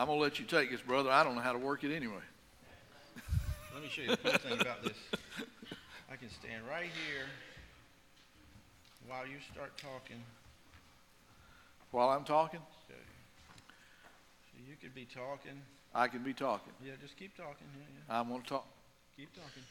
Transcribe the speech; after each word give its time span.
I'm 0.00 0.06
going 0.06 0.18
to 0.18 0.22
let 0.22 0.38
you 0.38 0.46
take 0.46 0.70
this, 0.70 0.80
brother. 0.80 1.10
I 1.10 1.22
don't 1.22 1.34
know 1.34 1.42
how 1.42 1.52
to 1.52 1.58
work 1.58 1.84
it 1.84 1.94
anyway. 1.94 2.22
Let 3.74 3.82
me 3.82 3.88
show 3.90 4.00
you 4.00 4.08
the 4.08 4.16
cool 4.16 4.32
thing 4.32 4.58
about 4.58 4.82
this. 4.82 4.96
I 6.10 6.16
can 6.16 6.30
stand 6.30 6.62
right 6.66 6.88
here 7.06 7.26
while 9.06 9.26
you 9.26 9.36
start 9.52 9.76
talking. 9.76 10.16
While 11.90 12.08
I'm 12.08 12.24
talking, 12.24 12.60
So 12.88 12.94
so 12.94 14.58
you 14.66 14.74
could 14.80 14.94
be 14.94 15.04
talking. 15.04 15.60
I 15.94 16.08
can 16.08 16.22
be 16.22 16.32
talking. 16.32 16.72
Yeah, 16.82 16.92
just 17.02 17.18
keep 17.18 17.36
talking. 17.36 17.66
Yeah, 17.76 17.84
yeah. 18.08 18.20
I'm 18.20 18.30
going 18.30 18.40
to 18.40 18.48
talk. 18.48 18.66
Keep 19.18 19.28
talking. 19.36 19.64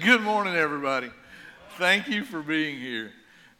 Good 0.00 0.20
morning, 0.20 0.54
everybody. 0.54 1.08
Thank 1.78 2.08
you 2.08 2.26
for 2.26 2.42
being 2.42 2.78
here. 2.78 3.12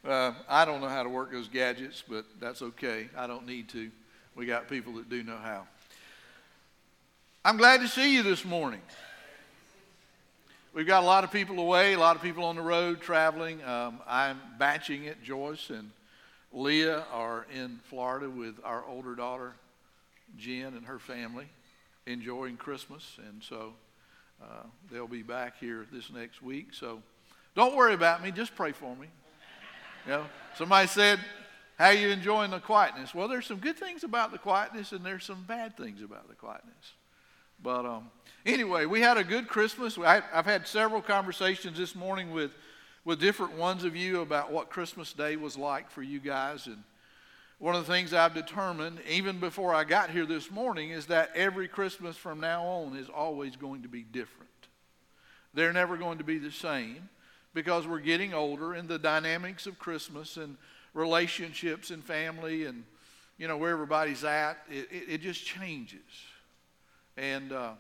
Uh, 0.06 0.32
I 0.48 0.64
don't 0.64 0.80
know 0.80 0.88
how 0.88 1.02
to 1.02 1.10
work 1.10 1.30
those 1.30 1.48
gadgets, 1.48 2.02
but 2.08 2.24
that's 2.40 2.62
okay. 2.62 3.08
I 3.16 3.26
don't 3.26 3.46
need 3.46 3.68
to. 3.70 3.90
We 4.34 4.46
got 4.46 4.66
people 4.66 4.94
that 4.94 5.10
do 5.10 5.22
know 5.22 5.36
how. 5.36 5.66
I'm 7.44 7.58
glad 7.58 7.82
to 7.82 7.88
see 7.88 8.14
you 8.14 8.22
this 8.22 8.42
morning. 8.44 8.80
We've 10.72 10.86
got 10.86 11.02
a 11.02 11.06
lot 11.06 11.24
of 11.24 11.30
people 11.30 11.58
away, 11.58 11.92
a 11.92 11.98
lot 11.98 12.16
of 12.16 12.22
people 12.22 12.44
on 12.44 12.56
the 12.56 12.62
road 12.62 13.02
traveling. 13.02 13.62
Um, 13.64 14.00
I'm 14.06 14.40
batching 14.58 15.04
it. 15.04 15.22
Joyce 15.22 15.68
and 15.68 15.90
Leah 16.50 17.04
are 17.12 17.46
in 17.54 17.80
Florida 17.90 18.30
with 18.30 18.54
our 18.64 18.84
older 18.86 19.14
daughter, 19.14 19.52
Jen, 20.38 20.74
and 20.74 20.86
her 20.86 20.98
family, 20.98 21.46
enjoying 22.06 22.56
Christmas. 22.56 23.18
And 23.28 23.42
so 23.42 23.74
uh, 24.42 24.62
they'll 24.90 25.06
be 25.06 25.22
back 25.22 25.58
here 25.60 25.86
this 25.92 26.10
next 26.10 26.40
week. 26.40 26.68
So 26.72 27.02
don't 27.54 27.76
worry 27.76 27.92
about 27.92 28.22
me. 28.22 28.30
Just 28.30 28.54
pray 28.54 28.72
for 28.72 28.96
me. 28.96 29.08
You 30.06 30.12
know, 30.12 30.26
somebody 30.56 30.88
said, 30.88 31.20
"How 31.78 31.86
are 31.86 31.92
you 31.92 32.08
enjoying 32.08 32.50
the 32.50 32.60
quietness?" 32.60 33.14
Well, 33.14 33.28
there's 33.28 33.46
some 33.46 33.58
good 33.58 33.76
things 33.76 34.04
about 34.04 34.32
the 34.32 34.38
quietness, 34.38 34.92
and 34.92 35.04
there's 35.04 35.24
some 35.24 35.44
bad 35.44 35.76
things 35.76 36.02
about 36.02 36.28
the 36.28 36.34
quietness. 36.34 36.92
But 37.62 37.84
um, 37.84 38.10
anyway, 38.46 38.86
we 38.86 39.00
had 39.00 39.16
a 39.16 39.24
good 39.24 39.48
Christmas. 39.48 39.98
I, 39.98 40.22
I've 40.32 40.46
had 40.46 40.66
several 40.66 41.02
conversations 41.02 41.76
this 41.76 41.94
morning 41.94 42.30
with 42.32 42.52
with 43.04 43.20
different 43.20 43.54
ones 43.54 43.84
of 43.84 43.96
you 43.96 44.20
about 44.20 44.52
what 44.52 44.70
Christmas 44.70 45.12
Day 45.12 45.36
was 45.36 45.56
like 45.56 45.90
for 45.90 46.02
you 46.02 46.20
guys, 46.20 46.66
and 46.66 46.82
one 47.58 47.74
of 47.74 47.86
the 47.86 47.92
things 47.92 48.14
I've 48.14 48.34
determined, 48.34 49.00
even 49.08 49.38
before 49.38 49.74
I 49.74 49.84
got 49.84 50.10
here 50.10 50.24
this 50.24 50.50
morning, 50.50 50.90
is 50.90 51.06
that 51.06 51.30
every 51.34 51.68
Christmas 51.68 52.16
from 52.16 52.40
now 52.40 52.64
on 52.64 52.96
is 52.96 53.08
always 53.10 53.56
going 53.56 53.82
to 53.82 53.88
be 53.88 54.02
different. 54.02 54.48
They're 55.52 55.72
never 55.72 55.96
going 55.98 56.18
to 56.18 56.24
be 56.24 56.38
the 56.38 56.50
same 56.50 57.10
because 57.54 57.86
we're 57.86 58.00
getting 58.00 58.32
older 58.32 58.74
and 58.74 58.88
the 58.88 58.98
dynamics 58.98 59.66
of 59.66 59.78
Christmas 59.78 60.36
and 60.36 60.56
relationships 60.94 61.90
and 61.90 62.04
family 62.04 62.64
and, 62.64 62.84
you 63.38 63.48
know, 63.48 63.56
where 63.56 63.70
everybody's 63.70 64.24
at, 64.24 64.58
it, 64.70 64.88
it, 64.90 65.04
it 65.08 65.20
just 65.20 65.44
changes. 65.44 66.00
And 67.16 67.52
uh, 67.52 67.72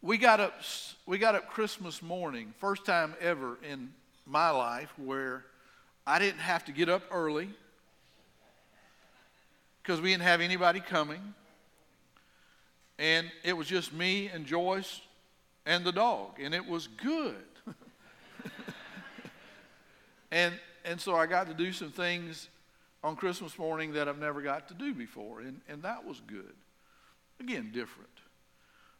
we, 0.00 0.18
got 0.18 0.40
up, 0.40 0.60
we 1.06 1.18
got 1.18 1.34
up 1.34 1.48
Christmas 1.50 2.02
morning, 2.02 2.54
first 2.58 2.84
time 2.84 3.14
ever 3.20 3.58
in 3.68 3.92
my 4.26 4.50
life 4.50 4.92
where 4.96 5.44
I 6.06 6.18
didn't 6.18 6.40
have 6.40 6.64
to 6.66 6.72
get 6.72 6.88
up 6.88 7.02
early 7.10 7.48
because 9.82 10.00
we 10.00 10.10
didn't 10.10 10.22
have 10.22 10.40
anybody 10.40 10.80
coming. 10.80 11.34
And 12.98 13.30
it 13.42 13.56
was 13.56 13.66
just 13.66 13.92
me 13.92 14.28
and 14.28 14.46
Joyce 14.46 15.00
and 15.66 15.84
the 15.84 15.92
dog, 15.92 16.38
and 16.40 16.54
it 16.54 16.66
was 16.66 16.86
good. 16.86 17.36
And, 20.32 20.54
and 20.84 21.00
so 21.00 21.14
I 21.14 21.26
got 21.26 21.46
to 21.46 21.54
do 21.54 21.72
some 21.72 21.92
things 21.92 22.48
on 23.04 23.14
Christmas 23.14 23.58
morning 23.58 23.92
that 23.92 24.08
I've 24.08 24.18
never 24.18 24.40
got 24.40 24.66
to 24.68 24.74
do 24.74 24.94
before, 24.94 25.40
and, 25.40 25.60
and 25.68 25.82
that 25.82 26.04
was 26.04 26.20
good. 26.26 26.54
Again, 27.38 27.70
different. 27.72 28.08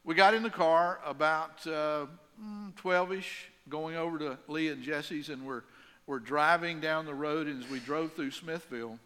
We 0.05 0.15
got 0.15 0.35
in 0.35 0.43
the 0.43 0.51
car 0.51 1.01
about 1.07 1.67
uh, 1.67 2.07
12 2.77 3.13
ish, 3.13 3.49
going 3.69 3.97
over 3.97 4.19
to 4.19 4.39
Lee 4.49 4.69
and 4.69 4.83
Jesse's, 4.83 5.29
and 5.29 5.47
we're, 5.47 5.63
we're 6.07 6.19
driving 6.19 6.81
down 6.81 7.07
the 7.07 7.15
road. 7.15 7.47
And 7.47 7.63
as 7.63 7.71
we 7.71 7.79
drove 7.79 8.13
through 8.13 8.33
Smithville, 8.33 8.99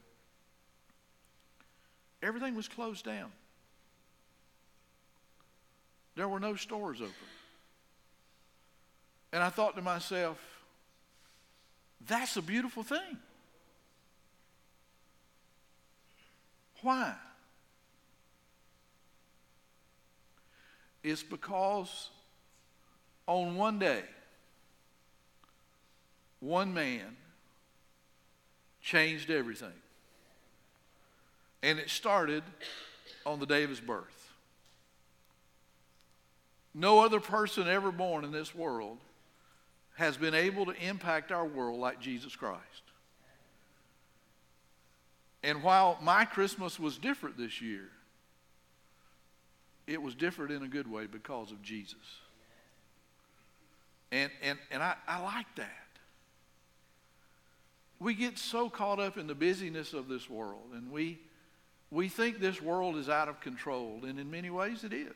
everything 2.23 2.57
was 2.57 2.67
closed 2.67 3.05
down. 3.05 3.31
There 6.17 6.29
were 6.29 6.41
no 6.41 6.57
stores 6.57 7.01
open. 7.01 7.13
And 9.33 9.43
I 9.43 9.51
thought 9.51 9.77
to 9.77 9.83
myself, 9.83 10.56
that's 12.05 12.37
a 12.37 12.43
beautiful 12.43 12.83
thing. 12.83 13.19
Why? 16.83 17.15
It's 21.03 21.23
because 21.23 22.11
on 23.27 23.57
one 23.57 23.79
day, 23.79 24.03
one 26.41 26.75
man 26.75 27.17
changed 28.83 29.31
everything. 29.31 29.73
And 31.63 31.79
it 31.79 31.91
started 31.91 32.43
on 33.25 33.41
the 33.41 33.47
day 33.47 33.65
of 33.65 33.71
his 33.71 33.81
birth. 33.81 34.33
No 36.75 37.01
other 37.01 37.21
person 37.21 37.67
ever 37.67 37.91
born 37.91 38.25
in 38.25 38.33
this 38.33 38.55
world 38.55 38.99
has 39.97 40.17
been 40.17 40.35
able 40.35 40.67
to 40.67 40.73
impact 40.73 41.33
our 41.33 41.45
world 41.45 41.81
like 41.81 42.01
Jesus 42.01 42.37
Christ. 42.37 42.61
And 45.43 45.63
while 45.63 45.99
my 46.03 46.25
Christmas 46.25 46.79
was 46.79 46.99
different 46.99 47.39
this 47.39 47.61
year, 47.61 47.89
it 49.87 50.03
was 50.03 50.15
different 50.15 50.53
in 50.53 50.63
a 50.63 50.69
good 50.69 50.91
way 50.91 51.07
because 51.07 51.51
of 51.51 51.63
Jesus. 51.63 51.95
And, 54.13 54.31
and, 54.43 54.59
and 54.71 54.83
I, 54.83 54.95
I 55.09 55.21
like 55.23 55.47
that. 55.57 55.71
We 57.99 58.13
get 58.15 58.39
so 58.39 58.69
caught 58.69 59.01
up 59.01 59.17
in 59.17 59.27
the 59.27 59.35
busyness 59.35 59.95
of 59.95 60.09
this 60.09 60.29
world, 60.29 60.73
and 60.75 60.93
we, 60.93 61.19
we 61.91 62.09
think 62.09 62.39
this 62.39 62.61
world 62.61 62.97
is 62.97 63.09
out 63.09 63.29
of 63.29 63.41
control, 63.41 64.01
and 64.07 64.19
in 64.19 64.31
many 64.31 64.51
ways 64.51 64.85
it 64.85 64.93
is. 64.93 65.15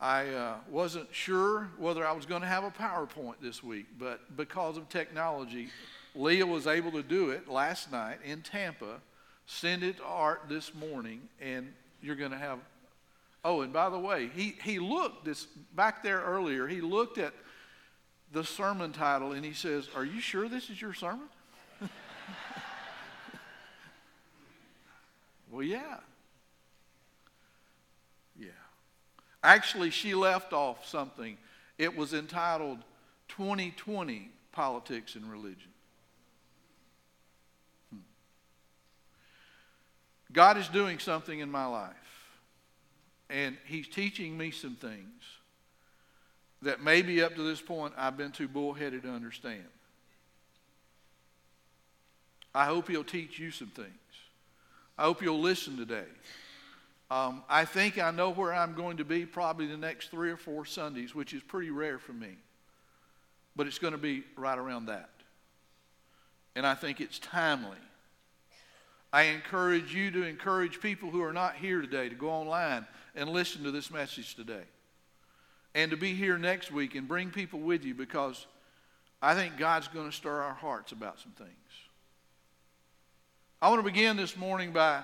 I 0.00 0.28
uh, 0.28 0.54
wasn't 0.70 1.08
sure 1.12 1.68
whether 1.76 2.06
I 2.06 2.12
was 2.12 2.24
going 2.24 2.40
to 2.40 2.48
have 2.48 2.64
a 2.64 2.70
PowerPoint 2.70 3.34
this 3.42 3.62
week, 3.62 3.86
but 3.98 4.34
because 4.34 4.78
of 4.78 4.88
technology, 4.88 5.68
Leah 6.14 6.46
was 6.46 6.66
able 6.66 6.92
to 6.92 7.02
do 7.02 7.30
it 7.30 7.48
last 7.48 7.92
night 7.92 8.18
in 8.24 8.40
Tampa, 8.40 9.02
send 9.44 9.82
it 9.82 9.98
to 9.98 10.04
Art 10.04 10.44
this 10.48 10.74
morning, 10.74 11.28
and 11.38 11.70
you're 12.02 12.16
going 12.16 12.30
to 12.30 12.38
have. 12.38 12.60
Oh, 13.44 13.60
and 13.60 13.74
by 13.74 13.90
the 13.90 13.98
way, 13.98 14.30
he, 14.34 14.54
he 14.64 14.78
looked 14.78 15.26
this 15.26 15.46
back 15.74 16.02
there 16.02 16.20
earlier, 16.20 16.66
he 16.66 16.80
looked 16.80 17.18
at 17.18 17.34
the 18.32 18.44
sermon 18.44 18.92
title 18.92 19.32
and 19.32 19.44
he 19.44 19.52
says, 19.52 19.88
Are 19.94 20.04
you 20.04 20.20
sure 20.20 20.48
this 20.48 20.70
is 20.70 20.80
your 20.80 20.94
sermon? 20.94 21.28
well, 25.50 25.62
yeah. 25.62 25.96
Actually, 29.42 29.90
she 29.90 30.14
left 30.14 30.52
off 30.52 30.86
something. 30.86 31.36
It 31.78 31.96
was 31.96 32.12
entitled 32.12 32.78
2020 33.28 34.30
Politics 34.52 35.14
and 35.14 35.30
Religion. 35.30 35.70
Hmm. 37.90 38.00
God 40.32 40.58
is 40.58 40.68
doing 40.68 40.98
something 40.98 41.38
in 41.38 41.50
my 41.50 41.66
life, 41.66 41.94
and 43.30 43.56
He's 43.64 43.88
teaching 43.88 44.36
me 44.36 44.50
some 44.50 44.76
things 44.76 45.22
that 46.62 46.82
maybe 46.82 47.22
up 47.22 47.34
to 47.36 47.42
this 47.42 47.62
point 47.62 47.94
I've 47.96 48.18
been 48.18 48.32
too 48.32 48.48
bullheaded 48.48 49.04
to 49.04 49.10
understand. 49.10 49.64
I 52.54 52.66
hope 52.66 52.88
He'll 52.88 53.04
teach 53.04 53.38
you 53.38 53.50
some 53.50 53.68
things. 53.68 53.88
I 54.98 55.04
hope 55.04 55.22
you'll 55.22 55.40
listen 55.40 55.78
today. 55.78 56.04
Um, 57.10 57.42
I 57.48 57.64
think 57.64 57.98
I 57.98 58.12
know 58.12 58.30
where 58.30 58.52
I'm 58.52 58.74
going 58.74 58.98
to 58.98 59.04
be 59.04 59.26
probably 59.26 59.66
the 59.66 59.76
next 59.76 60.10
three 60.10 60.30
or 60.30 60.36
four 60.36 60.64
Sundays, 60.64 61.14
which 61.14 61.34
is 61.34 61.42
pretty 61.42 61.70
rare 61.70 61.98
for 61.98 62.12
me. 62.12 62.36
But 63.56 63.66
it's 63.66 63.80
going 63.80 63.92
to 63.92 63.98
be 63.98 64.22
right 64.36 64.56
around 64.56 64.86
that. 64.86 65.10
And 66.54 66.64
I 66.64 66.74
think 66.74 67.00
it's 67.00 67.18
timely. 67.18 67.78
I 69.12 69.22
encourage 69.22 69.92
you 69.92 70.12
to 70.12 70.22
encourage 70.22 70.80
people 70.80 71.10
who 71.10 71.22
are 71.22 71.32
not 71.32 71.56
here 71.56 71.80
today 71.80 72.08
to 72.08 72.14
go 72.14 72.30
online 72.30 72.86
and 73.16 73.28
listen 73.28 73.64
to 73.64 73.72
this 73.72 73.90
message 73.90 74.36
today. 74.36 74.62
And 75.74 75.90
to 75.90 75.96
be 75.96 76.14
here 76.14 76.38
next 76.38 76.70
week 76.70 76.94
and 76.94 77.08
bring 77.08 77.30
people 77.30 77.58
with 77.58 77.84
you 77.84 77.94
because 77.94 78.46
I 79.20 79.34
think 79.34 79.56
God's 79.56 79.88
going 79.88 80.08
to 80.08 80.16
stir 80.16 80.42
our 80.42 80.54
hearts 80.54 80.92
about 80.92 81.18
some 81.18 81.32
things. 81.32 81.50
I 83.60 83.68
want 83.68 83.80
to 83.80 83.90
begin 83.90 84.16
this 84.16 84.36
morning 84.36 84.72
by 84.72 85.02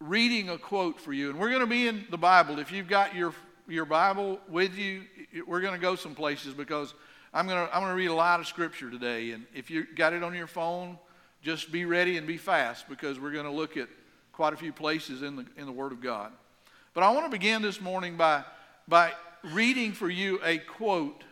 reading 0.00 0.48
a 0.48 0.58
quote 0.58 1.00
for 1.00 1.12
you. 1.12 1.30
And 1.30 1.38
we're 1.38 1.48
going 1.48 1.60
to 1.60 1.66
be 1.66 1.88
in 1.88 2.06
the 2.10 2.18
Bible. 2.18 2.58
If 2.58 2.70
you've 2.70 2.88
got 2.88 3.14
your, 3.14 3.34
your 3.66 3.84
Bible 3.84 4.38
with 4.48 4.76
you, 4.76 5.02
we're 5.46 5.60
going 5.60 5.74
to 5.74 5.80
go 5.80 5.96
some 5.96 6.14
places 6.14 6.54
because 6.54 6.94
I'm 7.34 7.46
going 7.46 7.66
to 7.66 7.74
I'm 7.74 7.82
going 7.82 7.92
to 7.92 7.96
read 7.96 8.06
a 8.06 8.14
lot 8.14 8.40
of 8.40 8.46
scripture 8.46 8.90
today. 8.90 9.32
And 9.32 9.44
if 9.54 9.70
you 9.70 9.86
got 9.96 10.12
it 10.12 10.22
on 10.22 10.34
your 10.34 10.46
phone, 10.46 10.98
just 11.42 11.72
be 11.72 11.84
ready 11.84 12.16
and 12.16 12.26
be 12.26 12.36
fast 12.36 12.88
because 12.88 13.18
we're 13.18 13.32
going 13.32 13.44
to 13.44 13.50
look 13.50 13.76
at 13.76 13.88
quite 14.32 14.52
a 14.52 14.56
few 14.56 14.72
places 14.72 15.22
in 15.22 15.36
the, 15.36 15.46
in 15.56 15.66
the 15.66 15.72
Word 15.72 15.92
of 15.92 16.00
God. 16.00 16.32
But 16.94 17.02
I 17.02 17.10
want 17.10 17.26
to 17.26 17.30
begin 17.30 17.60
this 17.60 17.80
morning 17.80 18.16
by, 18.16 18.44
by 18.86 19.12
reading 19.52 19.92
for 19.92 20.08
you 20.08 20.40
a 20.44 20.58
quote 20.58 21.24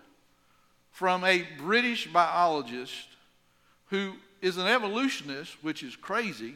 from 0.90 1.24
a 1.24 1.44
British 1.58 2.12
biologist 2.12 3.08
who 3.86 4.14
is 4.42 4.56
an 4.56 4.66
evolutionist, 4.66 5.56
which 5.62 5.82
is 5.82 5.94
crazy 5.94 6.54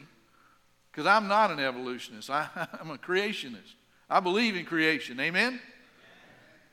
because 0.91 1.05
I'm 1.05 1.27
not 1.27 1.51
an 1.51 1.59
evolutionist, 1.59 2.29
I, 2.29 2.49
am 2.79 2.91
a 2.91 2.97
creationist. 2.97 3.75
I 4.09 4.19
believe 4.19 4.55
in 4.55 4.65
creation. 4.65 5.19
Amen? 5.19 5.59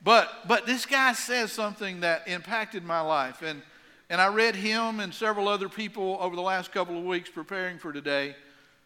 But, 0.03 0.29
but 0.47 0.67
this 0.67 0.87
guy 0.87 1.12
says 1.12 1.53
something 1.53 2.00
that 2.00 2.26
impacted 2.26 2.85
my 2.85 3.00
life. 3.00 3.43
And, 3.43 3.62
and 4.11 4.20
I 4.20 4.29
read 4.29 4.56
him 4.56 5.00
and 5.00 5.15
several 5.15 5.49
other 5.49 5.69
people 5.69 6.19
over 6.20 6.35
the 6.35 6.43
last 6.43 6.73
couple 6.73 6.99
of 6.99 7.05
weeks 7.05 7.31
preparing 7.31 7.79
for 7.79 7.93
today. 7.93 8.35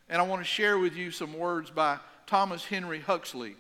And 0.09 0.21
I 0.21 0.27
want 0.27 0.43
to 0.43 0.49
share 0.49 0.79
with 0.79 0.95
you 0.95 1.11
some 1.11 1.39
words 1.39 1.71
by 1.71 1.99
Thomas 2.27 2.65
Henry 2.65 3.01
Huxley. 3.01 3.57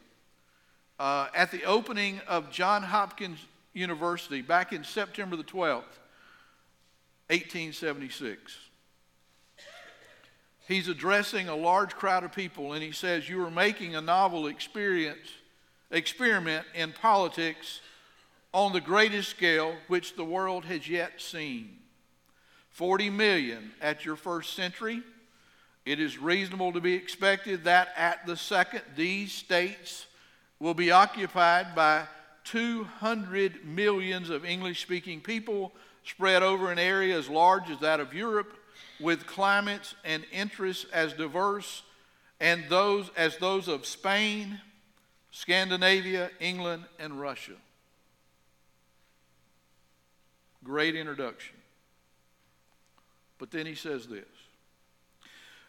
Uh, 0.98 1.28
at 1.34 1.50
the 1.50 1.64
opening 1.64 2.20
of 2.28 2.50
John 2.50 2.82
Hopkins 2.82 3.38
University 3.72 4.42
back 4.42 4.72
in 4.72 4.84
September 4.84 5.36
the 5.36 5.44
12th, 5.44 5.84
1876 7.28 8.61
he's 10.72 10.88
addressing 10.88 11.48
a 11.48 11.54
large 11.54 11.94
crowd 11.94 12.24
of 12.24 12.32
people 12.32 12.72
and 12.72 12.82
he 12.82 12.92
says, 12.92 13.28
You 13.28 13.44
are 13.44 13.50
making 13.50 13.94
a 13.94 14.00
novel 14.00 14.46
experience, 14.46 15.28
experiment 15.90 16.66
in 16.74 16.92
politics 16.92 17.80
on 18.52 18.72
the 18.72 18.80
greatest 18.80 19.30
scale 19.30 19.74
which 19.88 20.16
the 20.16 20.24
world 20.24 20.64
has 20.64 20.88
yet 20.88 21.20
seen. 21.20 21.78
40 22.70 23.10
million 23.10 23.72
at 23.80 24.04
your 24.04 24.16
first 24.16 24.54
century. 24.54 25.02
It 25.84 26.00
is 26.00 26.16
reasonable 26.16 26.72
to 26.72 26.80
be 26.80 26.94
expected 26.94 27.64
that 27.64 27.88
at 27.96 28.26
the 28.26 28.36
second, 28.36 28.82
these 28.96 29.32
states 29.32 30.06
will 30.58 30.74
be 30.74 30.90
occupied 30.90 31.74
by 31.74 32.04
200 32.44 33.64
millions 33.64 34.30
of 34.30 34.44
English 34.44 34.80
speaking 34.80 35.20
people 35.20 35.72
spread 36.04 36.42
over 36.42 36.70
an 36.70 36.78
area 36.78 37.16
as 37.16 37.28
large 37.28 37.68
as 37.68 37.78
that 37.80 38.00
of 38.00 38.14
Europe 38.14 38.56
with 39.00 39.26
climates 39.26 39.94
and 40.04 40.24
interests 40.32 40.86
as 40.92 41.12
diverse 41.12 41.82
and 42.40 42.64
those 42.68 43.10
as 43.16 43.36
those 43.38 43.68
of 43.68 43.86
Spain, 43.86 44.60
Scandinavia, 45.30 46.30
England, 46.40 46.84
and 46.98 47.20
Russia. 47.20 47.54
Great 50.64 50.94
introduction. 50.94 51.56
But 53.38 53.50
then 53.50 53.66
he 53.66 53.74
says 53.74 54.06
this 54.06 54.24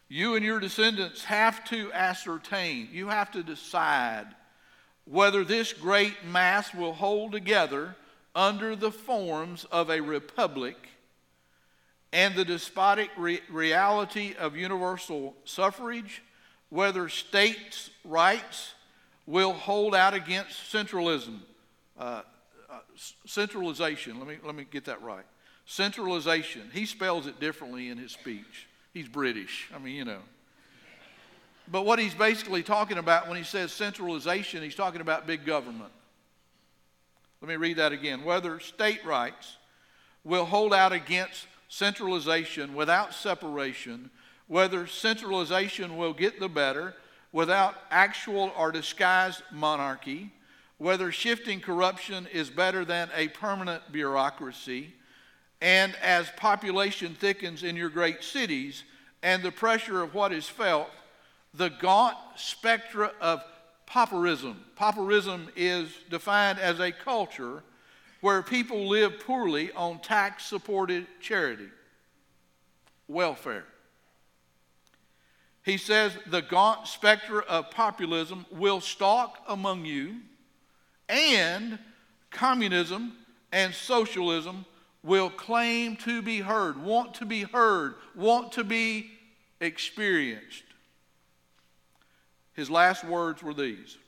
You 0.08 0.36
and 0.36 0.44
your 0.44 0.60
descendants 0.60 1.24
have 1.24 1.64
to 1.70 1.92
ascertain, 1.92 2.88
you 2.92 3.08
have 3.08 3.30
to 3.32 3.42
decide 3.42 4.26
whether 5.06 5.44
this 5.44 5.72
great 5.72 6.24
mass 6.24 6.72
will 6.72 6.94
hold 6.94 7.32
together 7.32 7.94
under 8.34 8.74
the 8.74 8.90
forms 8.90 9.64
of 9.66 9.90
a 9.90 10.00
republic 10.00 10.76
and 12.14 12.36
the 12.36 12.44
despotic 12.44 13.10
re- 13.16 13.40
reality 13.50 14.36
of 14.38 14.56
universal 14.56 15.34
suffrage, 15.44 16.22
whether 16.70 17.08
states' 17.08 17.90
rights 18.04 18.74
will 19.26 19.52
hold 19.52 19.96
out 19.96 20.14
against 20.14 20.72
centralism, 20.72 21.40
uh, 21.98 22.22
uh, 22.70 22.78
centralization. 23.26 24.20
Let 24.20 24.28
me, 24.28 24.36
let 24.44 24.54
me 24.54 24.64
get 24.70 24.84
that 24.84 25.02
right. 25.02 25.24
Centralization. 25.66 26.70
He 26.72 26.86
spells 26.86 27.26
it 27.26 27.40
differently 27.40 27.88
in 27.88 27.98
his 27.98 28.12
speech. 28.12 28.68
He's 28.92 29.08
British. 29.08 29.68
I 29.74 29.78
mean, 29.78 29.96
you 29.96 30.04
know. 30.04 30.20
But 31.66 31.84
what 31.84 31.98
he's 31.98 32.14
basically 32.14 32.62
talking 32.62 32.98
about 32.98 33.26
when 33.26 33.38
he 33.38 33.44
says 33.44 33.72
centralization, 33.72 34.62
he's 34.62 34.76
talking 34.76 35.00
about 35.00 35.26
big 35.26 35.44
government. 35.44 35.90
Let 37.40 37.48
me 37.48 37.56
read 37.56 37.78
that 37.78 37.90
again. 37.90 38.22
Whether 38.22 38.60
state 38.60 39.04
rights 39.04 39.56
will 40.22 40.44
hold 40.44 40.72
out 40.72 40.92
against 40.92 41.46
centralization 41.68 42.74
without 42.74 43.14
separation, 43.14 44.10
whether 44.46 44.86
centralization 44.86 45.96
will 45.96 46.12
get 46.12 46.38
the 46.38 46.48
better 46.48 46.94
without 47.32 47.74
actual 47.90 48.52
or 48.56 48.70
disguised 48.70 49.42
monarchy, 49.50 50.30
whether 50.78 51.10
shifting 51.10 51.60
corruption 51.60 52.26
is 52.32 52.50
better 52.50 52.84
than 52.84 53.08
a 53.14 53.28
permanent 53.28 53.82
bureaucracy, 53.90 54.92
and 55.60 55.94
as 56.02 56.28
population 56.36 57.14
thickens 57.14 57.62
in 57.62 57.74
your 57.74 57.88
great 57.88 58.22
cities 58.22 58.84
and 59.22 59.42
the 59.42 59.50
pressure 59.50 60.02
of 60.02 60.14
what 60.14 60.32
is 60.32 60.48
felt, 60.48 60.90
the 61.54 61.70
gaunt 61.70 62.16
spectra 62.36 63.10
of 63.20 63.42
pauperism. 63.86 64.56
Pauperism 64.76 65.48
is 65.56 65.88
defined 66.10 66.58
as 66.58 66.80
a 66.80 66.92
culture 66.92 67.62
where 68.24 68.40
people 68.40 68.88
live 68.88 69.20
poorly 69.20 69.70
on 69.72 69.98
tax 69.98 70.46
supported 70.46 71.06
charity, 71.20 71.68
welfare. 73.06 73.66
He 75.62 75.76
says 75.76 76.16
the 76.28 76.40
gaunt 76.40 76.88
specter 76.88 77.42
of 77.42 77.70
populism 77.70 78.46
will 78.50 78.80
stalk 78.80 79.40
among 79.46 79.84
you, 79.84 80.20
and 81.06 81.78
communism 82.30 83.12
and 83.52 83.74
socialism 83.74 84.64
will 85.02 85.28
claim 85.28 85.94
to 85.96 86.22
be 86.22 86.38
heard, 86.38 86.82
want 86.82 87.12
to 87.16 87.26
be 87.26 87.42
heard, 87.42 87.94
want 88.14 88.52
to 88.52 88.64
be 88.64 89.10
experienced. 89.60 90.64
His 92.54 92.70
last 92.70 93.04
words 93.04 93.42
were 93.42 93.52
these 93.52 93.98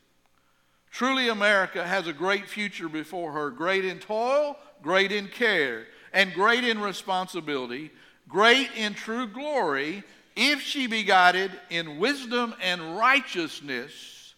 Truly, 0.96 1.28
America 1.28 1.86
has 1.86 2.06
a 2.06 2.12
great 2.14 2.48
future 2.48 2.88
before 2.88 3.30
her, 3.32 3.50
great 3.50 3.84
in 3.84 3.98
toil, 3.98 4.56
great 4.80 5.12
in 5.12 5.28
care, 5.28 5.84
and 6.10 6.32
great 6.32 6.64
in 6.64 6.80
responsibility, 6.80 7.90
great 8.30 8.70
in 8.74 8.94
true 8.94 9.26
glory, 9.26 10.02
if 10.36 10.62
she 10.62 10.86
be 10.86 11.02
guided 11.02 11.50
in 11.68 11.98
wisdom 11.98 12.54
and 12.62 12.96
righteousness, 12.96 14.34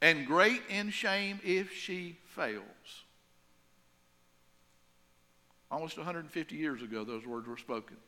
and 0.00 0.26
great 0.26 0.62
in 0.70 0.88
shame 0.88 1.40
if 1.44 1.74
she 1.74 2.16
fails. 2.24 2.62
Almost 5.70 5.98
150 5.98 6.56
years 6.56 6.80
ago, 6.80 7.04
those 7.04 7.26
words 7.26 7.46
were 7.46 7.58
spoken. 7.58 7.98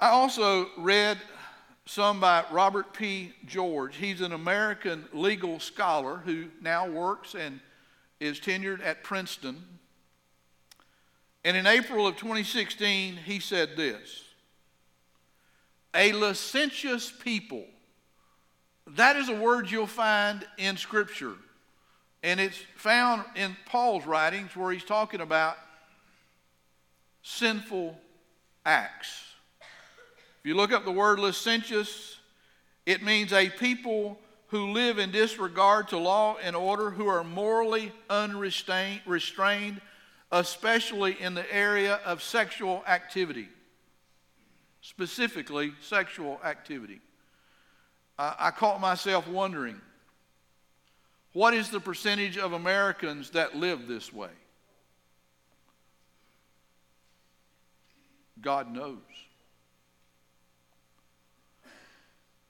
I 0.00 0.08
also 0.08 0.70
read 0.76 1.18
some 1.86 2.20
by 2.20 2.44
Robert 2.50 2.94
P. 2.94 3.32
George. 3.46 3.96
He's 3.96 4.20
an 4.20 4.32
American 4.32 5.04
legal 5.12 5.60
scholar 5.60 6.16
who 6.24 6.46
now 6.60 6.88
works 6.88 7.34
and 7.34 7.60
is 8.20 8.40
tenured 8.40 8.84
at 8.84 9.02
Princeton. 9.02 9.62
And 11.44 11.56
in 11.56 11.66
April 11.66 12.06
of 12.06 12.16
2016, 12.16 13.16
he 13.16 13.38
said 13.38 13.76
this 13.76 14.22
A 15.94 16.12
licentious 16.12 17.12
people. 17.12 17.64
That 18.86 19.16
is 19.16 19.28
a 19.28 19.34
word 19.34 19.70
you'll 19.70 19.86
find 19.86 20.46
in 20.58 20.76
Scripture. 20.76 21.34
And 22.22 22.40
it's 22.40 22.58
found 22.76 23.24
in 23.36 23.56
Paul's 23.66 24.06
writings 24.06 24.56
where 24.56 24.72
he's 24.72 24.84
talking 24.84 25.20
about 25.20 25.56
sinful 27.22 27.98
acts. 28.64 29.33
If 30.44 30.48
you 30.48 30.56
look 30.56 30.72
up 30.72 30.84
the 30.84 30.92
word 30.92 31.18
licentious, 31.18 32.18
it 32.84 33.02
means 33.02 33.32
a 33.32 33.48
people 33.48 34.18
who 34.48 34.72
live 34.72 34.98
in 34.98 35.10
disregard 35.10 35.88
to 35.88 35.96
law 35.96 36.36
and 36.36 36.54
order, 36.54 36.90
who 36.90 37.06
are 37.06 37.24
morally 37.24 37.92
unrestrained, 38.10 39.80
especially 40.30 41.18
in 41.18 41.32
the 41.32 41.50
area 41.50 41.94
of 42.04 42.22
sexual 42.22 42.84
activity. 42.86 43.48
Specifically, 44.82 45.72
sexual 45.80 46.38
activity. 46.44 47.00
I, 48.18 48.34
I 48.38 48.50
caught 48.50 48.82
myself 48.82 49.26
wondering 49.26 49.80
what 51.32 51.54
is 51.54 51.70
the 51.70 51.80
percentage 51.80 52.36
of 52.36 52.52
Americans 52.52 53.30
that 53.30 53.56
live 53.56 53.88
this 53.88 54.12
way? 54.12 54.28
God 58.42 58.70
knows. 58.70 58.98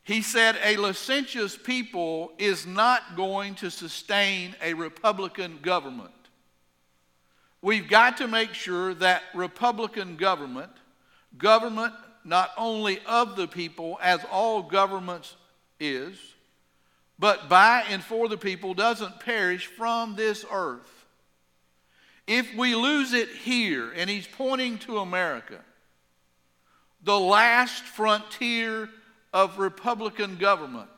He 0.05 0.21
said 0.21 0.59
a 0.63 0.77
licentious 0.77 1.57
people 1.57 2.33
is 2.39 2.67
not 2.67 3.17
going 3.17 3.55
to 3.57 3.71
sustain 3.71 4.55
a 4.63 4.75
Republican 4.75 5.59
government. 5.63 6.11
We've 7.63 7.89
got 7.89 8.19
to 8.19 8.29
make 8.29 8.53
sure 8.53 8.93
that 8.95 9.23
Republican 9.35 10.17
government, 10.17 10.71
government 11.39 11.95
not 12.23 12.51
only 12.59 13.01
of 13.07 13.37
the 13.37 13.49
people, 13.49 13.99
as 14.03 14.23
all 14.31 14.63
governments 14.63 15.37
is, 15.81 16.19
but 17.19 17.49
by 17.49 17.85
and 17.89 18.03
for 18.03 18.29
the 18.29 18.37
people, 18.37 18.75
doesn't 18.75 19.21
perish 19.21 19.67
from 19.67 20.17
this 20.17 20.45
earth. 20.51 21.07
if 22.27 22.55
we 22.55 22.75
lose 22.75 23.13
it 23.13 23.29
here, 23.29 23.91
and 23.93 24.09
he's 24.09 24.27
pointing 24.27 24.79
to 24.79 24.99
America, 24.99 25.61
the 27.03 27.19
last 27.19 27.83
frontier 27.83 28.89
of 29.35 29.59
Republican 29.59 30.37
government, 30.37 30.88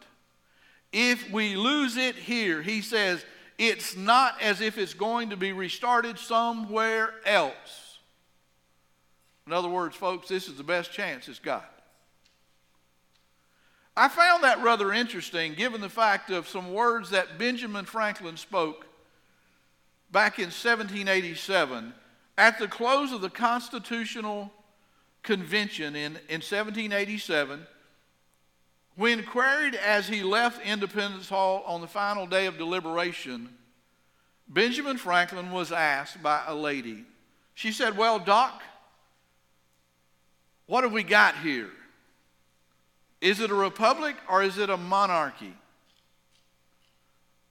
if 0.93 1.29
we 1.33 1.57
lose 1.57 1.97
it 1.97 2.15
here, 2.15 2.63
he 2.63 2.83
says, 2.83 3.25
it's 3.59 3.97
not 3.97 4.41
as 4.43 4.61
if 4.61 4.77
it's 4.77 4.95
going 4.95 5.31
to 5.31 5.37
be 5.37 5.53
restarted 5.53 6.19
somewhere 6.19 7.15
else. 7.25 7.99
In 9.47 9.53
other 9.53 9.69
words, 9.69 9.97
folks, 9.97 10.29
this 10.29 10.49
is 10.49 10.57
the 10.57 10.63
best 10.63 10.93
chance 10.93 11.29
it's 11.29 11.39
got. 11.39 11.73
I 13.97 14.09
found 14.09 14.45
that 14.45 14.63
rather 14.63 14.93
interesting 14.93 15.55
given 15.55 15.81
the 15.81 15.89
fact 15.89 16.31
of 16.31 16.47
some 16.47 16.75
words 16.75 17.11
that 17.11 17.39
Benjamin 17.39 17.87
Franklin 17.87 18.37
spoke 18.37 18.87
back 20.13 20.39
in 20.39 20.47
1787 20.47 21.95
at 22.37 22.59
the 22.59 22.69
close 22.69 23.13
of 23.13 23.23
the 23.23 23.31
Constitutional 23.31 24.53
Convention 25.23 25.97
in, 25.97 26.17
in 26.29 26.43
1787. 26.43 27.67
When 28.97 29.25
queried 29.25 29.75
as 29.75 30.09
he 30.09 30.23
left 30.23 30.65
Independence 30.67 31.29
Hall 31.29 31.63
on 31.67 31.83
the 31.83 31.87
final 31.87 32.27
day 32.27 32.47
of 32.47 32.57
deliberation, 32.57 33.51
Benjamin 34.49 34.97
Franklin 34.97 35.53
was 35.53 35.71
asked 35.71 36.23
by 36.23 36.43
a 36.47 36.55
lady. 36.55 37.05
She 37.55 37.73
said, 37.73 37.97
Well, 37.97 38.19
Doc, 38.19 38.63
what 40.67 40.83
have 40.83 40.93
we 40.93 41.03
got 41.03 41.37
here? 41.37 41.71
Is 43.21 43.41
it 43.41 43.51
a 43.51 43.55
republic 43.55 44.17
or 44.29 44.43
is 44.43 44.57
it 44.57 44.71
a 44.71 44.77
monarchy? 44.77 45.55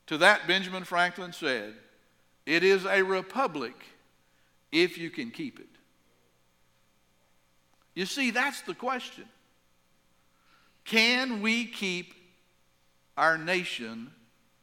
To 0.08 0.18
that, 0.20 0.48
Benjamin 0.48 0.84
Franklin 0.84 1.32
said, 1.32 1.76
It 2.46 2.64
is 2.64 2.86
a 2.86 3.04
republic 3.04 3.76
if 4.72 4.98
you 4.98 5.12
can 5.12 5.30
keep 5.30 5.60
it. 5.60 5.68
You 7.94 8.06
see, 8.06 8.32
that's 8.32 8.62
the 8.62 8.74
question. 8.74 9.26
Can 10.86 11.42
we 11.42 11.66
keep 11.66 12.14
our 13.18 13.38
nation 13.38 14.12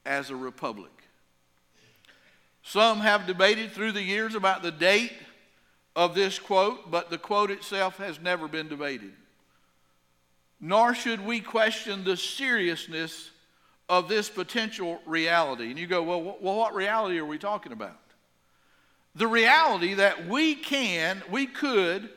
as 0.06 0.30
a 0.30 0.36
republic? 0.36 0.90
Some 2.62 3.00
have 3.00 3.26
debated 3.26 3.72
through 3.72 3.92
the 3.92 4.02
years 4.02 4.34
about 4.34 4.62
the 4.62 4.70
date 4.70 5.12
of 5.94 6.14
this 6.14 6.38
quote, 6.38 6.90
but 6.90 7.10
the 7.10 7.18
quote 7.18 7.50
itself 7.50 7.98
has 7.98 8.20
never 8.20 8.48
been 8.48 8.68
debated 8.68 9.12
nor 10.62 10.94
should 10.94 11.26
we 11.26 11.40
question 11.40 12.04
the 12.04 12.16
seriousness 12.16 13.30
of 13.88 14.08
this 14.08 14.30
potential 14.30 15.00
reality. 15.04 15.68
And 15.68 15.78
you 15.78 15.88
go, 15.88 16.04
well, 16.04 16.22
well, 16.40 16.56
what 16.56 16.74
reality 16.74 17.18
are 17.18 17.26
we 17.26 17.36
talking 17.36 17.72
about? 17.72 17.98
The 19.16 19.26
reality 19.26 19.94
that 19.94 20.28
we 20.28 20.54
can, 20.54 21.20
we 21.30 21.46
could 21.46 22.08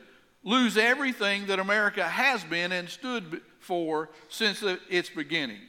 lose 0.44 0.78
everything 0.78 1.46
that 1.46 1.58
America 1.58 2.04
has 2.04 2.42
been 2.44 2.70
and 2.70 2.88
stood 2.88 3.42
for 3.66 4.10
since 4.28 4.62
its 4.88 5.10
beginning. 5.10 5.60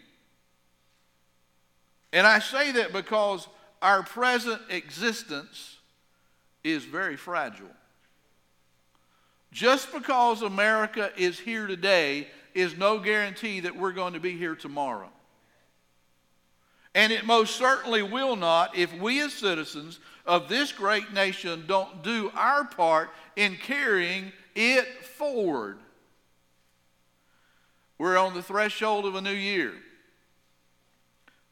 And 2.14 2.26
I 2.26 2.40
say 2.40 2.72
that 2.74 2.94
because 2.94 3.48
our 3.82 4.04
present 4.04 4.62
existence 4.70 5.78
is 6.64 6.86
very 6.86 7.18
fragile. 7.18 7.68
Just 9.52 9.92
because 9.92 10.42
America 10.42 11.12
is 11.18 11.40
here 11.40 11.68
today 11.68 12.28
is 12.54 12.78
no 12.78 13.00
guarantee 13.00 13.62
that 13.62 13.76
we're 13.76 13.92
going 13.92 14.14
to 14.14 14.20
be 14.20 14.38
here 14.38 14.56
tomorrow. 14.56 15.10
And 16.94 17.12
it 17.12 17.26
most 17.26 17.56
certainly 17.56 18.02
will 18.02 18.36
not 18.36 18.76
if 18.78 18.94
we 19.00 19.22
as 19.22 19.34
citizens 19.34 20.00
of 20.26 20.50
this 20.50 20.72
great 20.72 21.14
nation 21.14 21.64
don't 21.68 22.04
do 22.04 22.32
our 22.36 22.66
part 22.66 23.10
in 23.36 23.56
carrying 23.56 24.32
it 24.56 25.06
forward. 25.06 25.78
We're 27.98 28.18
on 28.18 28.34
the 28.34 28.44
threshold 28.44 29.06
of 29.06 29.16
a 29.16 29.22
new 29.22 29.32
year. 29.32 29.74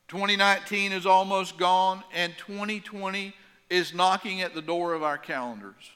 2019 0.07 0.91
is 0.91 1.05
almost 1.05 1.57
gone, 1.57 2.03
and 2.13 2.33
2020 2.37 3.33
is 3.69 3.93
knocking 3.93 4.41
at 4.41 4.53
the 4.53 4.61
door 4.61 4.93
of 4.93 5.01
our 5.01 5.17
calendars. 5.17 5.91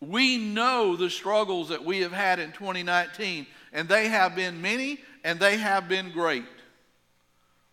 We 0.00 0.38
know 0.38 0.96
the 0.96 1.10
struggles 1.10 1.68
that 1.68 1.84
we 1.84 2.00
have 2.00 2.12
had 2.12 2.38
in 2.38 2.52
2019 2.52 3.46
and 3.72 3.88
they 3.88 4.08
have 4.08 4.36
been 4.36 4.62
many 4.62 5.00
and 5.24 5.38
they 5.38 5.56
have 5.56 5.88
been 5.88 6.12
great. 6.12 6.44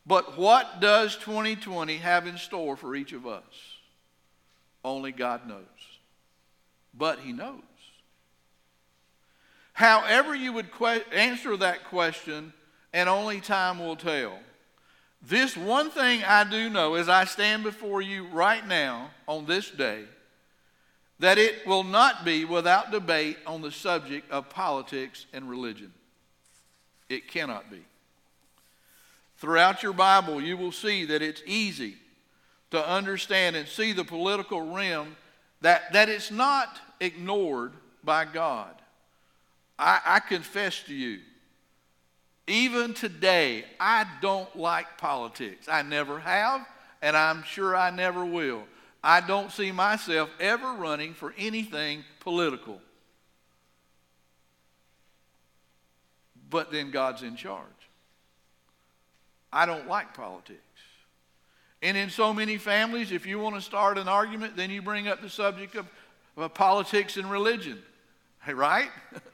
But 0.06 0.38
what 0.38 0.82
does 0.82 1.16
2020 1.18 1.98
have 1.98 2.28
in 2.28 2.38
store 2.38 2.76
for 2.76 2.96
each 2.96 3.14
of 3.14 3.28
us? 3.28 3.44
Only 4.84 5.12
God 5.12 5.48
knows. 5.48 5.60
But 6.94 7.20
He 7.20 7.32
knows. 7.32 7.62
However, 9.74 10.36
you 10.36 10.54
would 10.54 10.72
que- 10.72 11.04
answer 11.12 11.58
that 11.58 11.86
question, 11.86 12.54
and 12.94 13.08
only 13.08 13.42
time 13.42 13.80
will 13.80 13.96
tell. 13.96 14.38
This 15.22 15.56
one 15.56 15.92
thing 15.92 16.24
I 16.24 16.44
do 16.44 16.70
know 16.70 16.96
as 16.96 17.08
I 17.08 17.26
stand 17.26 17.64
before 17.64 18.02
you 18.02 18.28
right 18.28 18.66
now 18.66 19.12
on 19.28 19.46
this 19.46 19.70
day 19.70 20.06
that 21.20 21.38
it 21.38 21.68
will 21.68 21.84
not 21.84 22.26
be 22.26 22.46
without 22.46 22.90
debate 22.90 23.38
on 23.46 23.62
the 23.62 23.72
subject 23.72 24.30
of 24.32 24.50
politics 24.50 25.28
and 25.32 25.48
religion. 25.48 25.94
It 27.10 27.28
cannot 27.28 27.70
be. 27.70 27.82
Throughout 29.38 29.84
your 29.84 29.94
Bible, 29.94 30.42
you 30.42 30.58
will 30.58 30.72
see 30.72 31.06
that 31.06 31.22
it's 31.22 31.44
easy 31.46 31.96
to 32.72 32.88
understand 32.88 33.56
and 33.56 33.68
see 33.68 33.92
the 33.92 34.04
political 34.04 34.74
realm 34.74 35.16
that, 35.62 35.94
that 35.94 36.10
it's 36.10 36.32
not 36.32 36.80
ignored 37.00 37.74
by 38.04 38.26
God. 38.26 38.81
I, 39.82 40.00
I 40.06 40.20
confess 40.20 40.84
to 40.84 40.94
you, 40.94 41.20
even 42.46 42.94
today, 42.94 43.66
I 43.80 44.06
don't 44.22 44.56
like 44.56 44.98
politics. 45.00 45.68
I 45.68 45.82
never 45.82 46.20
have, 46.20 46.68
and 47.02 47.18
I'm 47.18 47.44
sure 47.44 47.76
I 47.76 47.90
never 47.90 48.24
will. 48.24 48.64
I 49.04 49.22
don't 49.22 49.52
see 49.52 49.72
myself 49.72 50.30
ever 50.40 50.74
running 50.74 51.16
for 51.16 51.34
anything 51.38 52.04
political. 52.20 52.80
But 56.50 56.72
then 56.72 56.92
God's 56.92 57.24
in 57.24 57.36
charge. 57.36 57.66
I 59.52 59.66
don't 59.66 59.88
like 59.88 60.14
politics. 60.14 60.60
And 61.82 61.98
in 61.98 62.12
so 62.12 62.34
many 62.34 62.58
families, 62.58 63.12
if 63.12 63.26
you 63.26 63.40
want 63.40 63.56
to 63.56 63.62
start 63.62 63.98
an 63.98 64.08
argument, 64.08 64.56
then 64.56 64.70
you 64.70 64.84
bring 64.84 65.08
up 65.08 65.22
the 65.22 65.30
subject 65.30 65.76
of, 65.76 65.88
of 66.38 66.54
politics 66.54 67.18
and 67.18 67.32
religion. 67.32 67.82
Right? 68.48 68.90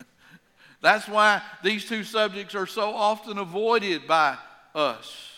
That's 0.81 1.07
why 1.07 1.41
these 1.63 1.85
two 1.85 2.03
subjects 2.03 2.55
are 2.55 2.67
so 2.67 2.93
often 2.93 3.37
avoided 3.37 4.07
by 4.07 4.37
us. 4.75 5.31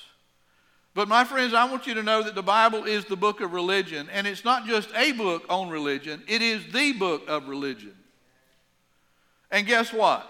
But 0.93 1.07
my 1.07 1.23
friends, 1.23 1.53
I 1.53 1.69
want 1.69 1.87
you 1.87 1.93
to 1.93 2.03
know 2.03 2.23
that 2.23 2.35
the 2.35 2.43
Bible 2.43 2.83
is 2.83 3.05
the 3.05 3.15
book 3.15 3.41
of 3.41 3.53
religion, 3.53 4.09
and 4.11 4.27
it's 4.27 4.43
not 4.43 4.65
just 4.65 4.89
a 4.95 5.11
book 5.13 5.45
on 5.49 5.69
religion, 5.69 6.21
it 6.27 6.41
is 6.41 6.65
the 6.73 6.93
book 6.93 7.23
of 7.29 7.47
religion. 7.47 7.95
And 9.51 9.65
guess 9.65 9.93
what? 9.93 10.29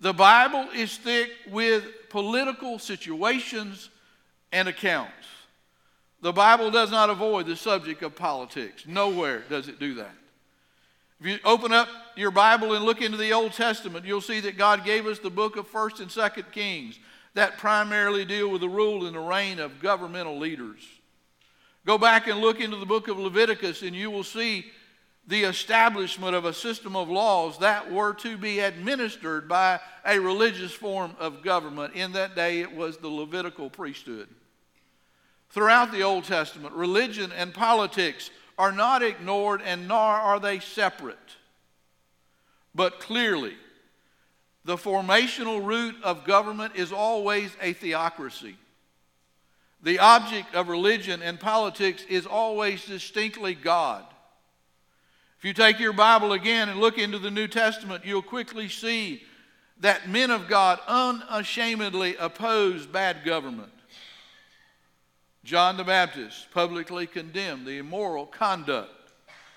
The 0.00 0.12
Bible 0.12 0.68
is 0.74 0.96
thick 0.96 1.30
with 1.50 1.84
political 2.10 2.78
situations 2.78 3.88
and 4.52 4.68
accounts. 4.68 5.12
The 6.20 6.32
Bible 6.32 6.70
does 6.70 6.90
not 6.90 7.10
avoid 7.10 7.46
the 7.46 7.56
subject 7.56 8.02
of 8.02 8.14
politics. 8.14 8.84
Nowhere 8.86 9.42
does 9.48 9.68
it 9.68 9.80
do 9.80 9.94
that. 9.94 10.14
If 11.22 11.28
you 11.28 11.38
open 11.44 11.72
up 11.72 11.86
your 12.16 12.32
Bible 12.32 12.74
and 12.74 12.84
look 12.84 13.00
into 13.00 13.16
the 13.16 13.32
Old 13.32 13.52
Testament, 13.52 14.04
you'll 14.04 14.20
see 14.20 14.40
that 14.40 14.58
God 14.58 14.84
gave 14.84 15.06
us 15.06 15.20
the 15.20 15.30
book 15.30 15.56
of 15.56 15.70
1st 15.70 16.00
and 16.00 16.10
2nd 16.10 16.50
Kings 16.50 16.98
that 17.34 17.58
primarily 17.58 18.24
deal 18.24 18.50
with 18.50 18.60
the 18.60 18.68
rule 18.68 19.06
and 19.06 19.14
the 19.14 19.20
reign 19.20 19.60
of 19.60 19.78
governmental 19.78 20.36
leaders. 20.36 20.80
Go 21.86 21.96
back 21.96 22.26
and 22.26 22.40
look 22.40 22.60
into 22.60 22.76
the 22.76 22.86
book 22.86 23.06
of 23.06 23.20
Leviticus, 23.20 23.82
and 23.82 23.94
you 23.94 24.10
will 24.10 24.24
see 24.24 24.66
the 25.28 25.44
establishment 25.44 26.34
of 26.34 26.44
a 26.44 26.52
system 26.52 26.96
of 26.96 27.08
laws 27.08 27.56
that 27.60 27.92
were 27.92 28.14
to 28.14 28.36
be 28.36 28.58
administered 28.58 29.48
by 29.48 29.78
a 30.04 30.18
religious 30.18 30.72
form 30.72 31.14
of 31.20 31.44
government. 31.44 31.94
In 31.94 32.10
that 32.14 32.34
day, 32.34 32.62
it 32.62 32.74
was 32.74 32.96
the 32.96 33.06
Levitical 33.06 33.70
priesthood. 33.70 34.28
Throughout 35.50 35.92
the 35.92 36.02
Old 36.02 36.24
Testament, 36.24 36.74
religion 36.74 37.30
and 37.30 37.54
politics 37.54 38.32
are 38.58 38.72
not 38.72 39.02
ignored 39.02 39.62
and 39.64 39.88
nor 39.88 39.98
are 39.98 40.40
they 40.40 40.58
separate. 40.58 41.16
But 42.74 43.00
clearly, 43.00 43.54
the 44.64 44.76
formational 44.76 45.64
root 45.64 45.96
of 46.02 46.24
government 46.24 46.76
is 46.76 46.92
always 46.92 47.50
a 47.60 47.72
theocracy. 47.72 48.56
The 49.82 49.98
object 49.98 50.54
of 50.54 50.68
religion 50.68 51.22
and 51.22 51.40
politics 51.40 52.04
is 52.08 52.26
always 52.26 52.84
distinctly 52.84 53.54
God. 53.54 54.04
If 55.38 55.44
you 55.44 55.52
take 55.52 55.80
your 55.80 55.92
Bible 55.92 56.32
again 56.32 56.68
and 56.68 56.78
look 56.78 56.98
into 56.98 57.18
the 57.18 57.30
New 57.30 57.48
Testament, 57.48 58.04
you'll 58.06 58.22
quickly 58.22 58.68
see 58.68 59.24
that 59.80 60.08
men 60.08 60.30
of 60.30 60.46
God 60.46 60.78
unashamedly 60.86 62.14
oppose 62.16 62.86
bad 62.86 63.24
government. 63.24 63.71
John 65.44 65.76
the 65.76 65.84
Baptist 65.84 66.50
publicly 66.52 67.06
condemned 67.06 67.66
the 67.66 67.78
immoral 67.78 68.26
conduct 68.26 69.02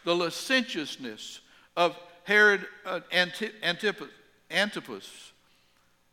the 0.05 0.15
licentiousness 0.15 1.41
of 1.75 1.97
Herod 2.23 2.65
uh, 2.85 3.01
Antipas, 3.11 5.31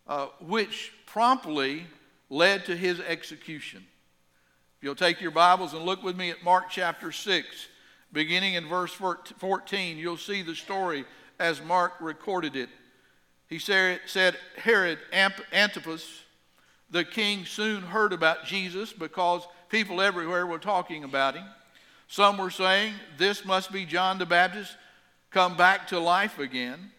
uh, 0.08 0.26
which 0.40 0.92
promptly 1.06 1.84
led 2.28 2.64
to 2.64 2.76
his 2.76 2.98
execution. 3.00 3.86
If 4.78 4.84
you'll 4.84 4.94
take 4.94 5.20
your 5.20 5.30
Bibles 5.30 5.74
and 5.74 5.84
look 5.84 6.02
with 6.02 6.16
me 6.16 6.30
at 6.30 6.42
Mark 6.42 6.64
chapter 6.70 7.12
6, 7.12 7.46
beginning 8.12 8.54
in 8.54 8.66
verse 8.66 8.92
14, 8.92 9.98
you'll 9.98 10.16
see 10.16 10.42
the 10.42 10.54
story 10.54 11.04
as 11.38 11.62
Mark 11.62 11.92
recorded 12.00 12.56
it. 12.56 12.70
He 13.48 13.58
said, 13.58 14.36
Herod 14.56 14.98
Antipas, 15.12 16.22
the 16.90 17.04
king, 17.04 17.44
soon 17.44 17.82
heard 17.82 18.12
about 18.12 18.46
Jesus 18.46 18.92
because 18.92 19.46
people 19.72 20.02
everywhere 20.02 20.46
were 20.46 20.58
talking 20.58 21.02
about 21.02 21.34
him. 21.34 21.46
Some 22.06 22.36
were 22.36 22.50
saying, 22.50 22.92
This 23.16 23.44
must 23.44 23.72
be 23.72 23.86
John 23.86 24.18
the 24.18 24.26
Baptist 24.26 24.76
come 25.30 25.56
back 25.56 25.88
to 25.88 25.98
life 25.98 26.38
again. 26.38 26.92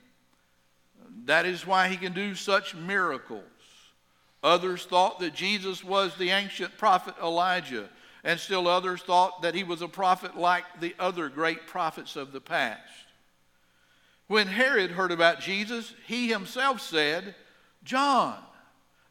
That 1.25 1.45
is 1.45 1.67
why 1.67 1.87
he 1.87 1.95
can 1.95 2.13
do 2.13 2.33
such 2.33 2.75
miracles. 2.75 3.43
Others 4.43 4.85
thought 4.85 5.19
that 5.19 5.35
Jesus 5.35 5.83
was 5.83 6.15
the 6.15 6.31
ancient 6.31 6.75
prophet 6.77 7.13
Elijah, 7.21 7.87
and 8.23 8.39
still 8.39 8.67
others 8.67 9.03
thought 9.03 9.43
that 9.43 9.55
he 9.55 9.63
was 9.63 9.83
a 9.83 9.87
prophet 9.87 10.35
like 10.35 10.65
the 10.81 10.95
other 10.99 11.29
great 11.29 11.67
prophets 11.67 12.15
of 12.15 12.31
the 12.31 12.41
past. 12.41 12.81
When 14.27 14.47
Herod 14.47 14.89
heard 14.89 15.11
about 15.11 15.41
Jesus, 15.41 15.93
he 16.07 16.27
himself 16.27 16.81
said, 16.81 17.35
John, 17.83 18.35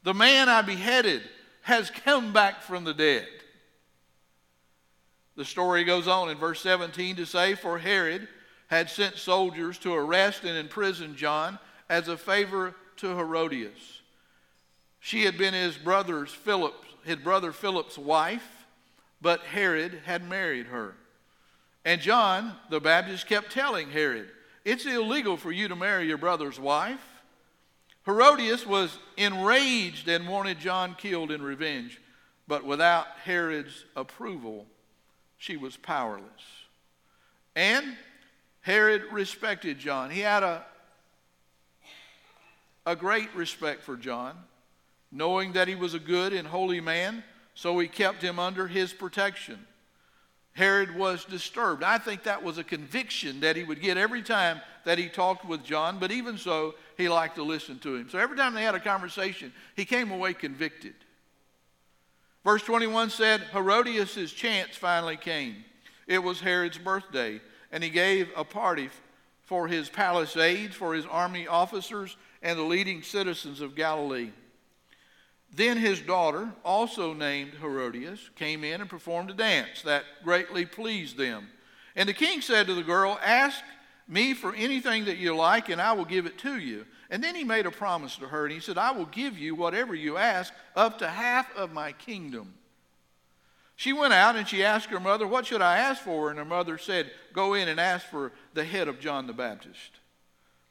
the 0.02 0.14
man 0.14 0.48
I 0.48 0.62
beheaded, 0.62 1.22
has 1.62 1.90
come 1.90 2.32
back 2.32 2.62
from 2.62 2.82
the 2.82 2.94
dead. 2.94 3.28
The 5.36 5.44
story 5.44 5.84
goes 5.84 6.08
on 6.08 6.28
in 6.28 6.36
verse 6.36 6.60
17 6.60 7.16
to 7.16 7.26
say, 7.26 7.54
For 7.54 7.78
Herod 7.78 8.28
had 8.68 8.90
sent 8.90 9.16
soldiers 9.16 9.78
to 9.78 9.94
arrest 9.94 10.44
and 10.44 10.56
imprison 10.56 11.16
John 11.16 11.58
as 11.88 12.08
a 12.08 12.16
favor 12.16 12.74
to 12.96 13.16
Herodias. 13.16 14.00
She 15.00 15.24
had 15.24 15.36
been 15.36 15.54
his 15.54 15.76
brother's 15.76 16.30
Philip, 16.30 16.74
his 17.04 17.16
brother 17.16 17.52
Philip's 17.52 17.98
wife, 17.98 18.66
but 19.20 19.40
Herod 19.40 20.00
had 20.04 20.28
married 20.28 20.66
her. 20.66 20.94
And 21.84 22.00
John 22.00 22.54
the 22.70 22.80
Baptist 22.80 23.26
kept 23.26 23.52
telling 23.52 23.90
Herod, 23.90 24.28
It's 24.64 24.86
illegal 24.86 25.36
for 25.36 25.50
you 25.50 25.68
to 25.68 25.76
marry 25.76 26.06
your 26.06 26.18
brother's 26.18 26.60
wife. 26.60 27.00
Herodias 28.04 28.66
was 28.66 28.98
enraged 29.16 30.08
and 30.08 30.28
wanted 30.28 30.58
John 30.58 30.94
killed 30.94 31.30
in 31.30 31.42
revenge, 31.42 32.00
but 32.48 32.64
without 32.64 33.06
Herod's 33.24 33.84
approval, 33.96 34.66
she 35.42 35.56
was 35.56 35.76
powerless. 35.76 36.22
And 37.56 37.96
Herod 38.60 39.02
respected 39.10 39.80
John. 39.80 40.08
He 40.08 40.20
had 40.20 40.44
a, 40.44 40.64
a 42.86 42.94
great 42.94 43.34
respect 43.34 43.82
for 43.82 43.96
John, 43.96 44.36
knowing 45.10 45.54
that 45.54 45.66
he 45.66 45.74
was 45.74 45.94
a 45.94 45.98
good 45.98 46.32
and 46.32 46.46
holy 46.46 46.80
man, 46.80 47.24
so 47.56 47.76
he 47.80 47.88
kept 47.88 48.22
him 48.22 48.38
under 48.38 48.68
his 48.68 48.92
protection. 48.92 49.58
Herod 50.52 50.94
was 50.94 51.24
disturbed. 51.24 51.82
I 51.82 51.98
think 51.98 52.22
that 52.22 52.44
was 52.44 52.58
a 52.58 52.64
conviction 52.64 53.40
that 53.40 53.56
he 53.56 53.64
would 53.64 53.80
get 53.80 53.96
every 53.96 54.22
time 54.22 54.60
that 54.84 54.96
he 54.96 55.08
talked 55.08 55.44
with 55.44 55.64
John, 55.64 55.98
but 55.98 56.12
even 56.12 56.38
so, 56.38 56.76
he 56.96 57.08
liked 57.08 57.34
to 57.34 57.42
listen 57.42 57.80
to 57.80 57.96
him. 57.96 58.08
So 58.08 58.18
every 58.18 58.36
time 58.36 58.54
they 58.54 58.62
had 58.62 58.76
a 58.76 58.80
conversation, 58.80 59.52
he 59.74 59.84
came 59.84 60.12
away 60.12 60.34
convicted. 60.34 60.94
Verse 62.44 62.62
21 62.62 63.10
said, 63.10 63.42
Herodias' 63.52 64.32
chance 64.32 64.76
finally 64.76 65.16
came. 65.16 65.64
It 66.06 66.22
was 66.22 66.40
Herod's 66.40 66.78
birthday, 66.78 67.40
and 67.70 67.84
he 67.84 67.90
gave 67.90 68.28
a 68.36 68.44
party 68.44 68.90
for 69.42 69.68
his 69.68 69.88
palace 69.88 70.36
aides, 70.36 70.74
for 70.74 70.94
his 70.94 71.06
army 71.06 71.46
officers, 71.46 72.16
and 72.42 72.58
the 72.58 72.64
leading 72.64 73.02
citizens 73.02 73.60
of 73.60 73.76
Galilee. 73.76 74.30
Then 75.54 75.76
his 75.76 76.00
daughter, 76.00 76.50
also 76.64 77.12
named 77.12 77.52
Herodias, 77.60 78.30
came 78.36 78.64
in 78.64 78.80
and 78.80 78.90
performed 78.90 79.30
a 79.30 79.34
dance 79.34 79.82
that 79.82 80.04
greatly 80.24 80.64
pleased 80.64 81.16
them. 81.16 81.48
And 81.94 82.08
the 82.08 82.14
king 82.14 82.40
said 82.40 82.66
to 82.66 82.74
the 82.74 82.82
girl, 82.82 83.20
Ask 83.22 83.62
me 84.08 84.34
for 84.34 84.54
anything 84.54 85.04
that 85.04 85.18
you 85.18 85.36
like, 85.36 85.68
and 85.68 85.80
I 85.80 85.92
will 85.92 86.06
give 86.06 86.26
it 86.26 86.38
to 86.38 86.58
you. 86.58 86.86
And 87.12 87.22
then 87.22 87.34
he 87.34 87.44
made 87.44 87.66
a 87.66 87.70
promise 87.70 88.16
to 88.16 88.28
her, 88.28 88.46
and 88.46 88.54
he 88.54 88.58
said, 88.58 88.78
I 88.78 88.90
will 88.90 89.04
give 89.04 89.38
you 89.38 89.54
whatever 89.54 89.94
you 89.94 90.16
ask, 90.16 90.50
up 90.74 90.98
to 91.00 91.08
half 91.08 91.54
of 91.54 91.70
my 91.70 91.92
kingdom. 91.92 92.54
She 93.76 93.92
went 93.92 94.14
out 94.14 94.34
and 94.34 94.48
she 94.48 94.64
asked 94.64 94.86
her 94.86 94.98
mother, 94.98 95.26
What 95.26 95.44
should 95.44 95.60
I 95.60 95.76
ask 95.76 96.02
for? 96.02 96.30
And 96.30 96.38
her 96.38 96.44
mother 96.46 96.78
said, 96.78 97.10
Go 97.34 97.52
in 97.52 97.68
and 97.68 97.78
ask 97.78 98.06
for 98.06 98.32
the 98.54 98.64
head 98.64 98.88
of 98.88 98.98
John 98.98 99.26
the 99.26 99.34
Baptist. 99.34 100.00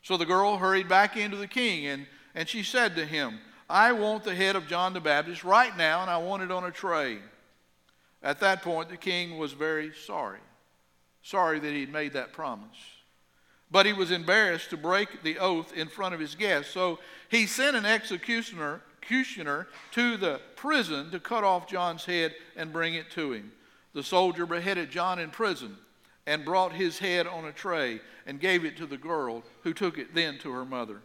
So 0.01 0.17
the 0.17 0.25
girl 0.25 0.57
hurried 0.57 0.89
back 0.89 1.15
into 1.15 1.37
the 1.37 1.47
king, 1.47 1.85
and, 1.85 2.07
and 2.33 2.49
she 2.49 2.63
said 2.63 2.95
to 2.95 3.05
him, 3.05 3.37
I 3.69 3.91
want 3.91 4.23
the 4.23 4.33
head 4.33 4.55
of 4.55 4.67
John 4.67 4.93
the 4.93 4.99
Baptist 4.99 5.43
right 5.43 5.77
now, 5.77 6.01
and 6.01 6.09
I 6.09 6.17
want 6.17 6.41
it 6.41 6.51
on 6.51 6.63
a 6.63 6.71
tray. 6.71 7.19
At 8.23 8.39
that 8.39 8.63
point, 8.63 8.89
the 8.89 8.97
king 8.97 9.37
was 9.37 9.53
very 9.53 9.93
sorry. 9.93 10.39
Sorry 11.21 11.59
that 11.59 11.71
he 11.71 11.81
had 11.81 11.91
made 11.91 12.13
that 12.13 12.33
promise. 12.33 12.77
But 13.71 13.85
he 13.85 13.93
was 13.93 14.11
embarrassed 14.11 14.69
to 14.71 14.77
break 14.77 15.23
the 15.23 15.39
oath 15.39 15.73
in 15.73 15.87
front 15.87 16.13
of 16.13 16.19
his 16.19 16.35
guests. 16.35 16.73
So 16.73 16.99
he 17.29 17.47
sent 17.47 17.77
an 17.77 17.85
executioner, 17.85 18.81
executioner 19.01 19.67
to 19.91 20.17
the 20.17 20.39
prison 20.55 21.11
to 21.11 21.19
cut 21.19 21.43
off 21.43 21.67
John's 21.67 22.05
head 22.05 22.33
and 22.55 22.71
bring 22.71 22.95
it 22.95 23.09
to 23.11 23.33
him. 23.33 23.51
The 23.93 24.03
soldier 24.03 24.45
beheaded 24.45 24.89
John 24.89 25.19
in 25.19 25.31
prison 25.31 25.77
and 26.25 26.45
brought 26.45 26.71
his 26.73 26.99
head 26.99 27.27
on 27.27 27.45
a 27.45 27.51
tray 27.51 27.99
and 28.25 28.39
gave 28.39 28.63
it 28.63 28.77
to 28.77 28.85
the 28.85 28.97
girl, 28.97 29.43
who 29.63 29.73
took 29.73 29.97
it 29.97 30.13
then 30.13 30.37
to 30.39 30.51
her 30.51 30.65
mother. 30.65 31.01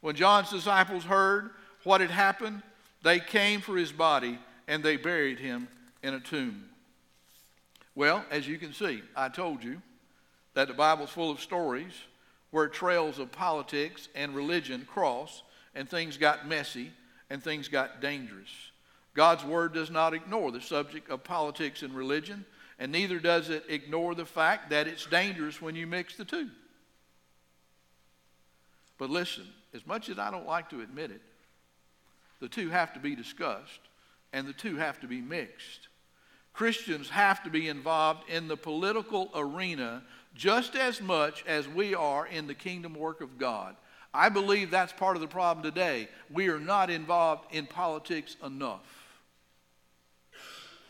When 0.00 0.16
John's 0.16 0.50
disciples 0.50 1.04
heard 1.04 1.50
what 1.84 2.00
had 2.00 2.10
happened, 2.10 2.62
they 3.02 3.20
came 3.20 3.60
for 3.60 3.76
his 3.76 3.92
body 3.92 4.38
and 4.68 4.82
they 4.82 4.96
buried 4.96 5.38
him 5.38 5.68
in 6.02 6.14
a 6.14 6.20
tomb. 6.20 6.64
Well, 7.94 8.24
as 8.30 8.46
you 8.46 8.58
can 8.58 8.72
see, 8.72 9.02
I 9.16 9.28
told 9.28 9.62
you 9.62 9.80
that 10.54 10.68
the 10.68 10.74
Bible's 10.74 11.10
full 11.10 11.30
of 11.30 11.40
stories 11.40 11.92
where 12.50 12.68
trails 12.68 13.18
of 13.18 13.30
politics 13.30 14.08
and 14.14 14.34
religion 14.34 14.86
cross 14.90 15.42
and 15.74 15.88
things 15.88 16.16
got 16.16 16.48
messy 16.48 16.90
and 17.28 17.42
things 17.42 17.68
got 17.68 18.00
dangerous. 18.00 18.50
God's 19.14 19.44
Word 19.44 19.72
does 19.72 19.90
not 19.90 20.14
ignore 20.14 20.50
the 20.50 20.60
subject 20.60 21.10
of 21.10 21.24
politics 21.24 21.82
and 21.82 21.94
religion, 21.94 22.44
and 22.78 22.90
neither 22.90 23.18
does 23.18 23.50
it 23.50 23.64
ignore 23.68 24.14
the 24.14 24.24
fact 24.24 24.70
that 24.70 24.88
it's 24.88 25.06
dangerous 25.06 25.60
when 25.60 25.76
you 25.76 25.86
mix 25.86 26.16
the 26.16 26.24
two. 26.24 26.48
But 28.98 29.10
listen, 29.10 29.46
as 29.74 29.86
much 29.86 30.08
as 30.08 30.18
I 30.18 30.30
don't 30.30 30.46
like 30.46 30.70
to 30.70 30.80
admit 30.80 31.10
it, 31.10 31.22
the 32.40 32.48
two 32.48 32.70
have 32.70 32.92
to 32.94 33.00
be 33.00 33.14
discussed 33.14 33.80
and 34.32 34.46
the 34.46 34.52
two 34.52 34.76
have 34.76 35.00
to 35.00 35.06
be 35.06 35.20
mixed. 35.20 35.88
Christians 36.52 37.08
have 37.10 37.42
to 37.44 37.50
be 37.50 37.68
involved 37.68 38.28
in 38.28 38.48
the 38.48 38.56
political 38.56 39.30
arena 39.34 40.02
just 40.34 40.76
as 40.76 41.00
much 41.00 41.44
as 41.46 41.68
we 41.68 41.94
are 41.94 42.26
in 42.26 42.46
the 42.46 42.54
kingdom 42.54 42.94
work 42.94 43.20
of 43.20 43.38
God. 43.38 43.76
I 44.12 44.28
believe 44.28 44.70
that's 44.70 44.92
part 44.92 45.16
of 45.16 45.20
the 45.20 45.28
problem 45.28 45.62
today. 45.62 46.08
We 46.30 46.48
are 46.48 46.58
not 46.58 46.90
involved 46.90 47.54
in 47.54 47.66
politics 47.66 48.36
enough. 48.44 48.80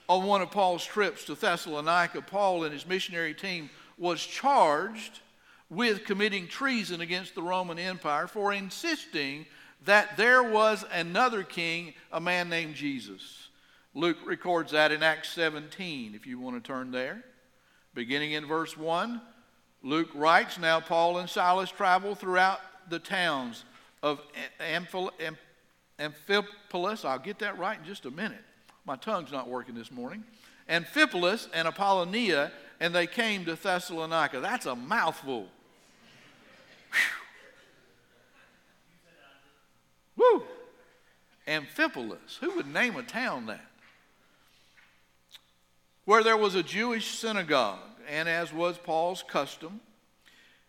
On 0.08 0.24
one 0.24 0.42
of 0.42 0.50
Paul's 0.50 0.84
trips 0.84 1.24
to 1.26 1.34
Thessalonica, 1.34 2.22
Paul 2.22 2.64
and 2.64 2.72
his 2.72 2.86
missionary 2.86 3.34
team 3.34 3.70
was 3.98 4.24
charged 4.24 5.20
with 5.68 6.04
committing 6.04 6.48
treason 6.48 7.00
against 7.00 7.34
the 7.34 7.42
Roman 7.42 7.78
Empire 7.78 8.26
for 8.26 8.52
insisting 8.52 9.46
that 9.84 10.16
there 10.16 10.42
was 10.42 10.84
another 10.92 11.42
king, 11.42 11.94
a 12.12 12.20
man 12.20 12.48
named 12.48 12.74
Jesus. 12.74 13.48
Luke 13.94 14.18
records 14.24 14.72
that 14.72 14.92
in 14.92 15.02
Acts 15.02 15.30
17, 15.30 16.14
if 16.14 16.26
you 16.26 16.38
want 16.38 16.62
to 16.62 16.66
turn 16.66 16.90
there. 16.90 17.24
Beginning 17.94 18.32
in 18.32 18.46
verse 18.46 18.76
1, 18.76 19.20
Luke 19.82 20.10
writes 20.14 20.58
Now 20.58 20.80
Paul 20.80 21.18
and 21.18 21.28
Silas 21.28 21.70
traveled 21.70 22.18
throughout 22.18 22.60
the 22.88 22.98
towns 22.98 23.64
of 24.02 24.20
Amphipolis. 24.60 25.34
I'll 27.04 27.18
get 27.18 27.38
that 27.40 27.58
right 27.58 27.78
in 27.78 27.84
just 27.84 28.06
a 28.06 28.10
minute. 28.10 28.44
My 28.84 28.96
tongue's 28.96 29.32
not 29.32 29.48
working 29.48 29.74
this 29.74 29.90
morning. 29.90 30.24
Amphipolis 30.68 31.48
and 31.52 31.66
Apollonia, 31.66 32.52
and 32.78 32.94
they 32.94 33.06
came 33.06 33.44
to 33.44 33.54
Thessalonica. 33.54 34.40
That's 34.40 34.66
a 34.66 34.76
mouthful. 34.76 35.48
Woo! 40.16 40.44
Amphipolis. 41.46 42.38
Who 42.40 42.56
would 42.56 42.66
name 42.66 42.96
a 42.96 43.02
town 43.02 43.46
that? 43.46 43.64
Where 46.04 46.22
there 46.22 46.36
was 46.36 46.54
a 46.54 46.62
Jewish 46.62 47.18
synagogue, 47.18 47.78
and 48.10 48.28
as 48.28 48.52
was 48.52 48.76
Paul's 48.76 49.22
custom, 49.22 49.80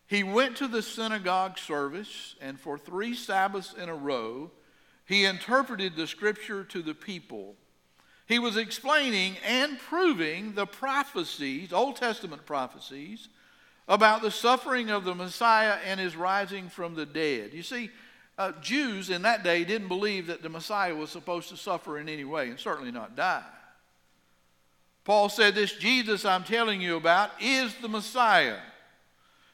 he 0.06 0.24
went 0.24 0.58
to 0.58 0.68
the 0.68 0.82
synagogue 0.82 1.58
service, 1.58 2.36
and 2.40 2.60
for 2.60 2.78
three 2.78 3.16
Sabbaths 3.16 3.74
in 3.74 3.90
a 3.90 3.96
row, 3.96 4.52
he 5.06 5.26
interpreted 5.26 5.96
the 5.96 6.06
scripture 6.06 6.64
to 6.66 6.82
the 6.82 6.94
people. 6.94 7.56
He 8.28 8.38
was 8.38 8.58
explaining 8.58 9.38
and 9.46 9.80
proving 9.80 10.54
the 10.54 10.68
prophecies, 10.68 11.74
Old 11.74 11.96
Testament 11.96 12.46
prophecies, 12.46 13.28
about 13.88 14.22
the 14.22 14.32
suffering 14.32 14.90
of 14.90 15.04
the 15.04 15.16
Messiah 15.16 15.78
and 15.86 16.00
his 16.00 16.16
rising 16.16 16.70
from 16.70 16.94
the 16.94 17.06
dead. 17.06 17.54
You 17.54 17.64
see, 17.64 17.90
uh, 18.38 18.52
Jews 18.62 19.10
in 19.10 19.24
that 19.24 19.44
day 19.44 19.64
didn't 19.64 19.88
believe 19.88 20.28
that 20.28 20.44
the 20.44 20.50
Messiah 20.50 20.96
was 20.96 21.10
supposed 21.10 21.50
to 21.50 21.58
suffer 21.58 21.98
in 21.98 22.08
any 22.08 22.24
way 22.24 22.50
and 22.50 22.60
certainly 22.60 22.92
not 22.92 23.16
die. 23.16 23.44
Paul 25.04 25.30
said, 25.30 25.56
This 25.56 25.74
Jesus 25.74 26.26
I'm 26.26 26.44
telling 26.44 26.82
you 26.82 26.96
about 26.96 27.32
is 27.42 27.74
the 27.76 27.90
Messiah. 27.90 28.58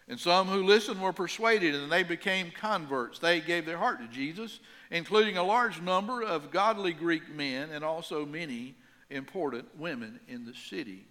And 0.10 0.20
some 0.20 0.48
who 0.48 0.64
listened 0.64 1.02
were 1.02 1.14
persuaded 1.14 1.76
and 1.76 1.92
they 1.92 2.04
became 2.04 2.52
converts. 2.52 3.20
They 3.20 3.42
gave 3.42 3.66
their 3.66 3.78
heart 3.78 4.00
to 4.00 4.08
Jesus, 4.08 4.60
including 4.90 5.38
a 5.38 5.44
large 5.44 5.82
number 5.82 6.24
of 6.24 6.50
godly 6.50 6.94
Greek 6.94 7.30
men 7.30 7.70
and 7.72 7.84
also 7.84 8.26
many 8.26 8.76
important 9.10 9.78
women 9.78 10.20
in 10.28 10.46
the 10.46 10.54
city. 10.54 11.06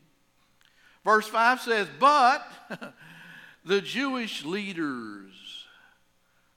Verse 1.05 1.29
5 1.29 1.61
says, 1.61 1.89
But 2.01 2.43
the 3.65 3.81
Jewish 3.83 4.45
leaders, 4.45 5.67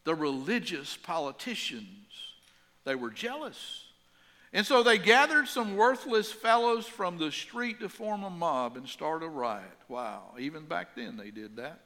the 0.06 0.16
religious 0.16 0.96
politicians, 0.96 1.86
they 2.86 2.96
were 2.96 3.12
jealous. 3.12 3.84
And 4.52 4.66
so 4.66 4.82
they 4.82 4.98
gathered 4.98 5.48
some 5.48 5.76
worthless 5.76 6.32
fellows 6.32 6.88
from 6.88 7.18
the 7.18 7.32
street 7.32 7.80
to 7.82 7.90
form 7.90 8.24
a 8.24 8.30
mob 8.30 8.78
and 8.78 8.88
start 8.88 9.22
a 9.22 9.28
riot. 9.28 9.78
Wow, 9.88 10.34
even 10.40 10.66
back 10.66 10.96
then 10.96 11.18
they 11.18 11.30
did 11.30 11.58
that. 11.58 11.82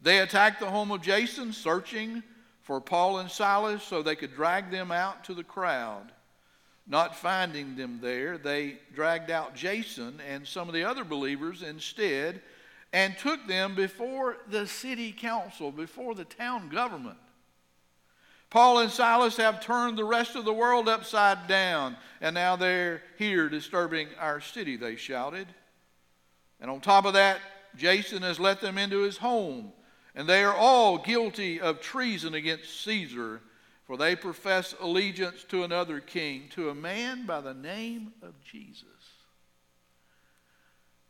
They 0.00 0.20
attacked 0.20 0.60
the 0.60 0.70
home 0.70 0.92
of 0.92 1.02
Jason, 1.02 1.52
searching 1.52 2.22
for 2.62 2.80
Paul 2.80 3.18
and 3.18 3.30
Silas 3.30 3.82
so 3.82 4.02
they 4.02 4.14
could 4.14 4.34
drag 4.34 4.70
them 4.70 4.92
out 4.92 5.24
to 5.24 5.34
the 5.34 5.42
crowd. 5.42 6.12
Not 6.86 7.16
finding 7.16 7.76
them 7.76 7.98
there, 8.00 8.38
they 8.38 8.78
dragged 8.94 9.30
out 9.30 9.54
Jason 9.54 10.20
and 10.26 10.46
some 10.46 10.68
of 10.68 10.74
the 10.74 10.84
other 10.84 11.04
believers 11.04 11.62
instead 11.62 12.40
and 12.92 13.18
took 13.18 13.46
them 13.46 13.74
before 13.74 14.38
the 14.48 14.66
city 14.66 15.12
council, 15.12 15.70
before 15.70 16.14
the 16.14 16.24
town 16.24 16.68
government. 16.68 17.18
Paul 18.50 18.78
and 18.78 18.90
Silas 18.90 19.36
have 19.36 19.60
turned 19.60 19.98
the 19.98 20.04
rest 20.04 20.34
of 20.34 20.44
the 20.44 20.52
world 20.52 20.88
upside 20.88 21.46
down, 21.46 21.96
and 22.20 22.34
now 22.34 22.56
they're 22.56 23.02
here 23.18 23.48
disturbing 23.48 24.08
our 24.18 24.40
city, 24.40 24.76
they 24.76 24.96
shouted. 24.96 25.46
And 26.60 26.70
on 26.70 26.80
top 26.80 27.04
of 27.04 27.12
that, 27.12 27.40
Jason 27.76 28.22
has 28.22 28.40
let 28.40 28.60
them 28.60 28.78
into 28.78 29.02
his 29.02 29.18
home, 29.18 29.72
and 30.14 30.26
they 30.26 30.42
are 30.42 30.54
all 30.54 30.98
guilty 30.98 31.60
of 31.60 31.80
treason 31.80 32.34
against 32.34 32.82
Caesar, 32.84 33.42
for 33.86 33.96
they 33.96 34.16
profess 34.16 34.74
allegiance 34.80 35.44
to 35.44 35.62
another 35.64 36.00
king, 36.00 36.48
to 36.50 36.70
a 36.70 36.74
man 36.74 37.26
by 37.26 37.40
the 37.42 37.54
name 37.54 38.12
of 38.22 38.34
Jesus. 38.42 38.84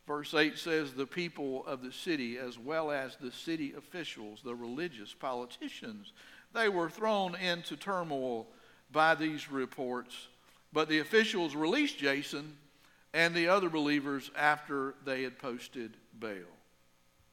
Verse 0.08 0.32
8 0.32 0.56
says, 0.56 0.92
The 0.92 1.06
people 1.06 1.66
of 1.66 1.82
the 1.82 1.92
city, 1.92 2.38
as 2.38 2.58
well 2.58 2.90
as 2.90 3.16
the 3.16 3.30
city 3.30 3.74
officials, 3.76 4.40
the 4.42 4.54
religious 4.54 5.12
politicians, 5.12 6.12
they 6.58 6.68
were 6.68 6.90
thrown 6.90 7.34
into 7.36 7.76
turmoil 7.76 8.46
by 8.90 9.14
these 9.14 9.50
reports, 9.50 10.28
but 10.72 10.88
the 10.88 10.98
officials 10.98 11.54
released 11.54 11.98
Jason 11.98 12.56
and 13.14 13.34
the 13.34 13.48
other 13.48 13.70
believers 13.70 14.30
after 14.36 14.94
they 15.04 15.22
had 15.22 15.38
posted 15.38 15.96
bail. 16.18 16.46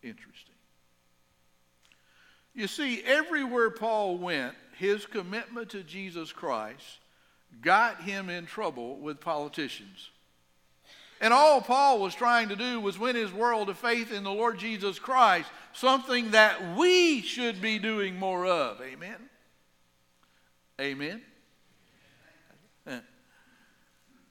Interesting. 0.04 0.56
You 2.54 2.68
see, 2.68 3.02
everywhere 3.04 3.70
Paul 3.70 4.18
went, 4.18 4.56
his 4.78 5.06
commitment 5.06 5.70
to 5.72 5.84
Jesus 5.84 6.32
Christ 6.32 7.00
got 7.62 8.02
him 8.02 8.30
in 8.30 8.46
trouble 8.46 8.98
with 8.98 9.20
politicians. 9.20 10.10
And 11.22 11.34
all 11.34 11.62
Paul 11.62 12.00
was 12.00 12.14
trying 12.14 12.50
to 12.50 12.56
do 12.56 12.80
was 12.80 13.00
win 13.00 13.16
his 13.16 13.32
world 13.32 13.68
to 13.68 13.74
faith 13.74 14.12
in 14.12 14.24
the 14.24 14.32
Lord 14.32 14.58
Jesus 14.58 15.00
Christ, 15.00 15.50
something 15.74 16.32
that 16.32 16.76
we 16.76 17.22
should 17.22 17.62
be 17.62 17.80
doing 17.80 18.20
more 18.20 18.46
of. 18.46 18.82
Amen? 18.82 19.16
Amen? 20.80 21.22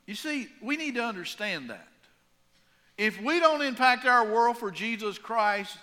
You 0.06 0.14
see, 0.14 0.48
we 0.60 0.76
need 0.76 0.96
to 0.96 1.04
understand 1.04 1.70
that. 1.70 1.88
If 2.98 3.20
we 3.20 3.40
don't 3.40 3.62
impact 3.62 4.04
our 4.04 4.24
world 4.24 4.58
for 4.58 4.70
Jesus 4.70 5.18
Christ, 5.18 5.76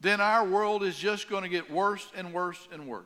then 0.00 0.20
our 0.20 0.44
world 0.44 0.82
is 0.84 0.96
just 0.96 1.28
going 1.28 1.42
to 1.42 1.48
get 1.48 1.70
worse 1.70 2.06
and 2.16 2.32
worse 2.32 2.68
and 2.72 2.86
worse. 2.86 3.04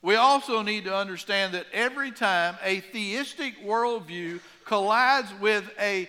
We 0.00 0.16
also 0.16 0.62
need 0.62 0.84
to 0.84 0.96
understand 0.96 1.54
that 1.54 1.66
every 1.72 2.10
time 2.10 2.56
a 2.62 2.80
theistic 2.80 3.64
worldview 3.64 4.40
collides 4.64 5.32
with 5.40 5.68
a 5.78 6.08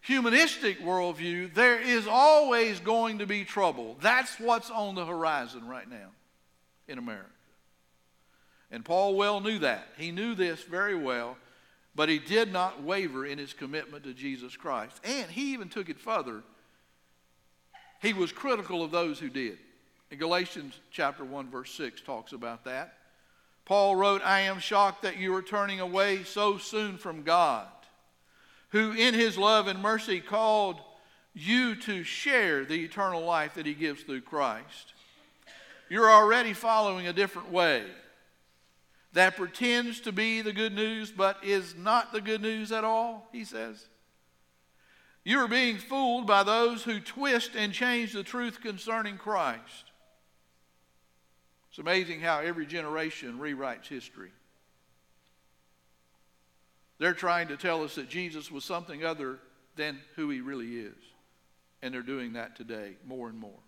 humanistic 0.00 0.80
worldview, 0.80 1.54
there 1.54 1.80
is 1.80 2.06
always 2.06 2.80
going 2.80 3.18
to 3.18 3.26
be 3.26 3.44
trouble. 3.44 3.96
That's 4.00 4.38
what's 4.38 4.70
on 4.70 4.94
the 4.94 5.06
horizon 5.06 5.66
right 5.66 5.88
now 5.88 6.10
in 6.88 6.98
America. 6.98 7.28
And 8.70 8.84
Paul 8.84 9.14
well 9.14 9.40
knew 9.40 9.58
that. 9.60 9.86
He 9.98 10.10
knew 10.10 10.34
this 10.34 10.62
very 10.62 10.94
well, 10.94 11.36
but 11.94 12.08
he 12.08 12.18
did 12.18 12.52
not 12.52 12.82
waver 12.82 13.26
in 13.26 13.38
his 13.38 13.52
commitment 13.52 14.04
to 14.04 14.14
Jesus 14.14 14.56
Christ. 14.56 14.98
And 15.04 15.30
he 15.30 15.52
even 15.52 15.68
took 15.68 15.88
it 15.88 16.00
further. 16.00 16.42
He 18.00 18.12
was 18.12 18.32
critical 18.32 18.82
of 18.82 18.90
those 18.90 19.18
who 19.18 19.28
did. 19.28 19.58
In 20.10 20.18
Galatians 20.18 20.78
chapter 20.90 21.24
1 21.24 21.50
verse 21.50 21.72
6 21.72 22.00
talks 22.02 22.32
about 22.32 22.64
that. 22.64 22.94
Paul 23.64 23.94
wrote, 23.94 24.22
I 24.24 24.40
am 24.40 24.58
shocked 24.58 25.02
that 25.02 25.18
you 25.18 25.34
are 25.34 25.42
turning 25.42 25.80
away 25.80 26.24
so 26.24 26.58
soon 26.58 26.98
from 26.98 27.22
God, 27.22 27.68
who 28.72 28.92
in 28.92 29.14
his 29.14 29.38
love 29.38 29.68
and 29.68 29.80
mercy 29.80 30.18
called 30.18 30.80
you 31.34 31.74
to 31.76 32.02
share 32.02 32.64
the 32.64 32.84
eternal 32.84 33.22
life 33.22 33.54
that 33.54 33.66
he 33.66 33.74
gives 33.74 34.02
through 34.02 34.22
Christ. 34.22 34.94
You're 35.88 36.10
already 36.10 36.54
following 36.54 37.06
a 37.06 37.12
different 37.12 37.50
way 37.50 37.84
that 39.12 39.36
pretends 39.36 40.00
to 40.00 40.12
be 40.12 40.40
the 40.40 40.54
good 40.54 40.74
news 40.74 41.12
but 41.12 41.44
is 41.44 41.74
not 41.76 42.12
the 42.12 42.20
good 42.20 42.40
news 42.40 42.72
at 42.72 42.82
all, 42.82 43.28
he 43.30 43.44
says. 43.44 43.86
You 45.22 45.38
are 45.40 45.48
being 45.48 45.76
fooled 45.76 46.26
by 46.26 46.42
those 46.42 46.82
who 46.82 46.98
twist 46.98 47.50
and 47.54 47.72
change 47.72 48.12
the 48.12 48.24
truth 48.24 48.60
concerning 48.60 49.18
Christ. 49.18 49.92
It's 51.68 51.78
amazing 51.78 52.20
how 52.20 52.40
every 52.40 52.66
generation 52.66 53.38
rewrites 53.38 53.86
history. 53.86 54.30
They're 57.02 57.14
trying 57.14 57.48
to 57.48 57.56
tell 57.56 57.82
us 57.82 57.96
that 57.96 58.08
Jesus 58.08 58.48
was 58.48 58.64
something 58.64 59.04
other 59.04 59.40
than 59.74 59.98
who 60.14 60.30
he 60.30 60.40
really 60.40 60.76
is. 60.76 60.94
And 61.82 61.92
they're 61.92 62.00
doing 62.00 62.34
that 62.34 62.54
today 62.54 62.92
more 63.04 63.28
and 63.28 63.36
more. 63.36 63.58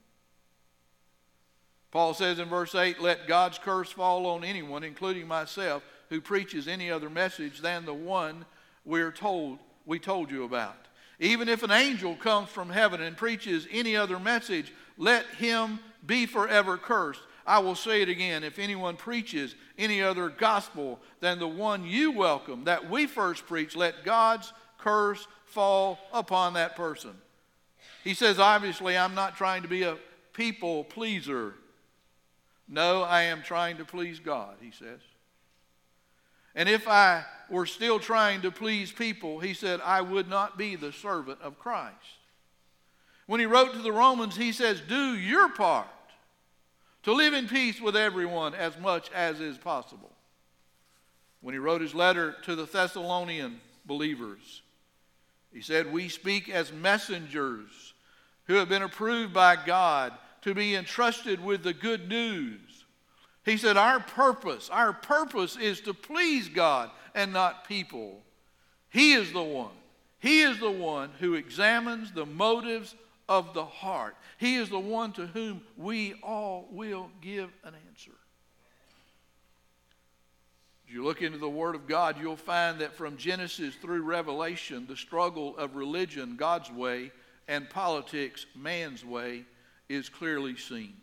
Paul 1.91 2.15
says 2.15 2.39
in 2.39 2.49
verse 2.49 2.77
8, 2.77 3.01
Let 3.01 3.27
God's 3.27 3.59
curse 3.59 3.91
fall 3.91 4.27
on 4.27 4.45
anyone, 4.45 4.85
including 4.85 5.27
myself, 5.27 5.83
who 6.11 6.21
preaches 6.21 6.69
any 6.69 6.93
other 6.93 7.11
message 7.11 7.59
than 7.59 7.85
the 7.85 7.93
one 7.93 8.45
we're 8.85 9.11
told 9.11 9.59
we 9.85 9.99
told 9.99 10.31
you 10.31 10.45
about. 10.45 10.87
Even 11.19 11.49
if 11.49 11.65
an 11.65 11.73
angel 11.73 12.15
comes 12.15 12.51
from 12.51 12.71
heaven 12.71 13.03
and 13.03 13.17
preaches 13.17 13.67
any 13.69 13.97
other 13.97 14.21
message, 14.21 14.73
let 14.97 15.27
him 15.39 15.81
be 16.07 16.27
forever 16.27 16.79
cursed. 16.79 17.23
I 17.47 17.59
will 17.59 17.75
say 17.75 18.03
it 18.03 18.09
again 18.09 18.43
if 18.43 18.59
anyone 18.59 18.97
preaches 18.97 19.55
any 19.79 20.03
other 20.03 20.29
gospel 20.29 21.01
than 21.21 21.39
the 21.39 21.49
one 21.49 21.85
you 21.85 22.13
welcome, 22.13 22.65
that 22.65 22.89
we 22.89 23.07
first 23.07 23.47
preach, 23.47 23.77
let 23.77 24.05
God's 24.05 24.53
curse 24.79 25.27
fall 25.45 25.99
upon 26.13 26.55
that 26.55 26.77
person. 26.77 27.13
He 28.03 28.15
says, 28.15 28.39
obviously, 28.39 28.97
I'm 28.97 29.15
not 29.15 29.37
trying 29.37 29.63
to 29.63 29.69
be 29.69 29.83
a 29.83 29.97
people 30.33 30.85
pleaser. 30.85 31.55
No, 32.69 33.03
I 33.03 33.23
am 33.23 33.43
trying 33.43 33.77
to 33.79 33.85
please 33.85 34.21
God, 34.21 34.57
he 34.61 34.71
says. 34.71 35.01
And 36.55 36.69
if 36.69 36.87
I 36.87 37.25
were 37.51 37.67
still 37.67 37.99
trying 37.99 38.43
to 38.43 38.51
please 38.51 38.93
people, 38.93 39.41
he 39.41 39.55
said, 39.55 39.81
I 39.83 40.01
would 40.01 40.29
not 40.29 40.57
be 40.57 40.77
the 40.77 40.93
servant 40.93 41.41
of 41.43 41.59
Christ. 41.59 41.95
When 43.27 43.41
he 43.41 43.47
wrote 43.47 43.73
to 43.73 43.83
the 43.83 43.93
Romans, 43.93 44.37
he 44.37 44.53
says, 44.53 44.81
Do 44.81 45.17
your 45.17 45.49
part 45.51 45.89
to 47.05 47.13
live 47.13 47.35
in 47.35 47.49
peace 47.49 47.81
with 47.81 47.97
everyone 47.97 48.55
as 48.55 48.79
much 48.79 49.11
as 49.13 49.41
is 49.41 49.59
possible. 49.59 50.11
When 51.41 51.55
he 51.55 51.59
wrote 51.59 51.83
his 51.83 51.95
letter 51.95 52.35
to 52.45 52.57
the 52.57 52.65
Thessalonian 52.65 53.61
believers, 53.85 54.63
he 55.53 55.61
said, 55.61 55.93
We 55.93 56.09
speak 56.09 56.49
as 56.49 56.73
messengers 56.73 57.93
who 58.47 58.55
have 58.55 58.69
been 58.69 58.83
approved 58.83 59.33
by 59.33 59.57
God 59.57 60.15
to 60.43 60.55
be 60.55 60.75
entrusted 60.75 61.43
with 61.43 61.63
the 61.63 61.75
good 61.75 62.09
news. 62.09 62.85
He 63.45 63.59
said, 63.59 63.77
Our 63.77 64.01
purpose, 64.01 64.71
our 64.71 64.95
purpose 64.95 65.57
is 65.57 65.83
to 65.83 65.95
please 65.95 66.49
God 66.49 66.91
and 67.15 67.33
not 67.33 67.69
people. 67.69 68.23
He 68.89 69.13
is 69.13 69.33
the 69.33 69.43
one. 69.43 69.71
He 70.19 70.41
is 70.41 70.59
the 70.59 70.71
one 70.71 71.11
who 71.21 71.35
examines 71.35 72.13
the 72.13 72.25
motives 72.25 72.95
of 73.29 73.55
the 73.55 73.65
heart. 73.65 74.17
He 74.39 74.57
is 74.57 74.69
the 74.69 74.79
one 74.79 75.13
to 75.13 75.27
whom 75.27 75.63
we 75.77 76.15
all 76.23 76.69
will 76.71 77.11
give 77.21 77.51
an 77.65 77.75
answer. 77.89 78.13
If 80.87 80.93
you 80.93 81.05
look 81.05 81.23
into 81.23 81.39
the 81.39 81.49
Word 81.49 81.75
of 81.75 81.87
God, 81.87 82.21
you'll 82.21 82.37
find 82.37 82.81
that 82.81 82.95
from 82.95 83.17
Genesis 83.17 83.75
through 83.77 84.03
Revelation, 84.03 84.87
the 84.87 84.97
struggle 84.97 85.57
of 85.57 85.77
religion 85.77 86.37
God's 86.37 86.71
way 86.71 87.11
and 87.49 87.69
politics 87.71 88.47
man's 88.55 89.05
way 89.05 89.45
is 89.89 90.09
clearly 90.09 90.57
seen. 90.57 90.95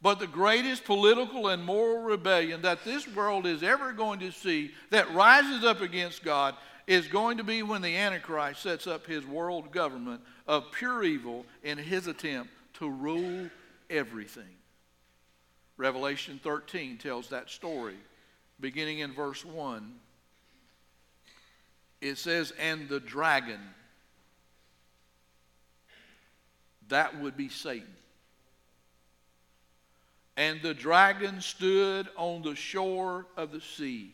But 0.00 0.18
the 0.18 0.26
greatest 0.26 0.84
political 0.84 1.48
and 1.48 1.64
moral 1.64 2.02
rebellion 2.02 2.62
that 2.62 2.84
this 2.84 3.08
world 3.08 3.46
is 3.46 3.62
ever 3.62 3.92
going 3.92 4.20
to 4.20 4.32
see 4.32 4.72
that 4.90 5.14
rises 5.14 5.64
up 5.64 5.80
against 5.80 6.22
God 6.22 6.54
is 6.86 7.08
going 7.08 7.38
to 7.38 7.44
be 7.44 7.62
when 7.62 7.82
the 7.82 7.96
Antichrist 7.96 8.62
sets 8.62 8.86
up 8.86 9.06
his 9.06 9.24
world 9.26 9.70
government 9.70 10.20
of 10.46 10.70
pure 10.72 11.02
evil 11.02 11.46
in 11.62 11.78
his 11.78 12.06
attempt 12.06 12.50
to 12.74 12.88
rule 12.88 13.48
everything. 13.88 14.44
Revelation 15.76 16.40
13 16.42 16.98
tells 16.98 17.28
that 17.28 17.50
story, 17.50 17.96
beginning 18.60 19.00
in 19.00 19.12
verse 19.12 19.44
1. 19.44 19.94
It 22.00 22.18
says, 22.18 22.52
And 22.60 22.88
the 22.88 23.00
dragon, 23.00 23.60
that 26.88 27.18
would 27.20 27.36
be 27.36 27.48
Satan. 27.48 27.88
And 30.36 30.60
the 30.62 30.74
dragon 30.74 31.40
stood 31.40 32.08
on 32.16 32.42
the 32.42 32.54
shore 32.54 33.26
of 33.36 33.52
the 33.52 33.60
sea. 33.60 34.12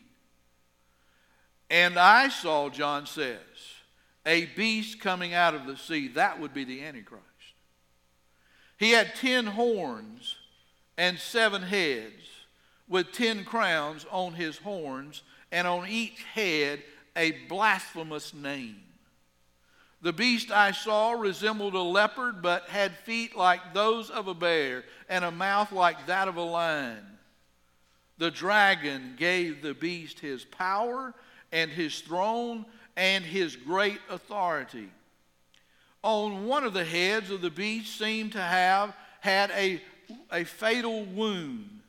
And 1.71 1.97
I 1.97 2.27
saw, 2.27 2.69
John 2.69 3.05
says, 3.05 3.39
a 4.25 4.45
beast 4.57 4.99
coming 4.99 5.33
out 5.33 5.55
of 5.55 5.65
the 5.65 5.77
sea. 5.77 6.09
That 6.09 6.37
would 6.41 6.53
be 6.53 6.65
the 6.65 6.83
Antichrist. 6.83 7.23
He 8.77 8.91
had 8.91 9.15
ten 9.15 9.45
horns 9.45 10.35
and 10.97 11.17
seven 11.17 11.61
heads, 11.61 12.27
with 12.89 13.13
ten 13.13 13.45
crowns 13.45 14.05
on 14.11 14.33
his 14.33 14.57
horns, 14.57 15.23
and 15.49 15.65
on 15.65 15.87
each 15.87 16.23
head 16.33 16.83
a 17.15 17.31
blasphemous 17.47 18.33
name. 18.33 18.83
The 20.01 20.11
beast 20.11 20.51
I 20.51 20.71
saw 20.71 21.13
resembled 21.13 21.75
a 21.75 21.79
leopard, 21.81 22.41
but 22.41 22.67
had 22.67 22.97
feet 22.97 23.37
like 23.37 23.73
those 23.73 24.09
of 24.09 24.27
a 24.27 24.33
bear, 24.33 24.83
and 25.07 25.23
a 25.23 25.31
mouth 25.31 25.71
like 25.71 26.07
that 26.07 26.27
of 26.27 26.35
a 26.35 26.41
lion. 26.41 27.05
The 28.17 28.31
dragon 28.31 29.13
gave 29.17 29.61
the 29.61 29.73
beast 29.73 30.19
his 30.19 30.43
power 30.43 31.13
and 31.51 31.71
his 31.71 31.99
throne 31.99 32.65
and 32.95 33.23
his 33.23 33.55
great 33.55 33.99
authority. 34.09 34.89
On 36.03 36.45
one 36.47 36.63
of 36.63 36.73
the 36.73 36.85
heads 36.85 37.29
of 37.29 37.41
the 37.41 37.49
beast 37.49 37.97
seemed 37.97 38.31
to 38.33 38.41
have 38.41 38.95
had 39.19 39.51
a, 39.51 39.81
a 40.31 40.43
fatal 40.43 41.05
wound, 41.05 41.81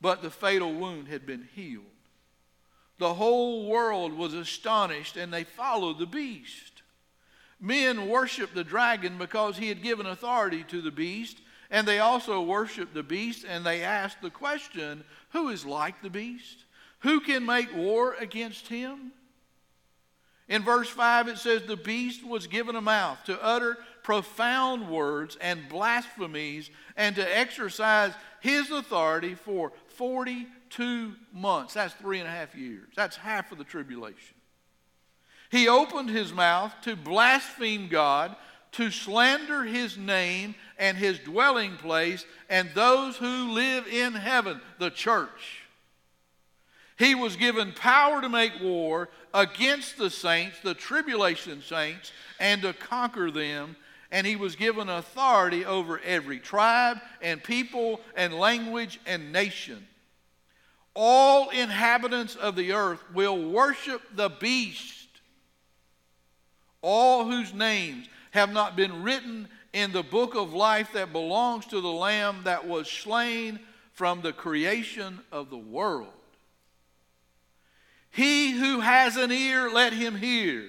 but 0.00 0.22
the 0.22 0.30
fatal 0.30 0.72
wound 0.74 1.08
had 1.08 1.26
been 1.26 1.48
healed. 1.54 1.84
The 2.98 3.14
whole 3.14 3.68
world 3.68 4.12
was 4.12 4.34
astonished 4.34 5.16
and 5.16 5.32
they 5.32 5.44
followed 5.44 5.98
the 5.98 6.06
beast. 6.06 6.82
Men 7.60 8.08
worshiped 8.08 8.54
the 8.54 8.64
dragon 8.64 9.18
because 9.18 9.56
he 9.56 9.68
had 9.68 9.82
given 9.82 10.06
authority 10.06 10.62
to 10.64 10.82
the 10.82 10.90
beast, 10.90 11.38
and 11.70 11.86
they 11.86 12.00
also 12.00 12.42
worshiped 12.42 12.92
the 12.92 13.02
beast 13.02 13.44
and 13.48 13.64
they 13.64 13.82
asked 13.82 14.20
the 14.20 14.30
question 14.30 15.04
who 15.30 15.48
is 15.48 15.64
like 15.64 16.02
the 16.02 16.10
beast? 16.10 16.65
Who 17.00 17.20
can 17.20 17.44
make 17.44 17.74
war 17.74 18.14
against 18.14 18.68
him? 18.68 19.12
In 20.48 20.62
verse 20.62 20.88
5, 20.88 21.28
it 21.28 21.38
says, 21.38 21.62
The 21.62 21.76
beast 21.76 22.24
was 22.24 22.46
given 22.46 22.76
a 22.76 22.80
mouth 22.80 23.18
to 23.24 23.42
utter 23.42 23.78
profound 24.02 24.88
words 24.88 25.36
and 25.40 25.68
blasphemies 25.68 26.70
and 26.96 27.16
to 27.16 27.36
exercise 27.36 28.12
his 28.40 28.70
authority 28.70 29.34
for 29.34 29.72
42 29.88 31.14
months. 31.32 31.74
That's 31.74 31.94
three 31.94 32.20
and 32.20 32.28
a 32.28 32.30
half 32.30 32.54
years. 32.54 32.88
That's 32.94 33.16
half 33.16 33.50
of 33.50 33.58
the 33.58 33.64
tribulation. 33.64 34.36
He 35.50 35.68
opened 35.68 36.10
his 36.10 36.32
mouth 36.32 36.72
to 36.82 36.94
blaspheme 36.94 37.88
God, 37.88 38.36
to 38.72 38.90
slander 38.90 39.64
his 39.64 39.96
name 39.96 40.54
and 40.78 40.96
his 40.96 41.18
dwelling 41.18 41.76
place, 41.76 42.24
and 42.48 42.70
those 42.74 43.16
who 43.16 43.52
live 43.52 43.86
in 43.88 44.12
heaven, 44.12 44.60
the 44.78 44.90
church. 44.90 45.65
He 46.98 47.14
was 47.14 47.36
given 47.36 47.72
power 47.72 48.22
to 48.22 48.28
make 48.28 48.52
war 48.60 49.10
against 49.34 49.98
the 49.98 50.08
saints, 50.08 50.58
the 50.60 50.74
tribulation 50.74 51.62
saints, 51.62 52.10
and 52.40 52.62
to 52.62 52.72
conquer 52.72 53.30
them. 53.30 53.76
And 54.10 54.26
he 54.26 54.36
was 54.36 54.56
given 54.56 54.88
authority 54.88 55.64
over 55.64 56.00
every 56.00 56.38
tribe 56.38 56.98
and 57.20 57.42
people 57.42 58.00
and 58.16 58.32
language 58.32 58.98
and 59.04 59.32
nation. 59.32 59.86
All 60.94 61.50
inhabitants 61.50 62.34
of 62.34 62.56
the 62.56 62.72
earth 62.72 63.00
will 63.12 63.50
worship 63.50 64.00
the 64.14 64.30
beast, 64.30 65.08
all 66.80 67.26
whose 67.26 67.52
names 67.52 68.08
have 68.30 68.50
not 68.50 68.76
been 68.76 69.02
written 69.02 69.48
in 69.74 69.92
the 69.92 70.02
book 70.02 70.34
of 70.34 70.54
life 70.54 70.92
that 70.94 71.12
belongs 71.12 71.66
to 71.66 71.82
the 71.82 71.88
Lamb 71.88 72.42
that 72.44 72.66
was 72.66 72.90
slain 72.90 73.60
from 73.92 74.22
the 74.22 74.32
creation 74.32 75.20
of 75.30 75.50
the 75.50 75.58
world. 75.58 76.15
He 78.16 78.52
who 78.52 78.80
has 78.80 79.18
an 79.18 79.30
ear, 79.30 79.70
let 79.70 79.92
him 79.92 80.16
hear. 80.16 80.64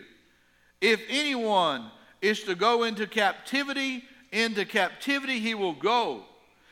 If 0.81 1.01
anyone 1.07 1.89
is 2.21 2.43
to 2.43 2.55
go 2.55 2.83
into 2.83 3.07
captivity, 3.07 4.03
into 4.33 4.65
captivity 4.65 5.39
he 5.39 5.55
will 5.55 5.73
go. 5.73 6.23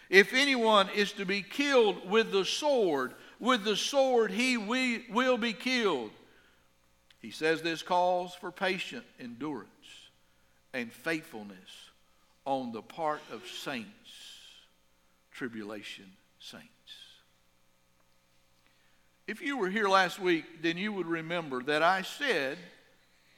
If 0.09 0.33
anyone 0.33 0.89
is 0.93 1.13
to 1.13 1.25
be 1.25 1.41
killed 1.41 2.09
with 2.09 2.33
the 2.33 2.43
sword, 2.43 3.13
with 3.39 3.63
the 3.63 3.77
sword 3.77 4.31
he 4.31 4.57
will 4.57 5.37
be 5.37 5.53
killed. 5.53 6.11
He 7.21 7.31
says 7.31 7.61
this 7.61 7.81
calls 7.81 8.35
for 8.35 8.51
patient 8.51 9.05
endurance 9.17 9.69
and 10.73 10.91
faithfulness 10.91 11.89
on 12.43 12.73
the 12.73 12.81
part 12.81 13.21
of 13.31 13.47
saints, 13.47 13.87
tribulation 15.31 16.11
saints. 16.39 16.67
If 19.27 19.41
you 19.41 19.57
were 19.57 19.69
here 19.69 19.87
last 19.87 20.19
week, 20.19 20.61
then 20.61 20.77
you 20.77 20.93
would 20.93 21.07
remember 21.07 21.63
that 21.63 21.81
I 21.81 22.03
said 22.03 22.57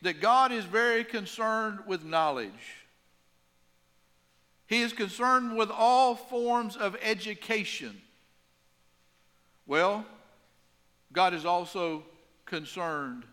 that 0.02 0.22
God 0.22 0.52
is 0.52 0.66
very 0.66 1.04
concerned 1.04 1.80
with 1.88 2.04
knowledge. 2.04 2.52
He 4.68 4.82
is 4.82 4.92
concerned 4.92 5.58
with 5.58 5.72
all 5.72 6.16
forms 6.16 6.76
of 6.76 6.98
education. 7.02 8.02
Well, 9.66 10.06
God 11.14 11.34
is 11.34 11.46
also 11.46 12.04
concerned 12.46 13.24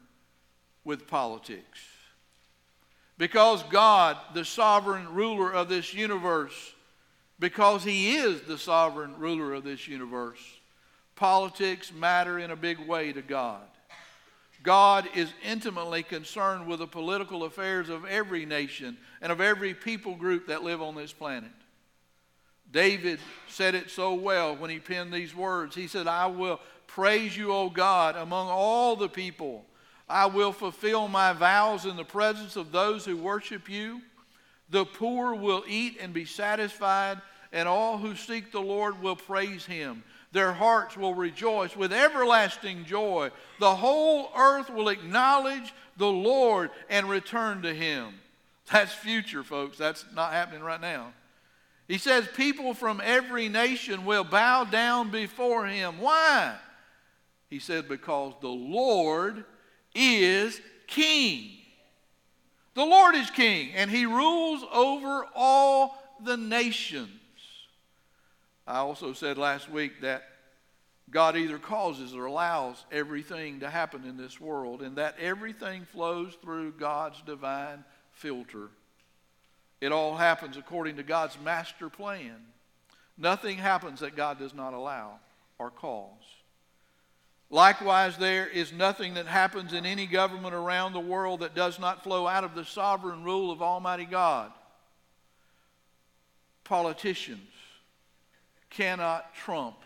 with 0.85 1.09
politics. 1.09 1.81
Because 3.19 3.63
God, 3.65 4.17
the 4.33 4.45
sovereign 4.45 5.13
ruler 5.13 5.53
of 5.53 5.69
this 5.69 5.93
universe, 5.93 6.73
because 7.41 7.83
He 7.83 8.15
is 8.17 8.43
the 8.43 8.59
sovereign 8.59 9.17
ruler 9.19 9.55
of 9.55 9.65
this 9.65 9.89
universe, 9.89 10.41
Politics 11.17 11.93
matter 11.93 12.39
in 12.39 12.51
a 12.51 12.57
big 12.57 12.79
way 12.79 13.13
to 13.13 13.23
God. 13.23 13.63
God 14.65 15.07
is 15.15 15.29
intimately 15.45 16.03
concerned 16.03 16.67
with 16.67 16.79
the 16.79 16.87
political 16.87 17.45
affairs 17.45 17.91
of 17.91 18.07
every 18.07 18.47
nation 18.47 18.97
and 19.21 19.31
of 19.31 19.41
every 19.41 19.75
people 19.75 20.17
group 20.17 20.49
that 20.49 20.65
live 20.65 20.81
on 20.81 20.95
this 20.95 21.13
planet. 21.13 21.51
David 22.73 23.21
said 23.47 23.75
it 23.75 23.91
so 23.91 24.15
well 24.15 24.57
when 24.57 24.71
he 24.71 24.79
penned 24.79 25.13
these 25.13 25.37
words. 25.37 25.77
He 25.77 25.87
said, 25.87 26.09
I 26.09 26.27
will 26.27 26.61
praise 26.87 27.37
you, 27.37 27.53
O 27.53 27.69
God, 27.69 28.17
among 28.17 28.49
all 28.49 28.97
the 28.97 29.09
people. 29.09 29.67
I 30.09 30.27
will 30.27 30.53
fulfill 30.53 31.09
my 31.09 31.35
vows 31.35 31.85
in 31.85 31.97
the 31.97 32.05
presence 32.05 32.57
of 32.57 32.73
those 32.73 33.05
who 33.05 33.17
worship 33.17 33.69
you. 33.69 34.01
The 34.71 34.87
poor 34.87 35.35
will 35.35 35.63
eat 35.69 35.99
and 36.01 36.13
be 36.13 36.25
satisfied, 36.25 37.21
and 37.53 37.69
all 37.69 37.99
who 37.99 38.17
seek 38.17 38.51
the 38.51 38.61
Lord 38.61 39.01
will 39.01 39.17
praise 39.17 39.67
him 39.67 40.03
their 40.35 40.53
hearts 40.53 40.97
will 40.97 41.15
rejoice 41.15 41.77
with 41.77 41.93
everlasting 41.93 42.85
joy. 42.85 43.31
The 43.61 43.77
whole 43.77 44.31
earth 44.37 44.69
will 44.69 44.89
acknowledge 44.89 45.73
the 45.97 46.11
Lord 46.11 46.71
and 46.91 47.09
return 47.09 47.63
to 47.63 47.73
him. 47.73 48.15
That's 48.71 48.93
future, 48.93 49.45
folks. 49.45 49.79
That's 49.79 50.05
not 50.13 50.33
happening 50.33 50.63
right 50.65 50.81
now. 50.81 51.13
He 51.87 51.99
says, 51.99 52.27
People 52.35 52.75
from 52.75 53.01
every 53.05 53.49
nation 53.49 54.05
will 54.05 54.25
bow 54.25 54.65
down 54.65 55.11
before 55.11 55.67
him. 55.67 56.01
Why? 56.01 56.57
He 57.49 57.61
said, 57.61 57.89
Because 57.89 58.35
the 58.41 58.49
Lord 58.49 59.45
is 59.95 60.61
king. 60.89 61.51
The 62.75 62.85
Lord 62.85 63.15
is 63.15 63.31
king, 63.31 63.71
and 63.77 63.89
he 63.89 64.05
rules 64.05 64.65
over 64.73 65.27
all 65.33 65.97
the 66.25 66.37
nations. 66.37 67.21
I 68.67 68.79
also 68.79 69.13
said 69.13 69.37
last 69.37 69.71
week 69.71 70.01
that 70.01 70.25
God 71.11 71.37
either 71.37 71.59
causes 71.59 72.15
or 72.15 72.25
allows 72.25 72.85
everything 72.91 73.61
to 73.61 73.69
happen 73.69 74.05
in 74.05 74.17
this 74.17 74.41
world, 74.41 74.81
and 74.81 74.97
that 74.97 75.17
everything 75.21 75.85
flows 75.93 76.35
through 76.43 76.73
God's 76.73 77.21
divine 77.23 77.85
filter. 78.13 78.71
It 79.81 79.93
all 79.93 80.17
happens 80.17 80.57
according 80.57 80.97
to 80.97 81.03
God's 81.03 81.39
master 81.45 81.91
plan. 81.91 82.37
Nothing 83.19 83.59
happens 83.59 84.01
that 84.01 84.17
God 84.17 84.39
does 84.39 84.55
not 84.55 84.73
allow 84.73 85.19
or 85.59 85.71
cause. 85.71 86.09
Likewise, 87.51 88.17
there 88.17 88.49
is 88.49 88.73
nothing 88.73 89.15
that 89.15 89.27
happens 89.27 89.75
in 89.75 89.85
any 89.85 90.07
government 90.07 90.55
around 90.55 90.93
the 90.93 91.01
world 91.01 91.41
that 91.41 91.55
does 91.55 91.79
not 91.79 92.03
flow 92.03 92.27
out 92.27 92.45
of 92.45 92.55
the 92.55 92.65
sovereign 92.65 93.23
rule 93.23 93.53
of 93.53 93.63
Almighty 93.63 94.07
God. 94.07 94.51
Politicians 96.65 97.54
cannot 98.75 99.35
trump 99.35 99.77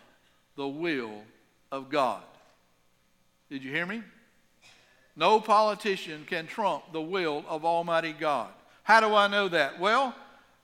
the 0.55 0.67
will 0.67 1.23
of 1.71 1.89
God. 1.89 2.21
Did 3.49 3.63
you 3.63 3.71
hear 3.71 3.85
me? 3.85 4.03
No 5.15 5.39
politician 5.39 6.25
can 6.27 6.47
trump 6.47 6.91
the 6.93 7.01
will 7.01 7.43
of 7.47 7.65
Almighty 7.65 8.13
God. 8.13 8.49
How 8.83 8.99
do 9.01 9.13
I 9.13 9.27
know 9.27 9.49
that? 9.49 9.79
Well, 9.79 10.15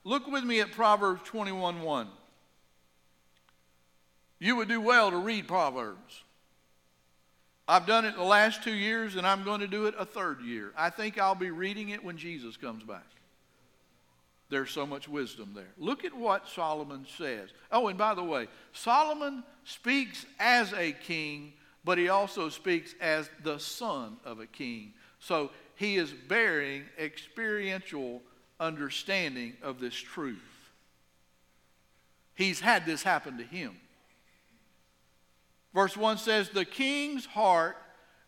look 0.04 0.28
with 0.28 0.44
me 0.44 0.60
at 0.60 0.72
Proverbs 0.72 1.22
21 1.26 1.82
1. 1.82 2.08
You 4.40 4.56
would 4.58 4.68
do 4.68 4.82
well 4.82 5.12
to 5.12 5.18
read 5.18 5.48
Proverbs. 5.48 6.24
I've 7.68 7.88
done 7.88 8.06
it 8.06 8.16
the 8.16 8.24
last 8.24 8.64
two 8.64 8.74
years, 8.74 9.16
and 9.16 9.26
I'm 9.26 9.44
going 9.44 9.62
to 9.62 9.68
do 9.68 9.88
it 9.88 9.96
a 9.98 10.06
third 10.06 10.42
year. 10.42 10.72
I 10.78 10.90
think 10.90 11.18
I'll 11.18 11.34
be 11.36 11.50
reading 11.50 11.90
it 11.90 12.04
when 12.04 12.18
Jesus 12.18 12.58
comes 12.58 12.84
back. 12.84 13.15
There's 14.50 14.70
so 14.70 14.86
much 14.86 15.08
wisdom 15.08 15.54
there. 15.56 15.74
Look 15.78 16.06
at 16.06 16.16
what 16.16 16.48
Solomon 16.48 17.06
says. 17.18 17.50
Oh, 17.72 17.88
and 17.88 17.98
by 17.98 18.14
the 18.14 18.24
way, 18.24 18.48
Solomon 18.74 19.44
speaks 19.64 20.26
as 20.40 20.72
a 20.74 20.92
king, 20.92 21.54
but 21.84 21.98
he 21.98 22.10
also 22.10 22.50
speaks 22.50 22.94
as 23.02 23.30
the 23.44 23.58
son 23.58 24.18
of 24.24 24.40
a 24.40 24.46
king. 24.46 24.94
So 25.20 25.52
he 25.76 25.98
is 25.98 26.12
bearing 26.12 26.84
experiential 27.00 28.22
understanding 28.60 29.54
of 29.64 29.80
this 29.80 29.96
truth. 29.96 30.38
He's 32.36 32.60
had 32.60 32.86
this 32.86 33.02
happen 33.02 33.38
to 33.38 33.44
him. 33.44 33.76
Verse 35.74 35.98
1 35.98 36.18
says, 36.20 36.50
The 36.50 36.66
king's 36.66 37.26
heart 37.26 37.78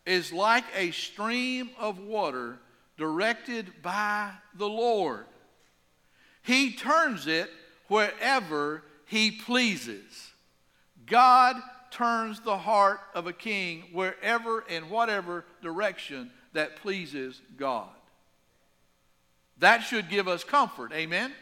is 0.05 0.33
like 0.33 0.65
a 0.75 0.91
stream 0.91 1.69
of 1.77 1.99
water 1.99 2.57
directed 2.97 3.71
by 3.81 4.31
the 4.55 4.67
Lord. 4.67 5.25
He 6.47 6.71
turns 6.71 7.27
it 7.27 7.49
wherever 7.89 8.81
he 9.05 9.31
pleases. 9.31 10.31
God 11.05 11.57
turns 11.91 12.39
the 12.39 12.57
heart 12.57 13.01
of 13.13 13.27
a 13.27 13.33
king 13.33 13.83
wherever 13.91 14.63
and 14.69 14.89
whatever 14.89 15.43
direction 15.61 16.31
that 16.53 16.77
pleases 16.77 17.41
God. 17.57 17.89
That 19.59 19.79
should 19.79 20.09
give 20.09 20.29
us 20.29 20.45
comfort. 20.45 20.93
Amen? 20.93 21.33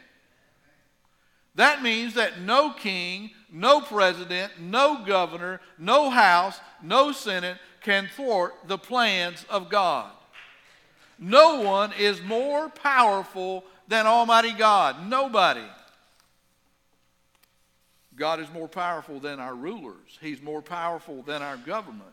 That 1.53 1.83
means 1.83 2.15
that 2.15 2.41
no 2.41 2.73
king, 2.73 3.29
no 3.51 3.81
president, 3.81 4.53
no 4.59 5.03
governor, 5.05 5.61
no 5.77 6.09
house, 6.09 6.59
no 6.81 7.11
senate 7.11 7.57
can 7.81 8.09
thwart 8.15 8.55
the 8.65 8.79
plans 8.79 9.45
of 9.51 9.69
God. 9.69 10.09
No 11.19 11.61
one 11.61 11.93
is 11.93 12.23
more 12.23 12.69
powerful 12.69 13.65
than 13.87 14.05
Almighty 14.05 14.53
God. 14.53 15.07
Nobody. 15.07 15.65
God 18.15 18.39
is 18.39 18.51
more 18.53 18.67
powerful 18.67 19.19
than 19.19 19.39
our 19.39 19.55
rulers, 19.55 20.17
He's 20.21 20.41
more 20.41 20.61
powerful 20.61 21.21
than 21.23 21.41
our 21.41 21.57
government. 21.57 22.09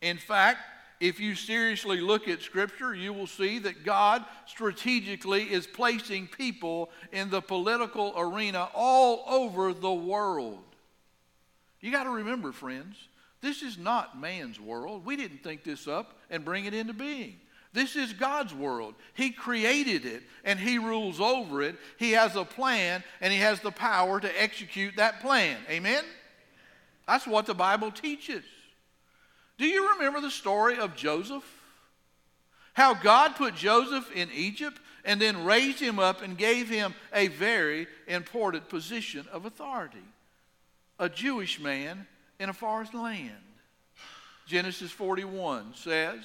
In 0.00 0.16
fact, 0.16 0.60
if 1.00 1.20
you 1.20 1.36
seriously 1.36 2.00
look 2.00 2.26
at 2.26 2.42
Scripture, 2.42 2.94
you 2.94 3.12
will 3.12 3.28
see 3.28 3.60
that 3.60 3.84
God 3.84 4.24
strategically 4.46 5.44
is 5.44 5.66
placing 5.66 6.26
people 6.26 6.90
in 7.12 7.30
the 7.30 7.40
political 7.40 8.12
arena 8.16 8.68
all 8.74 9.24
over 9.28 9.72
the 9.72 9.92
world. 9.92 10.64
You 11.80 11.92
got 11.92 12.04
to 12.04 12.10
remember, 12.10 12.50
friends, 12.50 12.96
this 13.40 13.62
is 13.62 13.78
not 13.78 14.20
man's 14.20 14.58
world. 14.58 15.06
We 15.06 15.16
didn't 15.16 15.44
think 15.44 15.62
this 15.62 15.86
up 15.86 16.18
and 16.30 16.44
bring 16.44 16.64
it 16.64 16.74
into 16.74 16.92
being. 16.92 17.38
This 17.72 17.96
is 17.96 18.12
God's 18.12 18.54
world. 18.54 18.94
He 19.14 19.30
created 19.30 20.06
it 20.06 20.22
and 20.44 20.58
He 20.58 20.78
rules 20.78 21.20
over 21.20 21.62
it. 21.62 21.76
He 21.98 22.12
has 22.12 22.34
a 22.34 22.44
plan 22.44 23.04
and 23.20 23.32
He 23.32 23.38
has 23.40 23.60
the 23.60 23.70
power 23.70 24.18
to 24.20 24.42
execute 24.42 24.96
that 24.96 25.20
plan. 25.20 25.58
Amen? 25.68 26.04
That's 27.06 27.26
what 27.26 27.46
the 27.46 27.54
Bible 27.54 27.90
teaches. 27.90 28.44
Do 29.58 29.66
you 29.66 29.92
remember 29.94 30.20
the 30.20 30.30
story 30.30 30.78
of 30.78 30.94
Joseph? 30.94 31.44
How 32.74 32.94
God 32.94 33.34
put 33.34 33.56
Joseph 33.56 34.10
in 34.14 34.28
Egypt 34.32 34.80
and 35.04 35.20
then 35.20 35.44
raised 35.44 35.80
him 35.80 35.98
up 35.98 36.22
and 36.22 36.38
gave 36.38 36.68
him 36.68 36.94
a 37.12 37.28
very 37.28 37.86
important 38.06 38.68
position 38.68 39.26
of 39.32 39.46
authority. 39.46 40.04
A 40.98 41.08
Jewish 41.08 41.58
man 41.58 42.06
in 42.38 42.48
a 42.48 42.52
foreign 42.52 42.88
land. 42.92 43.32
Genesis 44.46 44.90
41 44.90 45.74
says, 45.74 46.24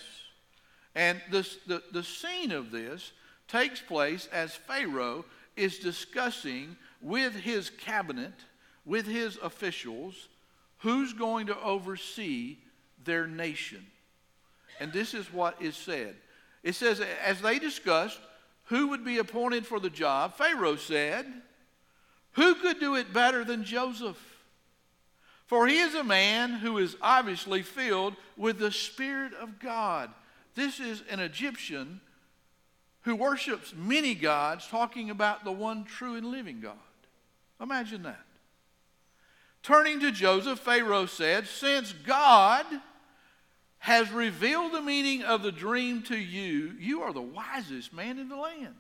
and 0.95 1.21
this, 1.31 1.57
the, 1.67 1.81
the 1.91 2.03
scene 2.03 2.51
of 2.51 2.71
this 2.71 3.11
takes 3.47 3.81
place 3.81 4.27
as 4.31 4.53
Pharaoh 4.53 5.25
is 5.55 5.79
discussing 5.79 6.75
with 7.01 7.33
his 7.35 7.69
cabinet, 7.69 8.33
with 8.85 9.05
his 9.05 9.37
officials, 9.37 10.29
who's 10.79 11.13
going 11.13 11.47
to 11.47 11.61
oversee 11.61 12.57
their 13.03 13.27
nation. 13.27 13.85
And 14.79 14.91
this 14.91 15.13
is 15.13 15.31
what 15.31 15.61
is 15.61 15.75
said. 15.75 16.15
It 16.63 16.75
says, 16.75 17.01
as 17.23 17.41
they 17.41 17.59
discussed 17.59 18.19
who 18.65 18.87
would 18.89 19.03
be 19.03 19.17
appointed 19.17 19.65
for 19.65 19.79
the 19.79 19.89
job, 19.89 20.35
Pharaoh 20.35 20.77
said, 20.77 21.25
Who 22.33 22.55
could 22.55 22.79
do 22.79 22.95
it 22.95 23.13
better 23.13 23.43
than 23.43 23.63
Joseph? 23.63 24.17
For 25.45 25.67
he 25.67 25.77
is 25.79 25.93
a 25.93 26.03
man 26.03 26.53
who 26.53 26.77
is 26.77 26.95
obviously 27.01 27.61
filled 27.61 28.15
with 28.37 28.59
the 28.59 28.71
Spirit 28.71 29.33
of 29.33 29.59
God. 29.59 30.09
This 30.55 30.79
is 30.79 31.03
an 31.09 31.19
Egyptian 31.19 32.01
who 33.01 33.15
worships 33.15 33.73
many 33.75 34.15
gods, 34.15 34.67
talking 34.67 35.09
about 35.09 35.43
the 35.43 35.51
one 35.51 35.83
true 35.83 36.15
and 36.15 36.27
living 36.27 36.61
God. 36.61 36.77
Imagine 37.61 38.03
that. 38.03 38.25
Turning 39.61 39.99
to 40.01 40.11
Joseph, 40.11 40.59
Pharaoh 40.59 41.05
said, 41.05 41.47
Since 41.47 41.93
God 41.93 42.65
has 43.79 44.11
revealed 44.11 44.73
the 44.73 44.81
meaning 44.81 45.23
of 45.23 45.43
the 45.43 45.51
dream 45.51 46.01
to 46.03 46.17
you, 46.17 46.73
you 46.79 47.01
are 47.01 47.13
the 47.13 47.21
wisest 47.21 47.93
man 47.93 48.17
in 48.19 48.29
the 48.29 48.35
land. 48.35 48.75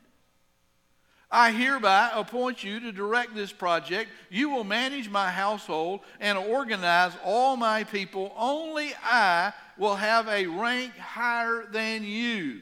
I 1.29 1.51
hereby 1.51 2.11
appoint 2.13 2.63
you 2.63 2.79
to 2.81 2.91
direct 2.91 3.33
this 3.33 3.51
project. 3.51 4.11
You 4.29 4.51
will 4.51 4.63
manage 4.63 5.09
my 5.09 5.31
household 5.31 6.01
and 6.19 6.37
organize 6.37 7.13
all 7.25 7.57
my 7.57 7.83
people. 7.85 8.33
Only 8.37 8.93
I 9.03 9.51
will 9.77 9.95
have 9.95 10.27
a 10.27 10.47
rank 10.47 10.95
higher 10.97 11.65
than 11.71 12.03
you. 12.03 12.61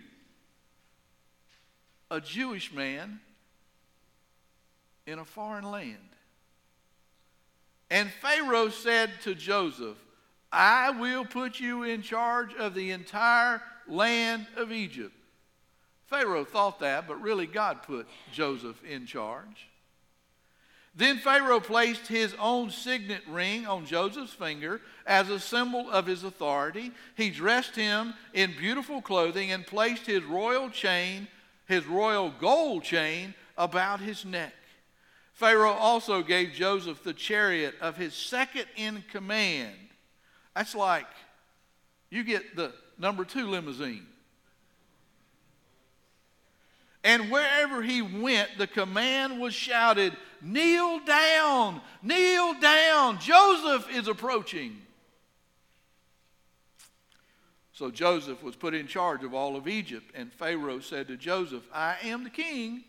A 2.09 2.19
Jewish 2.21 2.73
man 2.73 3.19
in 5.05 5.19
a 5.19 5.25
foreign 5.25 5.69
land. 5.69 5.97
And 7.89 8.09
Pharaoh 8.21 8.69
said 8.69 9.11
to 9.23 9.35
Joseph, 9.35 9.97
I 10.51 10.91
will 10.91 11.25
put 11.25 11.59
you 11.59 11.83
in 11.83 12.01
charge 12.01 12.53
of 12.55 12.73
the 12.73 12.91
entire 12.91 13.61
land 13.87 14.47
of 14.57 14.71
Egypt. 14.71 15.13
Pharaoh 16.07 16.43
thought 16.43 16.79
that, 16.79 17.07
but 17.07 17.21
really 17.21 17.47
God 17.47 17.83
put 17.83 18.07
Joseph 18.33 18.83
in 18.83 19.05
charge. 19.05 19.70
Then 20.93 21.17
Pharaoh 21.17 21.61
placed 21.61 22.07
his 22.07 22.35
own 22.37 22.69
signet 22.69 23.21
ring 23.27 23.65
on 23.65 23.85
Joseph's 23.85 24.33
finger 24.33 24.81
as 25.05 25.29
a 25.29 25.39
symbol 25.39 25.89
of 25.89 26.05
his 26.05 26.23
authority. 26.23 26.91
He 27.15 27.29
dressed 27.29 27.75
him 27.75 28.13
in 28.33 28.53
beautiful 28.57 29.01
clothing 29.01 29.51
and 29.51 29.65
placed 29.65 30.05
his 30.05 30.23
royal 30.23 30.69
chain, 30.69 31.27
his 31.65 31.85
royal 31.85 32.33
gold 32.39 32.83
chain, 32.83 33.33
about 33.57 34.01
his 34.01 34.25
neck. 34.25 34.53
Pharaoh 35.33 35.71
also 35.71 36.21
gave 36.21 36.51
Joseph 36.51 37.03
the 37.03 37.13
chariot 37.13 37.75
of 37.79 37.95
his 37.95 38.13
second 38.13 38.65
in 38.75 39.03
command 39.11 39.75
that's 40.55 40.75
like 40.75 41.07
you 42.09 42.23
get 42.23 42.55
the 42.55 42.73
number 42.97 43.23
two 43.23 43.47
limousine. 43.49 44.05
And 47.03 47.31
wherever 47.31 47.81
he 47.81 48.01
went, 48.01 48.57
the 48.57 48.67
command 48.67 49.39
was 49.39 49.53
shouted, 49.53 50.15
Kneel 50.41 50.99
down, 50.99 51.81
kneel 52.01 52.53
down. 52.59 53.19
Joseph 53.19 53.87
is 53.91 54.07
approaching. 54.07 54.81
So 57.73 57.89
Joseph 57.89 58.43
was 58.43 58.55
put 58.55 58.75
in 58.75 58.85
charge 58.85 59.23
of 59.23 59.33
all 59.33 59.55
of 59.55 59.67
Egypt, 59.67 60.11
and 60.13 60.31
Pharaoh 60.31 60.79
said 60.79 61.07
to 61.07 61.17
Joseph, 61.17 61.63
I 61.73 61.95
am 62.03 62.23
the 62.23 62.29
king, 62.29 62.83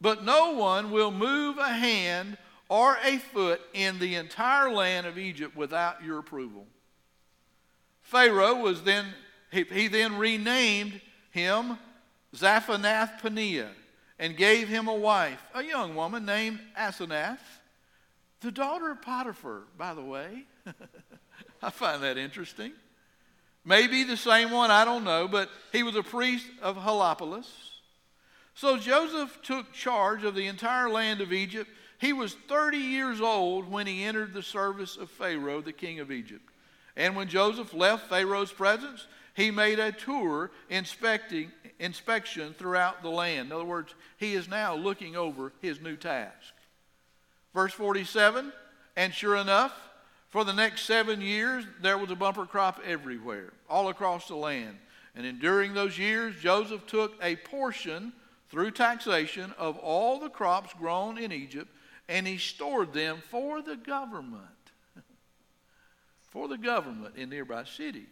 but 0.00 0.24
no 0.24 0.52
one 0.52 0.90
will 0.90 1.12
move 1.12 1.58
a 1.58 1.68
hand 1.68 2.36
or 2.68 2.98
a 3.04 3.18
foot 3.18 3.60
in 3.72 4.00
the 4.00 4.16
entire 4.16 4.70
land 4.70 5.06
of 5.06 5.18
Egypt 5.18 5.56
without 5.56 6.02
your 6.02 6.18
approval. 6.18 6.66
Pharaoh 8.02 8.56
was 8.56 8.82
then, 8.82 9.06
he, 9.52 9.62
he 9.62 9.88
then 9.88 10.18
renamed 10.18 11.00
him 11.30 11.78
Zaphenath 12.36 13.20
Paneah 13.20 13.70
and 14.18 14.36
gave 14.36 14.68
him 14.68 14.88
a 14.88 14.94
wife, 14.94 15.42
a 15.54 15.62
young 15.62 15.94
woman 15.94 16.24
named 16.24 16.60
Asenath, 16.78 17.38
the 18.40 18.50
daughter 18.50 18.90
of 18.90 19.02
Potiphar, 19.02 19.62
by 19.76 19.94
the 19.94 20.02
way. 20.02 20.44
I 21.62 21.70
find 21.70 22.02
that 22.02 22.16
interesting. 22.16 22.72
Maybe 23.64 24.04
the 24.04 24.16
same 24.16 24.50
one, 24.50 24.70
I 24.70 24.84
don't 24.84 25.04
know, 25.04 25.26
but 25.26 25.50
he 25.72 25.82
was 25.82 25.96
a 25.96 26.02
priest 26.02 26.46
of 26.62 26.76
Heliopolis. 26.76 27.50
So 28.54 28.78
Joseph 28.78 29.40
took 29.42 29.72
charge 29.72 30.24
of 30.24 30.34
the 30.34 30.46
entire 30.46 30.88
land 30.88 31.20
of 31.20 31.32
Egypt. 31.32 31.68
He 31.98 32.12
was 32.12 32.34
30 32.48 32.78
years 32.78 33.20
old 33.20 33.70
when 33.70 33.86
he 33.86 34.04
entered 34.04 34.32
the 34.32 34.42
service 34.42 34.96
of 34.96 35.10
Pharaoh, 35.10 35.60
the 35.60 35.72
king 35.72 36.00
of 36.00 36.12
Egypt. 36.12 36.48
And 36.96 37.14
when 37.16 37.28
Joseph 37.28 37.74
left 37.74 38.08
Pharaoh's 38.08 38.52
presence, 38.52 39.06
he 39.36 39.50
made 39.50 39.78
a 39.78 39.92
tour 39.92 40.50
inspecting 40.70 41.52
inspection 41.78 42.54
throughout 42.54 43.02
the 43.02 43.10
land. 43.10 43.48
In 43.48 43.52
other 43.52 43.66
words, 43.66 43.94
he 44.16 44.32
is 44.32 44.48
now 44.48 44.74
looking 44.74 45.14
over 45.14 45.52
his 45.60 45.78
new 45.78 45.94
task. 45.94 46.54
Verse 47.52 47.74
47, 47.74 48.50
and 48.96 49.12
sure 49.12 49.36
enough, 49.36 49.74
for 50.30 50.42
the 50.42 50.54
next 50.54 50.86
seven 50.86 51.20
years, 51.20 51.66
there 51.82 51.98
was 51.98 52.10
a 52.10 52.16
bumper 52.16 52.46
crop 52.46 52.80
everywhere, 52.84 53.52
all 53.68 53.90
across 53.90 54.26
the 54.26 54.34
land. 54.34 54.78
And 55.14 55.26
in, 55.26 55.38
during 55.38 55.74
those 55.74 55.98
years, 55.98 56.34
Joseph 56.40 56.86
took 56.86 57.12
a 57.22 57.36
portion 57.36 58.14
through 58.48 58.70
taxation 58.70 59.52
of 59.58 59.76
all 59.76 60.18
the 60.18 60.30
crops 60.30 60.72
grown 60.72 61.18
in 61.18 61.30
Egypt, 61.30 61.68
and 62.08 62.26
he 62.26 62.38
stored 62.38 62.94
them 62.94 63.18
for 63.30 63.60
the 63.60 63.76
government. 63.76 64.42
for 66.30 66.48
the 66.48 66.58
government 66.58 67.16
in 67.16 67.28
nearby 67.28 67.64
cities. 67.64 68.06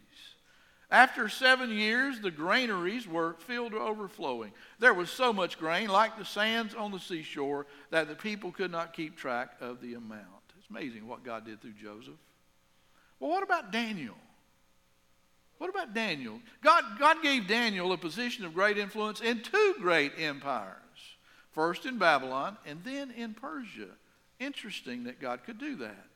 After 0.94 1.28
seven 1.28 1.70
years, 1.70 2.20
the 2.20 2.30
granaries 2.30 3.08
were 3.08 3.34
filled 3.40 3.72
to 3.72 3.80
overflowing. 3.80 4.52
There 4.78 4.94
was 4.94 5.10
so 5.10 5.32
much 5.32 5.58
grain, 5.58 5.88
like 5.88 6.16
the 6.16 6.24
sands 6.24 6.72
on 6.72 6.92
the 6.92 7.00
seashore, 7.00 7.66
that 7.90 8.06
the 8.06 8.14
people 8.14 8.52
could 8.52 8.70
not 8.70 8.92
keep 8.92 9.16
track 9.16 9.56
of 9.60 9.80
the 9.80 9.94
amount. 9.94 10.22
It's 10.56 10.70
amazing 10.70 11.08
what 11.08 11.24
God 11.24 11.46
did 11.46 11.60
through 11.60 11.72
Joseph. 11.72 12.14
Well, 13.18 13.28
what 13.28 13.42
about 13.42 13.72
Daniel? 13.72 14.14
What 15.58 15.68
about 15.68 15.94
Daniel? 15.94 16.38
God, 16.62 16.84
God 17.00 17.24
gave 17.24 17.48
Daniel 17.48 17.92
a 17.92 17.98
position 17.98 18.44
of 18.44 18.54
great 18.54 18.78
influence 18.78 19.20
in 19.20 19.42
two 19.42 19.74
great 19.80 20.12
empires 20.16 20.78
first 21.50 21.86
in 21.86 21.98
Babylon 21.98 22.56
and 22.66 22.84
then 22.84 23.10
in 23.10 23.34
Persia. 23.34 23.88
Interesting 24.38 25.02
that 25.04 25.20
God 25.20 25.42
could 25.44 25.58
do 25.58 25.74
that. 25.74 26.06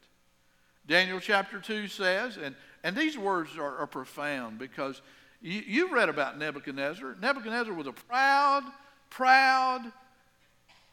Daniel 0.88 1.20
chapter 1.20 1.60
2 1.60 1.86
says, 1.86 2.38
and, 2.38 2.56
and 2.82 2.96
these 2.96 3.16
words 3.16 3.56
are, 3.58 3.76
are 3.76 3.86
profound 3.86 4.58
because 4.58 5.02
you, 5.42 5.62
you 5.66 5.94
read 5.94 6.08
about 6.08 6.38
Nebuchadnezzar. 6.38 7.16
Nebuchadnezzar 7.20 7.74
was 7.74 7.86
a 7.86 7.92
proud, 7.92 8.64
proud, 9.10 9.92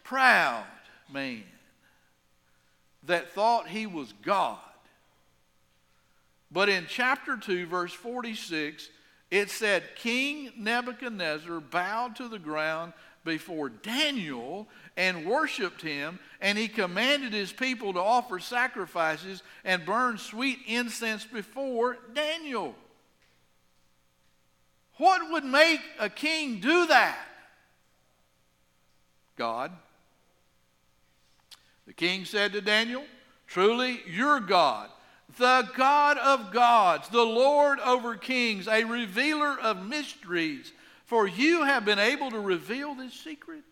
proud 0.04 0.66
man 1.12 1.44
that 3.04 3.32
thought 3.32 3.70
he 3.70 3.88
was 3.88 4.14
God. 4.22 4.60
But 6.52 6.68
in 6.70 6.86
chapter 6.90 7.38
2, 7.38 7.66
verse 7.66 7.94
46, 7.94 8.90
it 9.32 9.50
said, 9.50 9.84
King 9.96 10.52
Nebuchadnezzar 10.58 11.60
bowed 11.62 12.18
to 12.18 12.28
the 12.28 12.40
ground 12.40 12.94
before 13.26 13.68
Daniel 13.68 14.70
and 14.96 15.26
worshiped 15.26 15.82
him, 15.82 16.20
and 16.40 16.58
he 16.58 16.70
commanded 16.70 17.34
his 17.34 17.52
people 17.52 17.92
to 17.94 18.00
offer 18.00 18.40
sacrifices 18.40 19.44
and 19.66 19.86
burn 19.86 20.18
sweet 20.18 20.60
incense 20.68 21.26
before 21.26 21.98
Daniel. 22.14 22.76
What 24.98 25.30
would 25.32 25.44
make 25.44 25.82
a 26.00 26.10
king 26.10 26.62
do 26.62 26.88
that? 26.88 27.18
God. 29.36 29.72
The 31.86 31.94
king 31.94 32.24
said 32.26 32.54
to 32.54 32.62
Daniel, 32.62 33.04
Truly, 33.48 34.02
you're 34.08 34.40
God, 34.40 34.90
the 35.38 35.68
God 35.76 36.18
of 36.18 36.52
gods, 36.52 37.10
the 37.10 37.22
Lord 37.22 37.80
over 37.80 38.16
kings, 38.16 38.68
a 38.68 38.84
revealer 38.86 39.60
of 39.60 39.86
mysteries, 39.86 40.72
for 41.06 41.28
you 41.28 41.64
have 41.64 41.86
been 41.86 42.00
able 42.00 42.32
to 42.32 42.40
reveal 42.40 42.96
this 42.96 43.14
secret. 43.14 43.64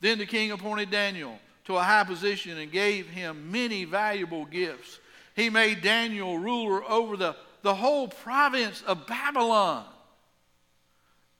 Then 0.00 0.18
the 0.18 0.26
king 0.26 0.50
appointed 0.52 0.90
Daniel 0.90 1.38
to 1.64 1.76
a 1.76 1.82
high 1.82 2.04
position 2.04 2.58
and 2.58 2.70
gave 2.70 3.08
him 3.08 3.50
many 3.50 3.84
valuable 3.84 4.44
gifts. 4.44 5.00
He 5.34 5.50
made 5.50 5.82
Daniel 5.82 6.38
ruler 6.38 6.82
over 6.88 7.16
the, 7.16 7.36
the 7.62 7.74
whole 7.74 8.08
province 8.08 8.82
of 8.86 9.06
Babylon, 9.06 9.84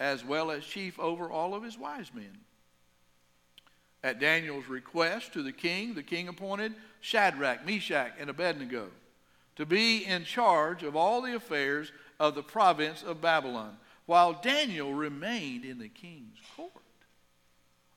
as 0.01 0.25
well 0.25 0.51
as 0.51 0.65
chief 0.65 0.99
over 0.99 1.31
all 1.31 1.55
of 1.55 1.63
his 1.63 1.79
wise 1.79 2.13
men. 2.15 2.39
At 4.05 4.21
Daniel's 4.21 4.69
request 4.69 5.33
to 5.33 5.43
the 5.43 5.53
king, 5.53 5.95
the 5.95 6.03
king 6.03 6.29
appointed 6.29 6.75
Shadrach, 7.01 7.67
Meshach, 7.67 8.13
and 8.19 8.31
Abednego 8.31 8.89
to 9.57 9.67
be 9.67 10.05
in 10.05 10.25
charge 10.25 10.85
of 10.85 10.95
all 10.95 11.21
the 11.21 11.35
affairs 11.35 11.91
of 12.21 12.37
the 12.37 12.43
province 12.43 13.03
of 13.03 13.21
Babylon, 13.21 13.77
while 14.09 14.33
Daniel 14.33 14.95
remained 14.95 15.67
in 15.67 15.79
the 15.79 15.89
king's 15.89 16.39
court. 16.57 16.73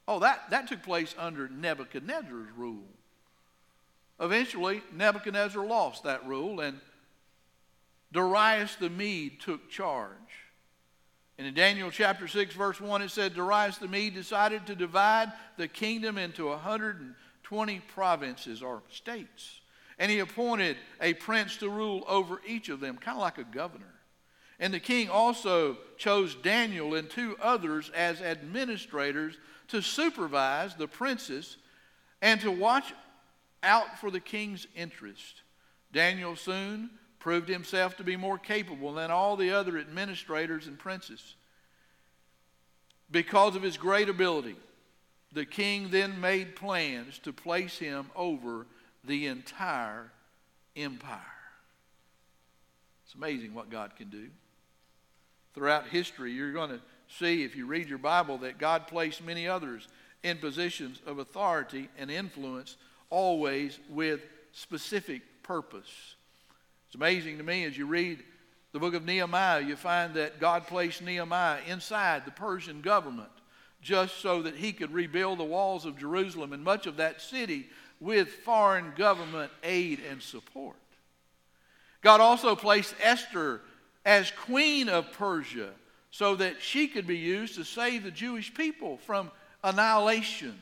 Oh, 0.09 0.19
that, 0.19 0.49
that 0.49 0.67
took 0.67 0.83
place 0.83 1.15
under 1.17 1.47
Nebuchadnezzar's 1.47 2.49
rule. 2.57 2.89
Eventually, 4.19 4.81
Nebuchadnezzar 4.93 5.65
lost 5.65 6.03
that 6.03 6.27
rule, 6.27 6.59
and 6.59 6.81
Darius 8.11 8.75
the 8.75 8.89
Mede 8.89 9.39
took 9.39 9.69
charge. 9.69 10.11
And 11.37 11.47
in 11.47 11.53
Daniel 11.53 11.89
chapter 11.89 12.27
6, 12.27 12.55
verse 12.55 12.81
1, 12.81 13.03
it 13.03 13.09
said 13.09 13.33
Darius 13.33 13.77
the 13.77 13.87
Mede 13.87 14.13
decided 14.13 14.67
to 14.67 14.75
divide 14.75 15.31
the 15.55 15.69
kingdom 15.69 16.17
into 16.17 16.47
120 16.47 17.79
provinces 17.87 18.61
or 18.61 18.83
states. 18.89 19.61
And 19.97 20.11
he 20.11 20.19
appointed 20.19 20.75
a 20.99 21.13
prince 21.13 21.55
to 21.57 21.69
rule 21.69 22.03
over 22.05 22.41
each 22.45 22.67
of 22.67 22.81
them, 22.81 22.97
kind 22.97 23.15
of 23.15 23.21
like 23.21 23.37
a 23.37 23.45
governor. 23.45 23.93
And 24.61 24.71
the 24.71 24.79
king 24.79 25.09
also 25.09 25.79
chose 25.97 26.35
Daniel 26.35 26.93
and 26.93 27.09
two 27.09 27.35
others 27.41 27.89
as 27.95 28.21
administrators 28.21 29.35
to 29.69 29.81
supervise 29.81 30.75
the 30.75 30.87
princes 30.87 31.57
and 32.21 32.39
to 32.41 32.51
watch 32.51 32.93
out 33.63 33.99
for 33.99 34.11
the 34.11 34.19
king's 34.19 34.67
interest. 34.75 35.41
Daniel 35.91 36.35
soon 36.35 36.91
proved 37.17 37.49
himself 37.49 37.97
to 37.97 38.03
be 38.03 38.15
more 38.15 38.37
capable 38.37 38.93
than 38.93 39.09
all 39.09 39.35
the 39.35 39.51
other 39.51 39.79
administrators 39.79 40.67
and 40.67 40.77
princes. 40.77 41.35
Because 43.09 43.55
of 43.55 43.63
his 43.63 43.77
great 43.77 44.09
ability, 44.09 44.55
the 45.33 45.45
king 45.45 45.89
then 45.89 46.21
made 46.21 46.55
plans 46.55 47.17
to 47.19 47.33
place 47.33 47.79
him 47.79 48.11
over 48.15 48.67
the 49.03 49.25
entire 49.25 50.11
empire. 50.75 51.19
It's 53.05 53.15
amazing 53.15 53.55
what 53.55 53.71
God 53.71 53.95
can 53.95 54.09
do. 54.09 54.29
Throughout 55.53 55.87
history, 55.87 56.31
you're 56.31 56.53
going 56.53 56.69
to 56.69 56.79
see, 57.07 57.43
if 57.43 57.55
you 57.55 57.65
read 57.65 57.89
your 57.89 57.97
Bible, 57.97 58.37
that 58.39 58.57
God 58.57 58.87
placed 58.87 59.23
many 59.23 59.47
others 59.47 59.87
in 60.23 60.37
positions 60.37 61.01
of 61.05 61.19
authority 61.19 61.89
and 61.97 62.09
influence, 62.09 62.77
always 63.09 63.79
with 63.89 64.21
specific 64.53 65.21
purpose. 65.43 66.15
It's 66.87 66.95
amazing 66.95 67.37
to 67.37 67.43
me 67.43 67.65
as 67.65 67.77
you 67.77 67.85
read 67.85 68.23
the 68.71 68.79
book 68.79 68.93
of 68.93 69.03
Nehemiah, 69.03 69.61
you 69.61 69.75
find 69.75 70.13
that 70.13 70.39
God 70.39 70.65
placed 70.65 71.01
Nehemiah 71.01 71.59
inside 71.67 72.23
the 72.23 72.31
Persian 72.31 72.81
government 72.81 73.29
just 73.81 74.19
so 74.21 74.43
that 74.43 74.55
he 74.55 74.71
could 74.71 74.93
rebuild 74.93 75.39
the 75.39 75.43
walls 75.43 75.85
of 75.85 75.97
Jerusalem 75.97 76.53
and 76.53 76.63
much 76.63 76.87
of 76.87 76.97
that 76.97 77.21
city 77.21 77.67
with 77.99 78.29
foreign 78.29 78.93
government 78.95 79.51
aid 79.63 79.99
and 80.09 80.21
support. 80.21 80.77
God 82.01 82.21
also 82.21 82.55
placed 82.55 82.95
Esther 83.01 83.61
as 84.05 84.31
queen 84.31 84.89
of 84.89 85.11
Persia 85.13 85.69
so 86.09 86.35
that 86.35 86.61
she 86.61 86.87
could 86.87 87.07
be 87.07 87.17
used 87.17 87.55
to 87.55 87.63
save 87.63 88.03
the 88.03 88.11
Jewish 88.11 88.53
people 88.53 88.97
from 88.97 89.31
annihilation. 89.63 90.57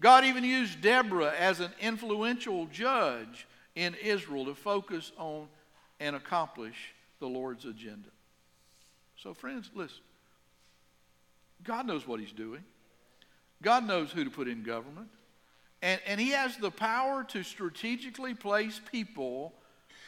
God 0.00 0.24
even 0.24 0.42
used 0.42 0.80
Deborah 0.80 1.32
as 1.38 1.60
an 1.60 1.70
influential 1.80 2.66
judge 2.66 3.46
in 3.74 3.94
Israel 4.02 4.46
to 4.46 4.54
focus 4.54 5.12
on 5.16 5.46
and 6.00 6.16
accomplish 6.16 6.94
the 7.20 7.26
Lord's 7.28 7.64
agenda. 7.64 8.08
So, 9.16 9.32
friends, 9.32 9.70
listen. 9.74 10.02
God 11.62 11.86
knows 11.86 12.06
what 12.06 12.20
He's 12.20 12.32
doing, 12.32 12.64
God 13.62 13.86
knows 13.86 14.10
who 14.10 14.24
to 14.24 14.30
put 14.30 14.48
in 14.48 14.62
government, 14.62 15.08
and, 15.80 16.00
and 16.06 16.20
He 16.20 16.30
has 16.30 16.56
the 16.56 16.70
power 16.70 17.24
to 17.24 17.42
strategically 17.42 18.34
place 18.34 18.80
people 18.90 19.54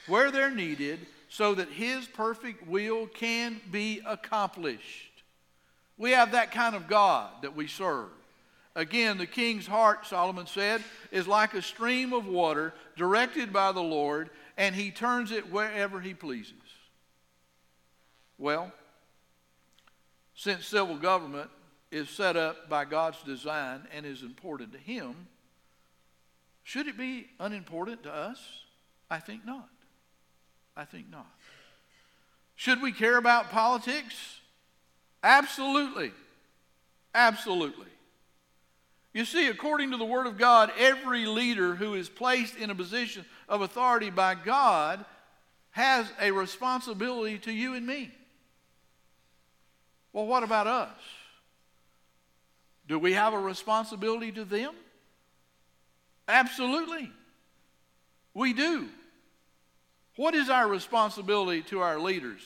where 0.06 0.30
they're 0.30 0.50
needed 0.50 1.06
so 1.28 1.54
that 1.54 1.68
His 1.68 2.06
perfect 2.06 2.66
will 2.66 3.06
can 3.06 3.60
be 3.70 4.00
accomplished. 4.06 5.12
We 5.98 6.12
have 6.12 6.32
that 6.32 6.52
kind 6.52 6.76
of 6.76 6.88
God 6.88 7.30
that 7.42 7.56
we 7.56 7.66
serve. 7.66 8.08
Again, 8.74 9.16
the 9.16 9.26
king's 9.26 9.66
heart, 9.66 10.06
Solomon 10.06 10.46
said, 10.46 10.84
is 11.10 11.26
like 11.26 11.54
a 11.54 11.62
stream 11.62 12.12
of 12.12 12.26
water 12.26 12.74
directed 12.96 13.50
by 13.50 13.72
the 13.72 13.82
Lord, 13.82 14.28
and 14.58 14.74
he 14.74 14.90
turns 14.90 15.32
it 15.32 15.50
wherever 15.50 15.98
he 16.00 16.12
pleases. 16.12 16.52
Well, 18.36 18.70
since 20.34 20.66
civil 20.66 20.98
government 20.98 21.48
is 21.90 22.10
set 22.10 22.36
up 22.36 22.68
by 22.68 22.84
God's 22.84 23.22
design 23.22 23.88
and 23.94 24.04
is 24.04 24.20
important 24.20 24.72
to 24.72 24.78
him, 24.78 25.26
should 26.62 26.86
it 26.86 26.98
be 26.98 27.28
unimportant 27.40 28.02
to 28.02 28.12
us? 28.12 28.38
I 29.10 29.20
think 29.20 29.46
not. 29.46 29.70
I 30.76 30.84
think 30.84 31.10
not. 31.10 31.26
Should 32.54 32.82
we 32.82 32.92
care 32.92 33.16
about 33.16 33.50
politics? 33.50 34.14
Absolutely. 35.22 36.12
Absolutely. 37.14 37.86
You 39.12 39.24
see, 39.24 39.48
according 39.48 39.92
to 39.92 39.96
the 39.96 40.04
Word 40.04 40.26
of 40.26 40.36
God, 40.36 40.70
every 40.78 41.24
leader 41.24 41.74
who 41.74 41.94
is 41.94 42.08
placed 42.08 42.56
in 42.56 42.68
a 42.68 42.74
position 42.74 43.24
of 43.48 43.62
authority 43.62 44.10
by 44.10 44.34
God 44.34 45.04
has 45.70 46.06
a 46.20 46.30
responsibility 46.30 47.38
to 47.38 47.52
you 47.52 47.74
and 47.74 47.86
me. 47.86 48.10
Well, 50.12 50.26
what 50.26 50.42
about 50.42 50.66
us? 50.66 50.98
Do 52.88 52.98
we 52.98 53.14
have 53.14 53.34
a 53.34 53.38
responsibility 53.38 54.32
to 54.32 54.44
them? 54.44 54.74
Absolutely. 56.28 57.10
We 58.32 58.52
do. 58.52 58.88
What 60.16 60.34
is 60.34 60.48
our 60.50 60.66
responsibility 60.66 61.62
to 61.64 61.80
our 61.80 61.98
leaders? 61.98 62.40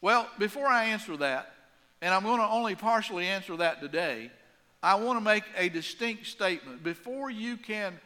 Well, 0.00 0.28
before 0.38 0.66
I 0.66 0.86
answer 0.86 1.16
that, 1.18 1.52
and 2.02 2.12
I'm 2.12 2.24
going 2.24 2.40
to 2.40 2.46
only 2.46 2.74
partially 2.74 3.26
answer 3.26 3.56
that 3.56 3.80
today, 3.80 4.30
I 4.82 4.96
want 4.96 5.18
to 5.18 5.24
make 5.24 5.44
a 5.56 5.68
distinct 5.68 6.26
statement. 6.26 6.82
Before 6.82 7.30
you 7.30 7.56
can 7.56 7.98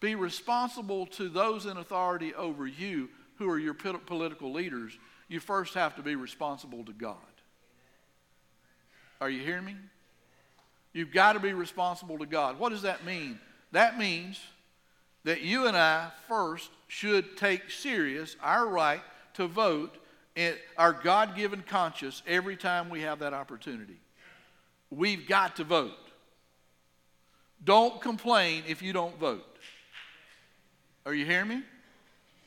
be 0.00 0.14
responsible 0.14 1.06
to 1.06 1.28
those 1.28 1.66
in 1.66 1.76
authority 1.76 2.34
over 2.34 2.66
you 2.66 3.08
who 3.38 3.48
are 3.48 3.58
your 3.58 3.74
political 3.74 4.52
leaders, 4.52 4.98
you 5.28 5.38
first 5.38 5.74
have 5.74 5.94
to 5.96 6.02
be 6.02 6.16
responsible 6.16 6.84
to 6.84 6.92
God. 6.92 7.16
Are 9.20 9.30
you 9.30 9.42
hearing 9.42 9.64
me? 9.64 9.76
You've 10.92 11.12
got 11.12 11.34
to 11.34 11.40
be 11.40 11.52
responsible 11.52 12.18
to 12.18 12.26
God. 12.26 12.58
What 12.58 12.70
does 12.70 12.82
that 12.82 13.04
mean? 13.04 13.38
That 13.72 13.98
means 13.98 14.40
that 15.24 15.42
you 15.42 15.66
and 15.66 15.76
I 15.76 16.10
first 16.28 16.70
should 16.88 17.36
take 17.36 17.70
serious 17.70 18.36
our 18.42 18.66
right 18.66 19.02
to 19.34 19.46
vote 19.46 19.96
in 20.34 20.54
our 20.76 20.92
God 20.92 21.34
given 21.34 21.62
conscience 21.62 22.22
every 22.26 22.56
time 22.56 22.90
we 22.90 23.02
have 23.02 23.20
that 23.20 23.32
opportunity. 23.32 23.98
We've 24.90 25.26
got 25.26 25.56
to 25.56 25.64
vote. 25.64 25.92
Don't 27.64 28.00
complain 28.00 28.62
if 28.68 28.82
you 28.82 28.92
don't 28.92 29.18
vote. 29.18 29.44
Are 31.04 31.14
you 31.14 31.24
hearing 31.24 31.48
me? 31.48 31.62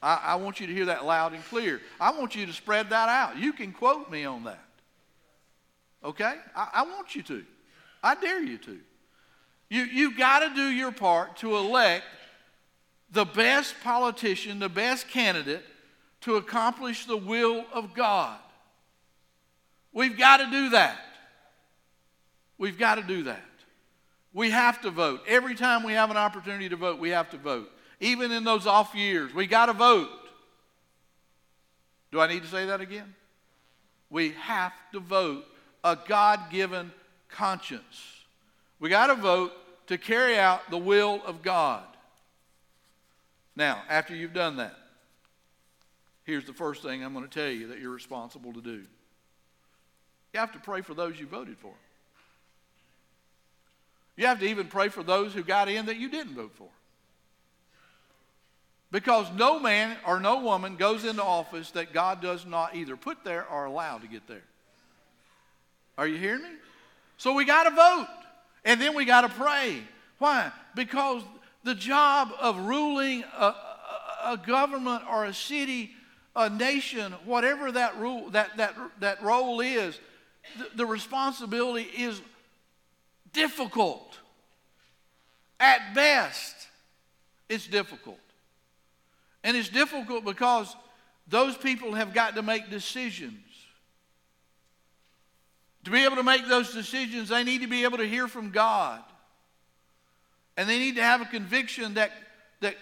I, 0.02 0.20
I, 0.24 0.36
want 0.36 0.60
you 0.60 0.68
to 0.68 0.74
hear 0.74 0.86
that 0.86 1.06
loud 1.06 1.34
and 1.34 1.44
clear. 1.46 1.82
I 2.00 2.12
want 2.12 2.36
you 2.36 2.46
to 2.46 2.54
spread 2.54 2.90
that 2.92 3.10
out. 3.10 3.38
You 3.38 3.52
can 3.52 3.74
quote 3.74 4.10
me 4.10 4.24
on 4.24 4.46
that. 4.46 4.64
Okay? 6.04 6.36
I, 6.56 6.70
I 6.74 6.84
want 6.84 7.16
you 7.16 7.24
to. 7.24 7.44
I 8.02 8.16
dare 8.16 8.42
you 8.42 8.58
to. 8.60 8.80
You, 9.70 9.84
you've 9.84 10.18
got 10.18 10.40
to 10.40 10.56
do 10.56 10.70
your 10.70 10.92
part 10.92 11.38
to 11.38 11.56
elect 11.58 12.06
the 13.12 13.26
best 13.26 13.76
politician, 13.84 14.60
the 14.60 14.70
best 14.70 15.08
candidate 15.08 15.64
to 16.22 16.36
accomplish 16.36 17.06
the 17.06 17.18
will 17.18 17.66
of 17.74 17.94
God. 17.94 18.38
We've 19.94 20.18
got 20.18 20.38
to 20.38 20.50
do 20.50 20.70
that. 20.70 21.00
We've 22.58 22.78
got 22.78 22.96
to 22.96 23.02
do 23.02 23.24
that. 23.24 23.42
We 24.34 24.52
have 24.52 24.82
to 24.82 24.92
vote. 24.92 25.22
Every 25.28 25.56
time 25.56 25.84
we 25.84 25.94
have 25.94 26.12
an 26.12 26.18
opportunity 26.18 26.70
to 26.70 26.76
vote, 26.76 27.00
we 27.00 27.10
have 27.10 27.30
to 27.32 27.38
vote. 27.38 27.72
Even 28.00 28.32
in 28.32 28.44
those 28.44 28.68
off 28.68 28.94
years, 28.94 29.34
we 29.34 29.48
got 29.48 29.68
to 29.68 29.74
vote. 29.74 30.10
Do 32.12 32.20
I 32.20 32.28
need 32.28 32.44
to 32.44 32.50
say 32.50 32.68
that 32.68 32.82
again? 32.82 33.16
We 34.10 34.32
have 34.32 34.74
to 34.94 35.00
vote 35.00 35.46
a 35.84 35.98
God 36.08 36.52
given 36.52 36.92
conscience. 37.30 38.24
We 38.80 38.90
got 38.90 39.08
to 39.08 39.16
vote 39.16 39.54
to 39.88 39.98
carry 39.98 40.38
out 40.38 40.70
the 40.70 40.78
will 40.78 41.22
of 41.26 41.42
God. 41.42 41.84
Now, 43.60 43.84
after 43.90 44.16
you've 44.16 44.34
done 44.34 44.56
that, 44.56 44.74
here's 46.24 46.46
the 46.46 46.54
first 46.54 46.82
thing 46.82 47.04
I'm 47.04 47.12
going 47.12 47.28
to 47.28 47.30
tell 47.30 47.52
you 47.52 47.68
that 47.68 47.80
you're 47.80 47.92
responsible 47.92 48.54
to 48.54 48.62
do. 48.62 48.86
You 50.34 50.40
have 50.40 50.54
to 50.54 50.60
pray 50.60 50.80
for 50.80 50.94
those 50.94 51.20
you 51.20 51.28
voted 51.28 51.58
for. 51.58 51.74
You 54.16 54.28
have 54.28 54.40
to 54.40 54.46
even 54.46 54.68
pray 54.68 54.88
for 54.88 55.04
those 55.04 55.34
who 55.34 55.44
got 55.44 55.68
in 55.68 55.88
that 55.88 55.98
you 55.98 56.10
didn't 56.10 56.36
vote 56.36 56.54
for. 56.56 56.70
Because 58.92 59.28
no 59.36 59.60
man 59.60 59.98
or 60.08 60.22
no 60.22 60.40
woman 60.40 60.78
goes 60.78 61.04
into 61.04 61.22
office 61.22 61.72
that 61.72 61.92
God 61.92 62.22
does 62.22 62.46
not 62.46 62.76
either 62.76 62.96
put 62.96 63.26
there 63.26 63.46
or 63.50 63.66
allow 63.66 63.98
to 63.98 64.08
get 64.08 64.26
there. 64.26 64.44
Are 65.98 66.08
you 66.08 66.18
hearing 66.18 66.44
me? 66.44 66.50
So 67.18 67.34
we 67.34 67.44
got 67.44 67.66
to 67.66 67.72
vote. 67.72 68.08
And 68.64 68.80
then 68.82 68.96
we 68.96 69.04
got 69.04 69.22
to 69.22 69.30
pray. 69.30 69.84
Why? 70.18 70.50
Because 70.76 71.24
the 71.64 71.76
job 71.76 72.32
of 72.40 72.58
ruling 72.58 73.24
a, 73.38 73.54
a, 74.26 74.38
government 74.38 75.04
or 75.10 75.26
a 75.26 75.34
city, 75.34 75.92
a 76.36 76.50
nation, 76.50 77.14
whatever 77.26 77.72
that 77.72 77.98
rule, 77.98 78.30
that, 78.30 78.56
that, 78.58 78.76
that 79.00 79.22
role 79.22 79.60
is, 79.60 80.00
the, 80.58 80.68
the 80.78 80.86
responsibility 80.86 81.88
is 81.98 82.22
difficult. 83.34 84.18
At 85.60 85.94
best, 85.94 86.56
it's 87.50 87.68
difficult. 87.68 88.20
And 89.44 89.58
it's 89.58 89.70
difficult 89.70 90.24
because 90.24 90.76
those 91.28 91.58
people 91.58 91.94
have 91.94 92.14
got 92.14 92.36
to 92.36 92.42
make 92.42 92.70
decisions. 92.70 93.36
To 95.86 95.92
be 95.92 96.04
able 96.04 96.18
to 96.18 96.24
make 96.24 96.48
those 96.48 96.74
decisions, 96.74 97.30
they 97.30 97.44
need 97.44 97.62
to 97.62 97.68
be 97.68 97.84
able 97.84 97.98
to 97.98 98.08
hear 98.08 98.28
from 98.28 98.52
God. 98.52 99.02
And 100.60 100.68
they 100.68 100.78
need 100.78 100.98
to 100.98 101.02
have 101.02 101.22
a 101.22 101.26
conviction 101.26 101.94
that, 101.94 102.12
that 102.60 102.76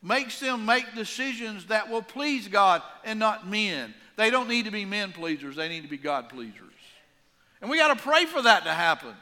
makes 0.00 0.38
them 0.38 0.64
make 0.64 0.94
decisions 0.94 1.66
that 1.66 1.90
will 1.90 2.00
please 2.00 2.46
God 2.46 2.80
and 3.02 3.18
not 3.18 3.48
men. 3.48 3.92
They 4.14 4.30
don't 4.30 4.48
need 4.48 4.66
to 4.66 4.70
be 4.70 4.84
men 4.84 5.10
pleasers, 5.10 5.56
they 5.56 5.68
need 5.68 5.82
to 5.82 5.88
be 5.88 5.96
God 5.96 6.28
pleasers. 6.28 6.60
And 7.60 7.68
we 7.68 7.76
got 7.76 7.92
to 7.92 8.00
pray 8.00 8.24
for 8.26 8.40
that 8.40 8.62
to 8.66 8.70
happen. 8.70 9.14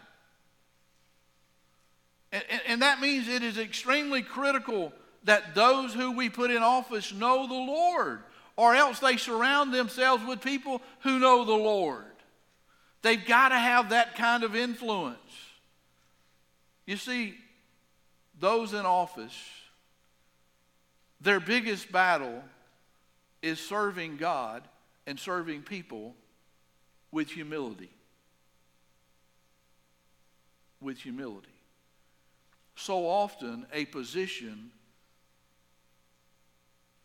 And, 2.32 2.44
and, 2.50 2.60
and, 2.66 2.82
that 2.82 3.00
means 3.00 3.28
it 3.28 3.42
is 3.42 3.56
extremely 3.56 4.20
critical 4.20 4.92
that 5.24 5.54
those 5.54 5.94
who 5.94 6.12
we 6.12 6.28
put 6.28 6.50
in 6.50 6.62
office 6.62 7.14
know 7.14 7.46
the 7.46 7.54
Lord, 7.54 8.20
or 8.56 8.74
else 8.74 8.98
they 8.98 9.16
surround 9.16 9.72
themselves 9.72 10.22
with 10.22 10.42
people 10.42 10.82
who 11.00 11.18
know 11.18 11.46
the 11.46 11.52
Lord. 11.52 12.04
They've 13.00 13.24
got 13.24 13.48
to 13.48 13.58
have 13.58 13.88
that 13.88 14.16
kind 14.16 14.44
of 14.44 14.54
influence. 14.54 15.16
You 16.84 16.98
see, 16.98 17.36
those 18.42 18.74
in 18.74 18.84
office, 18.84 19.38
their 21.20 21.38
biggest 21.38 21.92
battle 21.92 22.42
is 23.40 23.60
serving 23.60 24.16
God 24.16 24.64
and 25.06 25.16
serving 25.16 25.62
people 25.62 26.16
with 27.12 27.30
humility. 27.30 27.90
With 30.80 30.98
humility. 30.98 31.46
So 32.74 33.06
often, 33.06 33.64
a 33.72 33.84
position 33.84 34.72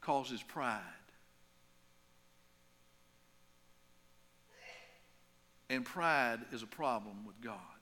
causes 0.02 0.42
pride. 0.42 0.82
And 5.70 5.86
pride 5.86 6.40
is 6.52 6.64
a 6.64 6.68
problem 6.68 7.28
with 7.28 7.40
God. 7.42 7.77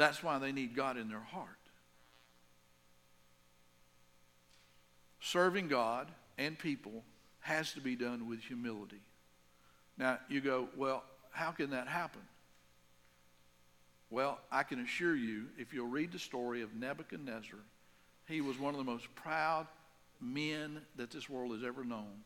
That's 0.00 0.22
why 0.22 0.38
they 0.38 0.50
need 0.50 0.74
God 0.74 0.96
in 0.96 1.10
their 1.10 1.20
heart. 1.20 1.58
Serving 5.20 5.68
God 5.68 6.10
and 6.38 6.58
people 6.58 7.04
has 7.40 7.74
to 7.74 7.82
be 7.82 7.96
done 7.96 8.26
with 8.26 8.40
humility. 8.40 9.02
Now, 9.98 10.18
you 10.30 10.40
go, 10.40 10.70
well, 10.74 11.04
how 11.32 11.50
can 11.50 11.68
that 11.72 11.86
happen? 11.86 12.22
Well, 14.08 14.38
I 14.50 14.62
can 14.62 14.80
assure 14.80 15.14
you, 15.14 15.48
if 15.58 15.74
you'll 15.74 15.86
read 15.86 16.12
the 16.12 16.18
story 16.18 16.62
of 16.62 16.74
Nebuchadnezzar, 16.74 17.58
he 18.26 18.40
was 18.40 18.58
one 18.58 18.72
of 18.72 18.78
the 18.78 18.90
most 18.90 19.14
proud 19.14 19.66
men 20.18 20.80
that 20.96 21.10
this 21.10 21.28
world 21.28 21.52
has 21.52 21.62
ever 21.62 21.84
known. 21.84 22.24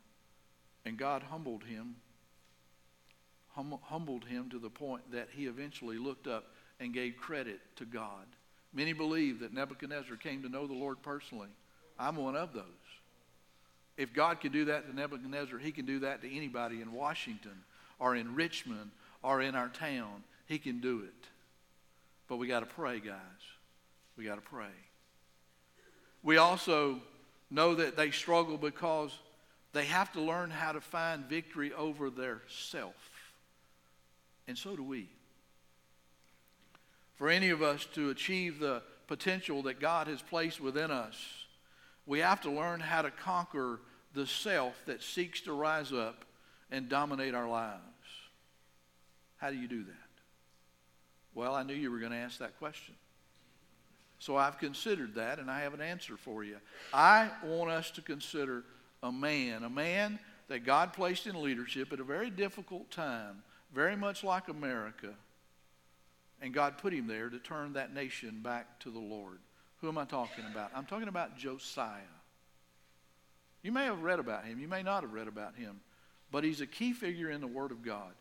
And 0.84 0.96
God 0.96 1.24
humbled 1.24 1.64
him, 1.64 1.96
hum- 3.48 3.80
humbled 3.82 4.26
him 4.26 4.48
to 4.50 4.60
the 4.60 4.70
point 4.70 5.10
that 5.10 5.30
he 5.32 5.46
eventually 5.46 5.98
looked 5.98 6.28
up 6.28 6.53
and 6.80 6.92
gave 6.92 7.16
credit 7.16 7.60
to 7.76 7.84
God. 7.84 8.26
Many 8.72 8.92
believe 8.92 9.40
that 9.40 9.52
Nebuchadnezzar 9.52 10.16
came 10.16 10.42
to 10.42 10.48
know 10.48 10.66
the 10.66 10.74
Lord 10.74 11.02
personally. 11.02 11.48
I'm 11.98 12.16
one 12.16 12.36
of 12.36 12.52
those. 12.52 12.64
If 13.96 14.12
God 14.12 14.40
can 14.40 14.50
do 14.50 14.64
that 14.66 14.88
to 14.88 14.96
Nebuchadnezzar, 14.96 15.58
he 15.58 15.70
can 15.70 15.86
do 15.86 16.00
that 16.00 16.22
to 16.22 16.36
anybody 16.36 16.80
in 16.80 16.92
Washington 16.92 17.64
or 18.00 18.16
in 18.16 18.34
Richmond 18.34 18.90
or 19.22 19.40
in 19.40 19.54
our 19.54 19.68
town. 19.68 20.24
He 20.46 20.58
can 20.58 20.80
do 20.80 21.00
it. 21.00 21.28
But 22.26 22.36
we 22.36 22.48
got 22.48 22.60
to 22.60 22.66
pray, 22.66 22.98
guys. 22.98 23.16
We 24.16 24.24
got 24.24 24.36
to 24.36 24.40
pray. 24.40 24.66
We 26.22 26.38
also 26.38 27.00
know 27.50 27.74
that 27.76 27.96
they 27.96 28.10
struggle 28.10 28.56
because 28.56 29.12
they 29.72 29.84
have 29.84 30.12
to 30.12 30.20
learn 30.20 30.50
how 30.50 30.72
to 30.72 30.80
find 30.80 31.24
victory 31.26 31.72
over 31.72 32.10
their 32.10 32.42
self. 32.48 32.94
And 34.48 34.58
so 34.58 34.74
do 34.74 34.82
we. 34.82 35.08
For 37.16 37.28
any 37.28 37.50
of 37.50 37.62
us 37.62 37.86
to 37.94 38.10
achieve 38.10 38.58
the 38.58 38.82
potential 39.06 39.62
that 39.62 39.80
God 39.80 40.06
has 40.08 40.22
placed 40.22 40.60
within 40.60 40.90
us, 40.90 41.16
we 42.06 42.18
have 42.20 42.40
to 42.42 42.50
learn 42.50 42.80
how 42.80 43.02
to 43.02 43.10
conquer 43.10 43.80
the 44.14 44.26
self 44.26 44.74
that 44.86 45.02
seeks 45.02 45.40
to 45.42 45.52
rise 45.52 45.92
up 45.92 46.24
and 46.70 46.88
dominate 46.88 47.34
our 47.34 47.48
lives. 47.48 47.80
How 49.36 49.50
do 49.50 49.56
you 49.56 49.68
do 49.68 49.84
that? 49.84 49.94
Well, 51.34 51.54
I 51.54 51.62
knew 51.62 51.74
you 51.74 51.90
were 51.90 51.98
going 51.98 52.12
to 52.12 52.18
ask 52.18 52.38
that 52.38 52.58
question. 52.58 52.94
So 54.18 54.36
I've 54.36 54.58
considered 54.58 55.16
that 55.16 55.38
and 55.38 55.50
I 55.50 55.60
have 55.60 55.74
an 55.74 55.80
answer 55.80 56.16
for 56.16 56.44
you. 56.44 56.56
I 56.92 57.28
want 57.44 57.70
us 57.70 57.90
to 57.92 58.00
consider 58.02 58.64
a 59.02 59.12
man, 59.12 59.64
a 59.64 59.70
man 59.70 60.18
that 60.48 60.64
God 60.64 60.92
placed 60.92 61.26
in 61.26 61.42
leadership 61.42 61.92
at 61.92 62.00
a 62.00 62.04
very 62.04 62.30
difficult 62.30 62.90
time, 62.90 63.42
very 63.74 63.96
much 63.96 64.24
like 64.24 64.48
America. 64.48 65.10
And 66.44 66.52
God 66.52 66.76
put 66.76 66.92
him 66.92 67.06
there 67.06 67.30
to 67.30 67.38
turn 67.38 67.72
that 67.72 67.94
nation 67.94 68.40
back 68.42 68.78
to 68.80 68.90
the 68.90 68.98
Lord. 68.98 69.38
Who 69.80 69.88
am 69.88 69.96
I 69.96 70.04
talking 70.04 70.44
about? 70.52 70.72
I'm 70.76 70.84
talking 70.84 71.08
about 71.08 71.38
Josiah. 71.38 72.02
You 73.62 73.72
may 73.72 73.86
have 73.86 74.02
read 74.02 74.18
about 74.18 74.44
him, 74.44 74.60
you 74.60 74.68
may 74.68 74.82
not 74.82 75.04
have 75.04 75.14
read 75.14 75.26
about 75.26 75.56
him, 75.56 75.80
but 76.30 76.44
he's 76.44 76.60
a 76.60 76.66
key 76.66 76.92
figure 76.92 77.30
in 77.30 77.40
the 77.40 77.46
Word 77.46 77.70
of 77.70 77.82
God. 77.82 78.12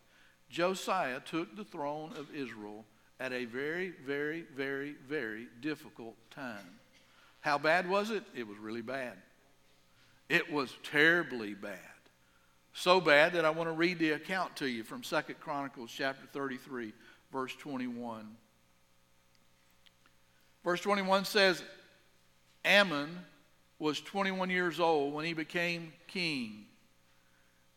Josiah 0.50 1.20
took 1.20 1.54
the 1.58 1.66
throne 1.66 2.14
of 2.18 2.34
Israel 2.34 2.86
at 3.20 3.34
a 3.34 3.44
very, 3.44 3.90
very, 4.06 4.46
very, 4.56 4.96
very 5.06 5.48
difficult 5.60 6.16
time. 6.32 6.80
How 7.42 7.58
bad 7.58 7.90
was 7.90 8.10
it? 8.10 8.24
It 8.34 8.48
was 8.48 8.58
really 8.58 8.82
bad. 8.82 9.18
It 10.30 10.50
was 10.50 10.74
terribly 10.82 11.56
bad. 11.56 11.78
So 12.72 13.02
bad 13.02 13.34
that 13.34 13.44
I 13.44 13.50
want 13.50 13.68
to 13.68 13.74
read 13.74 14.00
the 14.00 14.12
account 14.12 14.56
to 14.58 14.66
you 14.66 14.86
from 14.86 15.04
Second 15.04 15.42
Chronicles 15.42 15.92
chapter 15.96 16.26
33, 16.32 16.94
verse 17.34 17.54
21. 17.56 18.26
Verse 20.64 20.80
21 20.80 21.26
says, 21.26 21.62
Amon 22.66 23.20
was 23.80 24.00
21 24.00 24.50
years 24.50 24.80
old 24.80 25.14
when 25.14 25.26
he 25.26 25.34
became 25.34 25.92
king, 26.08 26.66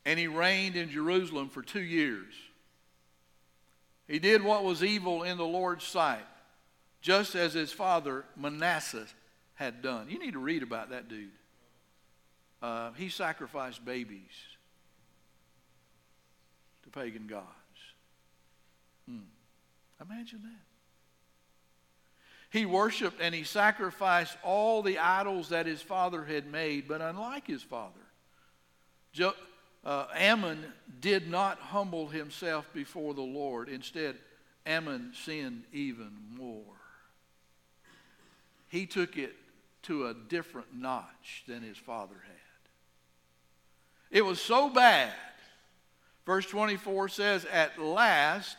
and 0.05 0.19
he 0.19 0.29
reigned 0.29 0.77
in 0.77 0.89
Jerusalem 0.91 1.49
for 1.49 1.63
two 1.63 1.83
years. 1.83 2.33
He 4.07 4.21
did 4.21 4.45
what 4.45 4.63
was 4.63 4.85
evil 4.85 5.25
in 5.25 5.37
the 5.37 5.45
Lord's 5.45 5.85
sight, 5.85 6.27
just 7.01 7.35
as 7.35 7.55
his 7.55 7.73
father 7.73 8.25
Manasseh 8.37 9.07
had 9.55 9.83
done. 9.83 10.09
You 10.09 10.21
need 10.21 10.35
to 10.35 10.39
read 10.39 10.63
about 10.63 10.91
that 10.91 11.09
dude. 11.09 11.31
Uh, 12.63 12.93
he 12.93 13.09
sacrificed 13.09 13.85
babies 13.85 14.21
to 16.85 16.91
pagan 16.91 17.27
gods. 17.27 17.47
Hmm. 19.09 19.19
Imagine 20.01 20.43
that. 20.43 20.67
He 22.51 22.65
worshiped 22.65 23.21
and 23.21 23.35
he 23.35 23.45
sacrificed 23.45 24.37
all 24.43 24.83
the 24.83 24.99
idols 24.99 25.49
that 25.49 25.67
his 25.67 25.83
father 25.83 26.25
had 26.25 26.51
made, 26.51 26.89
but 26.89 27.01
unlike 27.01 27.47
his 27.47 27.63
father, 27.63 27.93
jo- 29.13 29.35
uh, 29.85 30.07
Amon 30.17 30.65
did 31.01 31.29
not 31.29 31.59
humble 31.59 32.09
himself 32.09 32.67
before 32.73 33.15
the 33.15 33.21
Lord. 33.21 33.69
Instead, 33.69 34.17
Amon 34.67 35.13
sinned 35.15 35.65
even 35.73 36.11
more. 36.37 36.63
He 38.69 38.87
took 38.87 39.17
it 39.17 39.35
to 39.83 40.07
a 40.07 40.15
different 40.15 40.75
notch 40.75 41.45
than 41.47 41.63
his 41.63 41.79
father 41.79 42.17
had. 42.27 42.33
It 44.11 44.25
was 44.25 44.41
so 44.41 44.69
bad. 44.69 45.13
Verse 46.25 46.47
24 46.47 47.09
says, 47.09 47.45
At 47.45 47.79
last, 47.79 48.57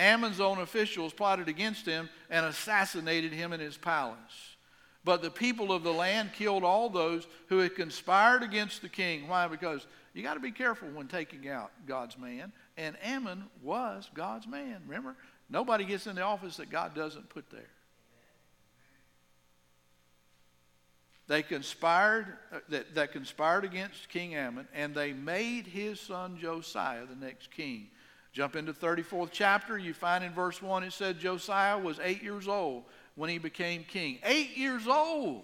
Amon's 0.00 0.40
own 0.40 0.58
officials 0.58 1.12
plotted 1.12 1.48
against 1.48 1.84
him 1.84 2.08
and 2.30 2.46
assassinated 2.46 3.32
him 3.32 3.52
in 3.52 3.60
his 3.60 3.76
palace. 3.76 4.56
But 5.04 5.22
the 5.22 5.30
people 5.30 5.72
of 5.72 5.82
the 5.82 5.92
land 5.92 6.32
killed 6.32 6.64
all 6.64 6.90
those 6.90 7.26
who 7.48 7.58
had 7.58 7.74
conspired 7.74 8.42
against 8.42 8.82
the 8.82 8.88
king. 8.88 9.28
Why? 9.28 9.46
Because 9.46 9.86
you 10.12 10.22
got 10.22 10.34
to 10.34 10.40
be 10.40 10.50
careful 10.50 10.88
when 10.88 11.06
taking 11.06 11.48
out 11.48 11.70
God's 11.86 12.18
man. 12.18 12.52
And 12.76 12.96
Amon 13.06 13.44
was 13.62 14.10
God's 14.14 14.46
man. 14.46 14.82
Remember, 14.86 15.16
nobody 15.48 15.84
gets 15.84 16.06
in 16.06 16.16
the 16.16 16.22
office 16.22 16.56
that 16.56 16.70
God 16.70 16.94
doesn't 16.94 17.28
put 17.28 17.50
there. 17.50 17.70
They 21.28 21.42
conspired 21.44 22.26
uh, 22.52 22.58
that, 22.70 22.96
that 22.96 23.12
conspired 23.12 23.64
against 23.64 24.08
King 24.08 24.36
Amon, 24.36 24.66
and 24.74 24.96
they 24.96 25.12
made 25.12 25.64
his 25.68 26.00
son 26.00 26.36
Josiah 26.40 27.06
the 27.06 27.14
next 27.14 27.52
king. 27.52 27.86
Jump 28.32 28.54
into 28.54 28.72
34th 28.72 29.30
chapter, 29.32 29.76
you 29.76 29.92
find 29.92 30.22
in 30.22 30.32
verse 30.32 30.62
1 30.62 30.84
it 30.84 30.92
said 30.92 31.18
Josiah 31.18 31.78
was 31.78 31.98
eight 32.02 32.22
years 32.22 32.46
old 32.46 32.84
when 33.16 33.28
he 33.28 33.38
became 33.38 33.84
king. 33.84 34.18
Eight 34.24 34.56
years 34.56 34.86
old. 34.86 35.42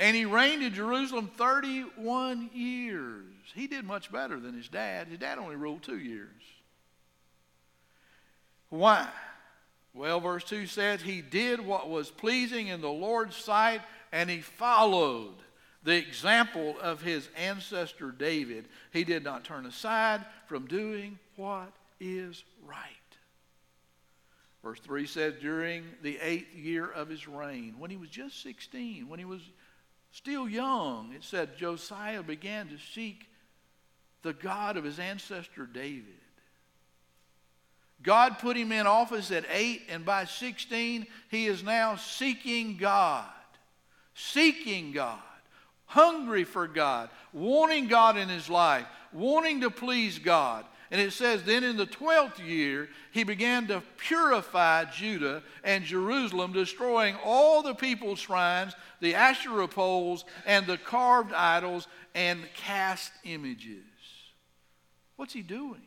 And 0.00 0.16
he 0.16 0.24
reigned 0.24 0.62
in 0.62 0.72
Jerusalem 0.72 1.30
31 1.36 2.50
years. 2.54 3.24
He 3.54 3.66
did 3.66 3.84
much 3.84 4.10
better 4.10 4.40
than 4.40 4.54
his 4.54 4.68
dad. 4.68 5.08
His 5.08 5.18
dad 5.18 5.38
only 5.38 5.56
ruled 5.56 5.82
two 5.82 5.98
years. 5.98 6.42
Why? 8.70 9.08
Well, 9.92 10.20
verse 10.20 10.44
2 10.44 10.66
says, 10.66 11.02
He 11.02 11.20
did 11.20 11.60
what 11.60 11.90
was 11.90 12.10
pleasing 12.10 12.68
in 12.68 12.80
the 12.80 12.90
Lord's 12.90 13.36
sight, 13.36 13.82
and 14.10 14.30
he 14.30 14.40
followed 14.40 15.34
the 15.82 15.96
example 15.96 16.76
of 16.80 17.02
his 17.02 17.28
ancestor 17.36 18.10
David. 18.10 18.66
He 18.92 19.04
did 19.04 19.24
not 19.24 19.44
turn 19.44 19.66
aside 19.66 20.24
from 20.46 20.66
doing 20.66 21.18
what 21.36 21.72
is 21.98 22.44
right. 22.66 22.78
Verse 24.62 24.80
3 24.80 25.06
says, 25.06 25.34
During 25.40 25.84
the 26.02 26.18
eighth 26.20 26.54
year 26.54 26.86
of 26.86 27.08
his 27.08 27.26
reign, 27.26 27.76
when 27.78 27.90
he 27.90 27.96
was 27.96 28.10
just 28.10 28.42
16, 28.42 29.08
when 29.08 29.18
he 29.18 29.24
was 29.24 29.40
still 30.12 30.48
young, 30.48 31.12
it 31.14 31.24
said 31.24 31.56
Josiah 31.56 32.22
began 32.22 32.68
to 32.68 32.76
seek 32.94 33.26
the 34.22 34.34
God 34.34 34.76
of 34.76 34.84
his 34.84 34.98
ancestor 34.98 35.64
David. 35.64 36.04
God 38.02 38.38
put 38.38 38.56
him 38.56 38.72
in 38.72 38.86
office 38.86 39.30
at 39.30 39.44
8, 39.50 39.82
and 39.90 40.04
by 40.04 40.24
16, 40.24 41.06
he 41.30 41.46
is 41.46 41.62
now 41.62 41.96
seeking 41.96 42.76
God. 42.76 43.28
Seeking 44.14 44.92
God. 44.92 45.18
Hungry 45.90 46.44
for 46.44 46.68
God. 46.68 47.10
Wanting 47.32 47.88
God 47.88 48.16
in 48.16 48.28
his 48.28 48.48
life. 48.48 48.86
Wanting 49.12 49.62
to 49.62 49.70
please 49.70 50.20
God. 50.20 50.64
And 50.92 51.00
it 51.00 51.12
says, 51.12 51.42
then 51.42 51.64
in 51.64 51.76
the 51.76 51.86
12th 51.86 52.38
year, 52.38 52.88
he 53.10 53.24
began 53.24 53.66
to 53.66 53.82
purify 53.96 54.84
Judah 54.84 55.42
and 55.64 55.84
Jerusalem, 55.84 56.52
destroying 56.52 57.16
all 57.24 57.62
the 57.62 57.74
people's 57.74 58.20
shrines, 58.20 58.72
the 59.00 59.16
Asherah 59.16 59.66
poles, 59.66 60.24
and 60.46 60.64
the 60.64 60.78
carved 60.78 61.32
idols 61.32 61.88
and 62.14 62.40
cast 62.54 63.10
images. 63.24 63.82
What's 65.16 65.32
he 65.32 65.42
doing? 65.42 65.82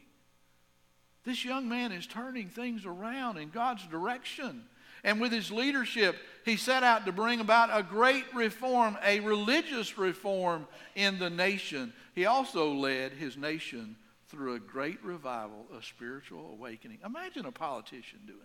This 1.23 1.45
young 1.45 1.69
man 1.69 1.93
is 1.93 2.07
turning 2.07 2.49
things 2.49 2.85
around 2.85 3.37
in 3.37 3.51
God's 3.51 3.87
direction. 3.87 4.65
And 5.03 5.19
with 5.19 5.31
his 5.31 5.51
leadership, 5.51 6.15
he 6.45 6.55
set 6.55 6.83
out 6.83 7.05
to 7.05 7.11
bring 7.11 7.39
about 7.39 7.69
a 7.71 7.83
great 7.83 8.25
reform, 8.33 8.97
a 9.03 9.19
religious 9.19 9.97
reform 9.97 10.67
in 10.95 11.19
the 11.19 11.29
nation. 11.29 11.93
He 12.15 12.25
also 12.25 12.73
led 12.73 13.11
his 13.11 13.35
nation 13.35 13.97
through 14.27 14.55
a 14.55 14.59
great 14.59 15.03
revival, 15.03 15.65
a 15.77 15.83
spiritual 15.83 16.51
awakening. 16.53 16.99
Imagine 17.05 17.45
a 17.45 17.51
politician 17.51 18.19
doing 18.25 18.39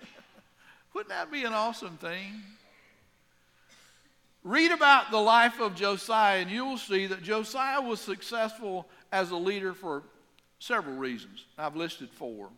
that. 0.00 0.08
Wouldn't 0.94 1.10
that 1.10 1.32
be 1.32 1.44
an 1.44 1.52
awesome 1.52 1.96
thing? 1.96 2.42
Read 4.44 4.70
about 4.70 5.10
the 5.10 5.18
life 5.18 5.60
of 5.60 5.74
Josiah, 5.74 6.40
and 6.40 6.50
you 6.50 6.64
will 6.64 6.78
see 6.78 7.06
that 7.06 7.22
Josiah 7.22 7.82
was 7.82 8.00
successful 8.00 8.88
as 9.10 9.30
a 9.30 9.36
leader 9.36 9.74
for 9.74 10.04
several 10.60 10.96
reasons. 10.96 11.44
I've 11.58 11.76
listed 11.76 12.08
four. 12.10 12.48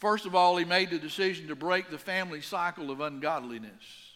First 0.00 0.24
of 0.24 0.34
all, 0.34 0.56
he 0.56 0.64
made 0.64 0.90
the 0.90 0.98
decision 0.98 1.48
to 1.48 1.54
break 1.54 1.90
the 1.90 1.98
family 1.98 2.40
cycle 2.40 2.90
of 2.90 3.00
ungodliness. 3.00 4.10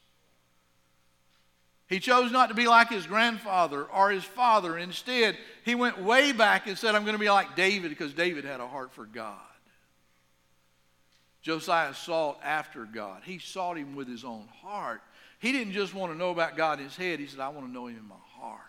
He 1.86 2.00
chose 2.00 2.32
not 2.32 2.48
to 2.48 2.54
be 2.54 2.66
like 2.66 2.88
his 2.88 3.06
grandfather 3.06 3.84
or 3.84 4.10
his 4.10 4.24
father. 4.24 4.78
Instead, 4.78 5.36
he 5.62 5.74
went 5.74 6.02
way 6.02 6.32
back 6.32 6.66
and 6.66 6.78
said, 6.78 6.94
I'm 6.94 7.02
going 7.02 7.14
to 7.14 7.20
be 7.20 7.28
like 7.28 7.54
David 7.54 7.90
because 7.90 8.14
David 8.14 8.46
had 8.46 8.60
a 8.60 8.66
heart 8.66 8.92
for 8.94 9.04
God. 9.04 9.38
Josiah 11.42 11.92
sought 11.92 12.40
after 12.42 12.86
God. 12.86 13.20
He 13.22 13.38
sought 13.38 13.76
him 13.76 13.94
with 13.94 14.08
his 14.08 14.24
own 14.24 14.48
heart. 14.62 15.02
He 15.38 15.52
didn't 15.52 15.74
just 15.74 15.92
want 15.92 16.10
to 16.10 16.18
know 16.18 16.30
about 16.30 16.56
God 16.56 16.78
in 16.78 16.86
his 16.86 16.96
head. 16.96 17.20
He 17.20 17.26
said, 17.26 17.40
I 17.40 17.50
want 17.50 17.66
to 17.66 17.72
know 17.72 17.86
him 17.86 17.98
in 17.98 18.08
my 18.08 18.14
heart. 18.40 18.60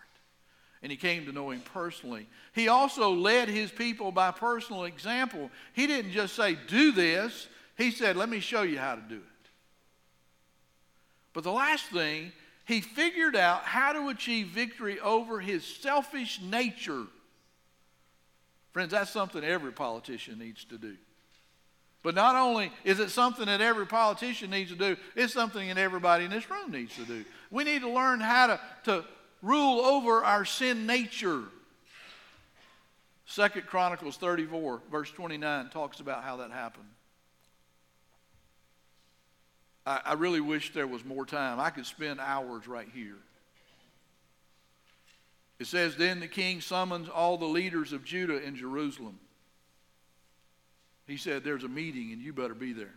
And 0.82 0.92
he 0.92 0.96
came 0.96 1.26
to 1.26 1.32
know 1.32 1.50
him 1.50 1.62
personally. 1.72 2.28
He 2.54 2.68
also 2.68 3.10
led 3.10 3.48
his 3.48 3.70
people 3.70 4.12
by 4.12 4.30
personal 4.30 4.84
example. 4.84 5.50
He 5.72 5.86
didn't 5.86 6.12
just 6.12 6.36
say, 6.36 6.56
Do 6.68 6.92
this. 6.92 7.48
He 7.76 7.90
said, 7.90 8.16
Let 8.16 8.28
me 8.28 8.40
show 8.40 8.62
you 8.62 8.78
how 8.78 8.94
to 8.94 9.02
do 9.02 9.16
it. 9.16 9.50
But 11.32 11.44
the 11.44 11.52
last 11.52 11.86
thing 11.86 12.32
he 12.66 12.80
figured 12.80 13.36
out 13.36 13.62
how 13.62 13.92
to 13.92 14.08
achieve 14.08 14.48
victory 14.48 14.98
over 14.98 15.38
his 15.38 15.64
selfish 15.64 16.40
nature. 16.42 17.04
Friends, 18.72 18.90
that's 18.90 19.10
something 19.10 19.42
every 19.44 19.72
politician 19.72 20.40
needs 20.40 20.64
to 20.64 20.76
do. 20.76 20.96
But 22.02 22.16
not 22.16 22.34
only 22.34 22.72
is 22.84 22.98
it 22.98 23.10
something 23.10 23.46
that 23.46 23.60
every 23.60 23.86
politician 23.86 24.50
needs 24.50 24.70
to 24.70 24.76
do, 24.76 24.96
it's 25.14 25.32
something 25.32 25.68
that 25.68 25.78
everybody 25.78 26.24
in 26.24 26.30
this 26.30 26.50
room 26.50 26.72
needs 26.72 26.94
to 26.96 27.04
do. 27.04 27.24
We 27.52 27.62
need 27.62 27.82
to 27.82 27.90
learn 27.90 28.20
how 28.20 28.48
to, 28.48 28.60
to 28.84 29.04
rule 29.42 29.80
over 29.80 30.24
our 30.24 30.44
sin 30.44 30.86
nature. 30.86 31.44
Second 33.26 33.66
Chronicles 33.66 34.16
34, 34.16 34.82
verse 34.90 35.10
29, 35.10 35.68
talks 35.70 36.00
about 36.00 36.22
how 36.22 36.36
that 36.36 36.50
happened. 36.50 36.86
I, 39.84 40.00
I 40.04 40.12
really 40.14 40.40
wish 40.40 40.72
there 40.72 40.86
was 40.86 41.04
more 41.04 41.26
time. 41.26 41.60
I 41.60 41.70
could 41.70 41.86
spend 41.86 42.20
hours 42.20 42.68
right 42.68 42.88
here. 42.94 43.16
It 45.58 45.66
says, 45.66 45.96
Then 45.96 46.20
the 46.20 46.28
king 46.28 46.60
summons 46.60 47.08
all 47.08 47.38
the 47.38 47.46
leaders 47.46 47.92
of 47.92 48.04
Judah 48.04 48.42
in 48.42 48.56
Jerusalem. 48.56 49.18
He 51.06 51.16
said, 51.16 51.44
There's 51.44 51.64
a 51.64 51.68
meeting 51.68 52.12
and 52.12 52.20
you 52.20 52.32
better 52.32 52.54
be 52.54 52.72
there. 52.72 52.94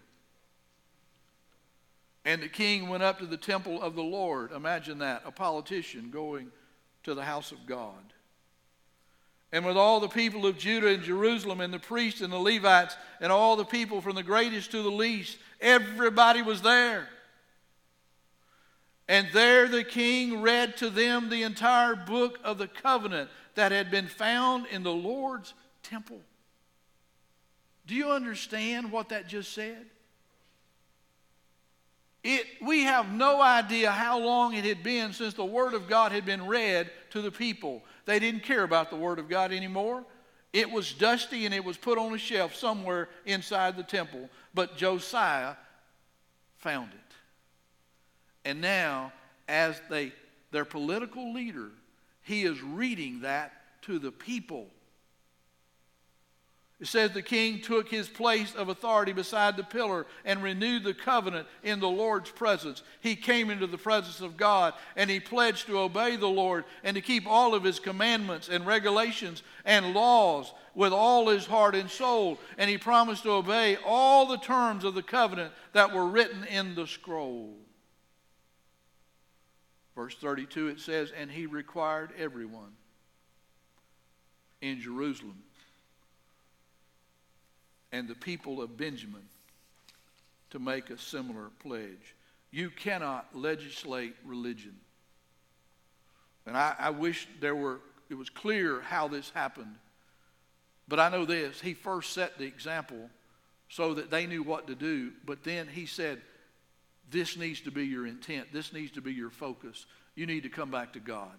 And 2.25 2.41
the 2.41 2.49
king 2.49 2.89
went 2.89 3.03
up 3.03 3.19
to 3.19 3.25
the 3.25 3.37
temple 3.37 3.81
of 3.81 3.95
the 3.95 4.03
Lord. 4.03 4.51
Imagine 4.51 4.99
that, 4.99 5.23
a 5.25 5.31
politician 5.31 6.09
going 6.11 6.51
to 7.03 7.13
the 7.13 7.23
house 7.23 7.51
of 7.51 7.65
God. 7.65 8.13
And 9.51 9.65
with 9.65 9.77
all 9.77 9.99
the 9.99 10.07
people 10.07 10.45
of 10.45 10.57
Judah 10.57 10.89
and 10.89 11.01
Jerusalem, 11.01 11.59
and 11.59 11.73
the 11.73 11.79
priests 11.79 12.21
and 12.21 12.31
the 12.31 12.37
Levites, 12.37 12.95
and 13.19 13.31
all 13.31 13.55
the 13.55 13.65
people 13.65 13.99
from 13.99 14.15
the 14.15 14.23
greatest 14.23 14.71
to 14.71 14.83
the 14.83 14.91
least, 14.91 15.37
everybody 15.59 16.41
was 16.41 16.61
there. 16.61 17.07
And 19.07 19.27
there 19.33 19.67
the 19.67 19.83
king 19.83 20.41
read 20.43 20.77
to 20.77 20.91
them 20.91 21.29
the 21.29 21.41
entire 21.41 21.95
book 21.95 22.37
of 22.43 22.59
the 22.59 22.67
covenant 22.67 23.31
that 23.55 23.71
had 23.71 23.89
been 23.89 24.07
found 24.07 24.67
in 24.67 24.83
the 24.83 24.93
Lord's 24.93 25.55
temple. 25.81 26.21
Do 27.87 27.95
you 27.95 28.11
understand 28.11 28.91
what 28.91 29.09
that 29.09 29.27
just 29.27 29.51
said? 29.51 29.87
It, 32.31 32.45
we 32.61 32.83
have 32.83 33.11
no 33.11 33.41
idea 33.41 33.89
how 33.89 34.19
long 34.19 34.53
it 34.53 34.63
had 34.63 34.83
been 34.83 35.13
since 35.13 35.33
the 35.33 35.43
Word 35.43 35.73
of 35.73 35.87
God 35.87 36.11
had 36.11 36.27
been 36.27 36.45
read 36.45 36.91
to 37.09 37.23
the 37.23 37.31
people. 37.31 37.81
They 38.05 38.19
didn't 38.19 38.43
care 38.43 38.61
about 38.61 38.91
the 38.91 38.95
Word 38.97 39.17
of 39.17 39.27
God 39.27 39.51
anymore. 39.51 40.03
It 40.53 40.69
was 40.69 40.93
dusty 40.93 41.45
and 41.45 41.55
it 41.55 41.65
was 41.65 41.75
put 41.75 41.97
on 41.97 42.13
a 42.13 42.19
shelf 42.19 42.53
somewhere 42.53 43.09
inside 43.25 43.75
the 43.75 43.81
temple. 43.81 44.29
But 44.53 44.77
Josiah 44.77 45.55
found 46.57 46.91
it. 46.91 47.15
And 48.45 48.61
now, 48.61 49.11
as 49.47 49.81
they, 49.89 50.13
their 50.51 50.65
political 50.65 51.33
leader, 51.33 51.71
he 52.21 52.43
is 52.43 52.61
reading 52.61 53.21
that 53.21 53.53
to 53.81 53.97
the 53.97 54.11
people. 54.11 54.67
It 56.79 56.87
says 56.87 57.11
the 57.11 57.21
king 57.21 57.59
took 57.59 57.89
his 57.89 58.07
place 58.07 58.55
of 58.55 58.69
authority 58.69 59.11
beside 59.11 59.57
the 59.57 59.63
pillar 59.63 60.05
and 60.23 60.41
renewed 60.41 60.85
the 60.85 60.93
covenant 60.93 61.45
in 61.61 61.81
the 61.81 61.89
Lord's 61.89 62.31
presence. 62.31 62.83
He 63.01 63.17
came 63.17 63.49
into 63.49 63.67
the 63.67 63.77
presence 63.77 64.21
of 64.21 64.37
God 64.37 64.73
and 64.95 65.09
he 65.09 65.19
pledged 65.19 65.67
to 65.67 65.79
obey 65.79 66.15
the 66.15 66.27
Lord 66.27 66.63
and 66.85 66.95
to 66.95 67.01
keep 67.01 67.27
all 67.27 67.53
of 67.53 67.65
his 67.65 67.81
commandments 67.81 68.47
and 68.47 68.65
regulations 68.65 69.43
and 69.65 69.93
laws 69.93 70.53
with 70.73 70.93
all 70.93 71.27
his 71.27 71.45
heart 71.45 71.75
and 71.75 71.89
soul. 71.89 72.39
And 72.57 72.69
he 72.69 72.77
promised 72.77 73.23
to 73.23 73.31
obey 73.31 73.77
all 73.85 74.25
the 74.25 74.37
terms 74.37 74.85
of 74.85 74.95
the 74.95 75.03
covenant 75.03 75.51
that 75.73 75.93
were 75.93 76.07
written 76.07 76.45
in 76.45 76.75
the 76.75 76.87
scroll. 76.87 77.57
Verse 79.95 80.15
32 80.15 80.69
it 80.69 80.79
says, 80.79 81.11
And 81.11 81.29
he 81.29 81.45
required 81.45 82.11
everyone 82.17 82.71
in 84.61 84.79
Jerusalem 84.79 85.43
and 87.91 88.07
the 88.07 88.15
people 88.15 88.61
of 88.61 88.77
Benjamin 88.77 89.23
to 90.51 90.59
make 90.59 90.89
a 90.89 90.97
similar 90.97 91.49
pledge. 91.59 92.15
You 92.51 92.69
cannot 92.69 93.27
legislate 93.33 94.15
religion. 94.25 94.75
And 96.45 96.57
I, 96.57 96.75
I, 96.79 96.89
wish 96.89 97.27
there 97.39 97.55
were, 97.55 97.79
it 98.09 98.15
was 98.15 98.29
clear 98.29 98.81
how 98.81 99.07
this 99.07 99.29
happened. 99.31 99.75
But 100.87 100.99
I 100.99 101.09
know 101.09 101.25
this. 101.25 101.61
He 101.61 101.75
first 101.75 102.13
set 102.13 102.37
the 102.37 102.45
example 102.45 103.09
so 103.69 103.93
that 103.93 104.09
they 104.09 104.25
knew 104.25 104.41
what 104.41 104.67
to 104.67 104.75
do. 104.75 105.11
But 105.25 105.43
then 105.43 105.67
he 105.67 105.85
said, 105.85 106.19
This 107.11 107.37
needs 107.37 107.61
to 107.61 107.71
be 107.71 107.85
your 107.85 108.07
intent. 108.07 108.51
This 108.51 108.73
needs 108.73 108.91
to 108.93 109.01
be 109.01 109.13
your 109.13 109.29
focus. 109.29 109.85
You 110.15 110.25
need 110.25 110.43
to 110.43 110.49
come 110.49 110.71
back 110.71 110.93
to 110.93 110.99
God. 110.99 111.37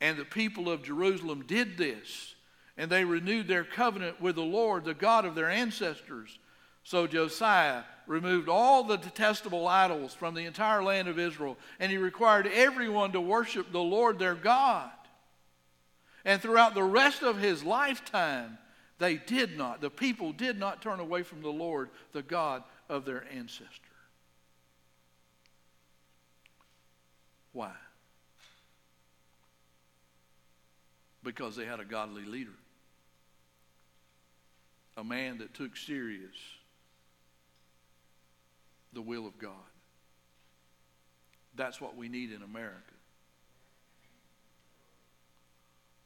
And 0.00 0.16
the 0.16 0.24
people 0.24 0.68
of 0.68 0.82
Jerusalem 0.82 1.44
did 1.46 1.78
this 1.78 2.34
and 2.78 2.88
they 2.88 3.04
renewed 3.04 3.48
their 3.48 3.64
covenant 3.64 4.20
with 4.20 4.36
the 4.36 4.42
Lord, 4.42 4.84
the 4.84 4.94
God 4.94 5.24
of 5.24 5.34
their 5.34 5.50
ancestors. 5.50 6.38
So 6.84 7.08
Josiah 7.08 7.82
removed 8.06 8.48
all 8.48 8.84
the 8.84 8.96
detestable 8.96 9.66
idols 9.66 10.14
from 10.14 10.34
the 10.34 10.46
entire 10.46 10.82
land 10.82 11.08
of 11.08 11.18
Israel, 11.18 11.58
and 11.80 11.90
he 11.90 11.98
required 11.98 12.46
everyone 12.46 13.12
to 13.12 13.20
worship 13.20 13.72
the 13.72 13.80
Lord 13.80 14.18
their 14.18 14.36
God. 14.36 14.90
And 16.24 16.40
throughout 16.40 16.74
the 16.74 16.84
rest 16.84 17.22
of 17.22 17.38
his 17.38 17.64
lifetime, 17.64 18.58
they 18.98 19.16
did 19.16 19.58
not, 19.58 19.80
the 19.80 19.90
people 19.90 20.32
did 20.32 20.56
not 20.56 20.80
turn 20.80 21.00
away 21.00 21.24
from 21.24 21.42
the 21.42 21.48
Lord, 21.48 21.90
the 22.12 22.22
God 22.22 22.62
of 22.88 23.04
their 23.04 23.24
ancestor. 23.32 23.66
Why? 27.52 27.72
Because 31.24 31.56
they 31.56 31.64
had 31.64 31.80
a 31.80 31.84
godly 31.84 32.24
leader 32.24 32.52
a 34.98 35.04
man 35.04 35.38
that 35.38 35.54
took 35.54 35.76
serious 35.76 36.34
the 38.92 39.00
will 39.00 39.26
of 39.26 39.38
God. 39.38 39.52
That's 41.54 41.80
what 41.80 41.96
we 41.96 42.08
need 42.08 42.32
in 42.32 42.42
America. 42.42 42.82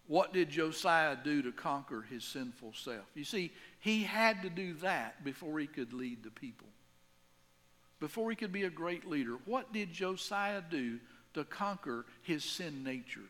What 0.08 0.34
did 0.34 0.50
Josiah 0.50 1.16
do 1.22 1.42
to 1.42 1.52
conquer 1.52 2.02
his 2.02 2.22
sinful 2.22 2.74
self? 2.74 3.06
You 3.14 3.24
see, 3.24 3.50
he 3.80 4.02
had 4.02 4.42
to 4.42 4.50
do 4.50 4.74
that 4.74 5.24
before 5.24 5.58
he 5.58 5.66
could 5.66 5.94
lead 5.94 6.22
the 6.22 6.30
people. 6.30 6.68
Before 7.98 8.28
he 8.28 8.36
could 8.36 8.52
be 8.52 8.64
a 8.64 8.70
great 8.70 9.08
leader. 9.08 9.36
What 9.46 9.72
did 9.72 9.92
Josiah 9.92 10.62
do 10.68 10.98
to 11.32 11.44
conquer 11.44 12.04
his 12.22 12.44
sin 12.44 12.84
nature? 12.84 13.20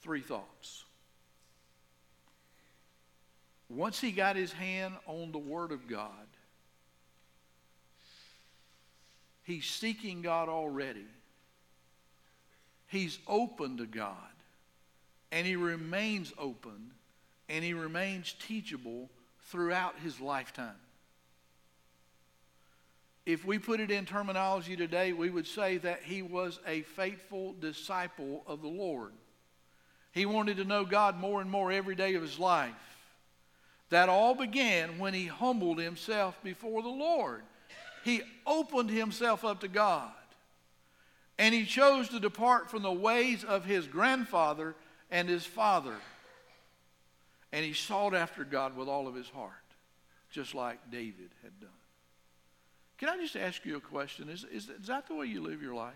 Three 0.00 0.22
thoughts. 0.22 0.84
Once 3.70 4.00
he 4.00 4.12
got 4.12 4.36
his 4.36 4.52
hand 4.52 4.94
on 5.06 5.30
the 5.32 5.38
Word 5.38 5.72
of 5.72 5.86
God, 5.86 6.10
he's 9.44 9.66
seeking 9.66 10.22
God 10.22 10.48
already. 10.48 11.06
He's 12.86 13.18
open 13.26 13.76
to 13.76 13.86
God. 13.86 14.14
And 15.30 15.46
he 15.46 15.56
remains 15.56 16.32
open 16.38 16.92
and 17.50 17.64
he 17.64 17.74
remains 17.74 18.34
teachable 18.46 19.10
throughout 19.50 19.94
his 20.02 20.20
lifetime. 20.20 20.74
If 23.26 23.44
we 23.44 23.58
put 23.58 23.80
it 23.80 23.90
in 23.90 24.06
terminology 24.06 24.74
today, 24.74 25.12
we 25.12 25.28
would 25.28 25.46
say 25.46 25.76
that 25.78 26.02
he 26.02 26.22
was 26.22 26.60
a 26.66 26.80
faithful 26.80 27.54
disciple 27.60 28.42
of 28.46 28.62
the 28.62 28.68
Lord. 28.68 29.12
He 30.12 30.24
wanted 30.24 30.56
to 30.56 30.64
know 30.64 30.86
God 30.86 31.18
more 31.18 31.42
and 31.42 31.50
more 31.50 31.70
every 31.70 31.94
day 31.94 32.14
of 32.14 32.22
his 32.22 32.38
life. 32.38 32.72
That 33.90 34.08
all 34.08 34.34
began 34.34 34.98
when 34.98 35.14
he 35.14 35.26
humbled 35.26 35.78
himself 35.78 36.38
before 36.42 36.82
the 36.82 36.88
Lord. 36.88 37.42
He 38.04 38.22
opened 38.46 38.90
himself 38.90 39.44
up 39.44 39.60
to 39.60 39.68
God. 39.68 40.10
And 41.38 41.54
he 41.54 41.64
chose 41.64 42.08
to 42.08 42.20
depart 42.20 42.70
from 42.70 42.82
the 42.82 42.92
ways 42.92 43.44
of 43.44 43.64
his 43.64 43.86
grandfather 43.86 44.74
and 45.10 45.28
his 45.28 45.46
father. 45.46 45.94
And 47.52 47.64
he 47.64 47.72
sought 47.72 48.14
after 48.14 48.44
God 48.44 48.76
with 48.76 48.88
all 48.88 49.06
of 49.08 49.14
his 49.14 49.28
heart, 49.28 49.52
just 50.30 50.54
like 50.54 50.90
David 50.90 51.30
had 51.42 51.58
done. 51.60 51.70
Can 52.98 53.08
I 53.08 53.16
just 53.16 53.36
ask 53.36 53.64
you 53.64 53.76
a 53.76 53.80
question? 53.80 54.28
Is, 54.28 54.44
is, 54.52 54.68
is 54.68 54.88
that 54.88 55.06
the 55.06 55.14
way 55.14 55.26
you 55.26 55.40
live 55.40 55.62
your 55.62 55.74
life? 55.74 55.94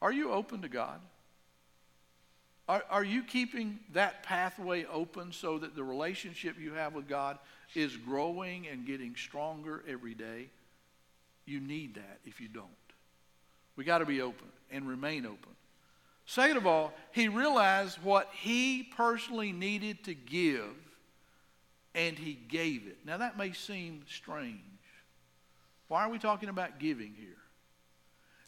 Are 0.00 0.10
you 0.10 0.32
open 0.32 0.62
to 0.62 0.68
God? 0.68 1.00
Are, 2.72 2.82
are 2.88 3.04
you 3.04 3.22
keeping 3.22 3.80
that 3.92 4.22
pathway 4.22 4.86
open 4.86 5.30
so 5.30 5.58
that 5.58 5.76
the 5.76 5.84
relationship 5.84 6.58
you 6.58 6.72
have 6.72 6.94
with 6.94 7.06
God 7.06 7.38
is 7.74 7.98
growing 7.98 8.66
and 8.66 8.86
getting 8.86 9.14
stronger 9.14 9.84
every 9.86 10.14
day? 10.14 10.48
You 11.44 11.60
need 11.60 11.96
that 11.96 12.20
if 12.24 12.40
you 12.40 12.48
don't. 12.48 12.70
We 13.76 13.84
got 13.84 13.98
to 13.98 14.06
be 14.06 14.22
open 14.22 14.46
and 14.70 14.88
remain 14.88 15.26
open. 15.26 15.50
Second 16.24 16.56
of 16.56 16.66
all, 16.66 16.94
he 17.10 17.28
realized 17.28 17.98
what 18.02 18.30
he 18.32 18.84
personally 18.96 19.52
needed 19.52 20.04
to 20.04 20.14
give, 20.14 20.74
and 21.94 22.18
he 22.18 22.32
gave 22.32 22.86
it. 22.86 22.96
Now, 23.04 23.18
that 23.18 23.36
may 23.36 23.52
seem 23.52 24.00
strange. 24.08 24.60
Why 25.88 26.04
are 26.04 26.08
we 26.08 26.18
talking 26.18 26.48
about 26.48 26.78
giving 26.78 27.12
here? 27.18 27.36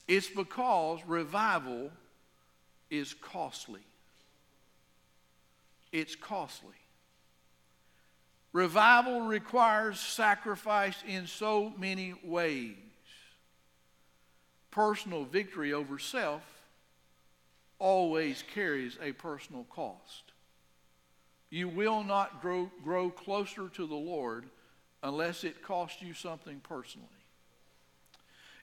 It's 0.08 0.28
because 0.28 1.00
revival 1.06 1.90
is 2.88 3.12
costly. 3.12 3.82
It's 5.94 6.16
costly. 6.16 6.74
Revival 8.52 9.20
requires 9.20 10.00
sacrifice 10.00 10.96
in 11.06 11.28
so 11.28 11.72
many 11.78 12.14
ways. 12.24 12.74
Personal 14.72 15.24
victory 15.24 15.72
over 15.72 16.00
self 16.00 16.42
always 17.78 18.42
carries 18.52 18.98
a 19.00 19.12
personal 19.12 19.66
cost. 19.70 20.32
You 21.48 21.68
will 21.68 22.02
not 22.02 22.42
grow, 22.42 22.72
grow 22.82 23.08
closer 23.08 23.68
to 23.68 23.86
the 23.86 23.94
Lord 23.94 24.46
unless 25.00 25.44
it 25.44 25.62
costs 25.62 26.02
you 26.02 26.12
something 26.12 26.58
personally. 26.64 27.06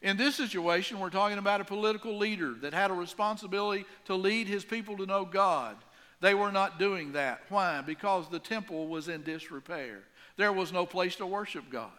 In 0.02 0.18
this 0.18 0.36
situation, 0.36 1.00
we're 1.00 1.10
talking 1.10 1.38
about 1.38 1.62
a 1.62 1.66
political 1.66 2.18
leader 2.18 2.56
that 2.56 2.74
had 2.74 2.92
a 2.92 2.94
responsibility 2.94 3.86
to 4.06 4.16
lead 4.16 4.48
his 4.48 4.66
people 4.66 4.98
to 4.98 5.06
know 5.06 5.24
God. 5.24 5.78
They 6.22 6.36
were 6.36 6.52
not 6.52 6.80
doing 6.80 7.14
that. 7.14 7.42
Why? 7.50 7.82
Because 7.82 8.30
the 8.30 8.40
temple 8.40 8.88
was 8.88 9.08
in 9.08 9.24
disrepair. 9.24 10.00
There 10.38 10.54
was 10.54 10.72
no 10.72 10.86
place 10.86 11.16
to 11.18 11.26
worship 11.26 11.66
God. 11.72 11.90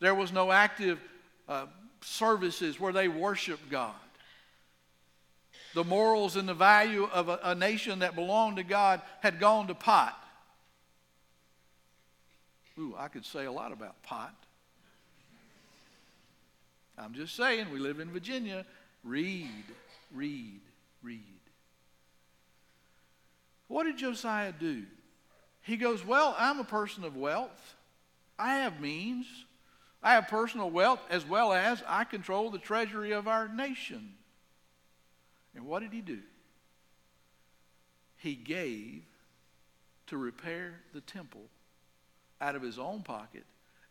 There 0.00 0.14
was 0.14 0.32
no 0.32 0.52
active 0.52 1.00
uh, 1.48 1.66
services 2.02 2.78
where 2.78 2.92
they 2.92 3.08
worshiped 3.08 3.70
God. 3.70 3.94
The 5.74 5.84
morals 5.84 6.36
and 6.36 6.48
the 6.48 6.54
value 6.54 7.08
of 7.12 7.28
a, 7.28 7.40
a 7.42 7.54
nation 7.54 8.00
that 8.00 8.14
belonged 8.14 8.56
to 8.56 8.62
God 8.64 9.00
had 9.20 9.40
gone 9.40 9.66
to 9.68 9.74
pot. 9.74 10.16
Ooh, 12.78 12.94
I 12.96 13.08
could 13.08 13.24
say 13.24 13.44
a 13.44 13.52
lot 13.52 13.72
about 13.72 14.02
pot. 14.02 14.34
I'm 16.96 17.14
just 17.14 17.34
saying, 17.34 17.70
we 17.72 17.78
live 17.78 17.98
in 17.98 18.10
Virginia. 18.10 18.66
Read, 19.04 19.64
read, 20.14 20.60
read. 21.02 21.37
What 23.68 23.84
did 23.84 23.98
Josiah 23.98 24.52
do? 24.58 24.84
He 25.62 25.76
goes, 25.76 26.04
Well, 26.04 26.34
I'm 26.38 26.58
a 26.58 26.64
person 26.64 27.04
of 27.04 27.16
wealth. 27.16 27.76
I 28.38 28.56
have 28.56 28.80
means. 28.80 29.26
I 30.02 30.14
have 30.14 30.28
personal 30.28 30.70
wealth 30.70 31.00
as 31.10 31.26
well 31.26 31.52
as 31.52 31.82
I 31.86 32.04
control 32.04 32.50
the 32.50 32.58
treasury 32.58 33.12
of 33.12 33.26
our 33.26 33.48
nation. 33.48 34.14
And 35.54 35.66
what 35.66 35.80
did 35.80 35.92
he 35.92 36.00
do? 36.00 36.20
He 38.16 38.34
gave 38.34 39.02
to 40.06 40.16
repair 40.16 40.80
the 40.94 41.00
temple 41.00 41.42
out 42.40 42.54
of 42.54 42.62
his 42.62 42.78
own 42.78 43.02
pocket 43.02 43.44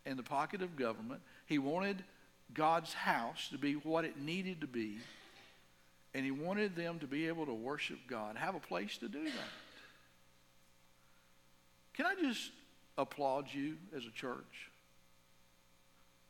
and 0.06 0.18
the 0.18 0.22
pocket 0.22 0.62
of 0.62 0.76
government. 0.76 1.20
He 1.46 1.58
wanted 1.58 2.02
God's 2.54 2.94
house 2.94 3.48
to 3.50 3.58
be 3.58 3.74
what 3.74 4.04
it 4.04 4.18
needed 4.18 4.62
to 4.62 4.66
be, 4.66 4.98
and 6.14 6.24
he 6.24 6.30
wanted 6.30 6.74
them 6.74 6.98
to 7.00 7.06
be 7.06 7.28
able 7.28 7.46
to 7.46 7.52
worship 7.52 7.98
God, 8.08 8.36
have 8.36 8.54
a 8.54 8.60
place 8.60 8.96
to 8.98 9.08
do 9.08 9.24
that. 9.24 9.67
Can 11.98 12.06
I 12.06 12.14
just 12.14 12.52
applaud 12.96 13.48
you 13.52 13.74
as 13.94 14.06
a 14.06 14.10
church? 14.12 14.70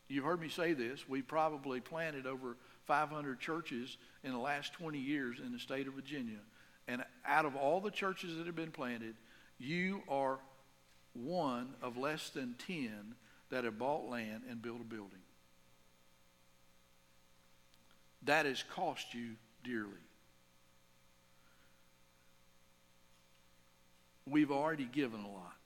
You've 0.09 0.25
heard 0.25 0.41
me 0.41 0.49
say 0.49 0.73
this. 0.73 1.07
We 1.07 1.21
probably 1.21 1.79
planted 1.81 2.27
over 2.27 2.57
500 2.87 3.39
churches 3.39 3.99
in 4.25 4.33
the 4.33 4.39
last 4.39 4.73
20 4.73 4.99
years 4.99 5.41
in 5.45 5.53
the 5.53 5.59
state 5.59 5.87
of 5.87 5.93
Virginia. 5.93 6.39
And 6.89 7.05
out 7.27 7.45
of 7.45 7.55
all 7.55 7.83
the 7.83 7.91
churches 7.91 8.39
that 8.39 8.47
have 8.47 8.57
been 8.57 8.71
planted, 8.71 9.15
you 9.59 10.01
are 10.09 10.39
one 11.13 11.75
of 11.83 11.99
less 11.99 12.31
than 12.31 12.55
10 12.67 13.15
that 13.51 13.65
have 13.65 13.79
bought 13.79 14.09
land 14.09 14.45
and 14.49 14.63
built 14.63 14.81
a 14.81 14.85
building. 14.85 15.21
That 18.23 18.47
has 18.47 18.65
cost 18.75 19.13
you 19.13 19.33
dearly. 19.63 19.93
We've 24.27 24.51
already 24.51 24.87
given 24.87 25.21
a 25.21 25.31
lot 25.31 25.58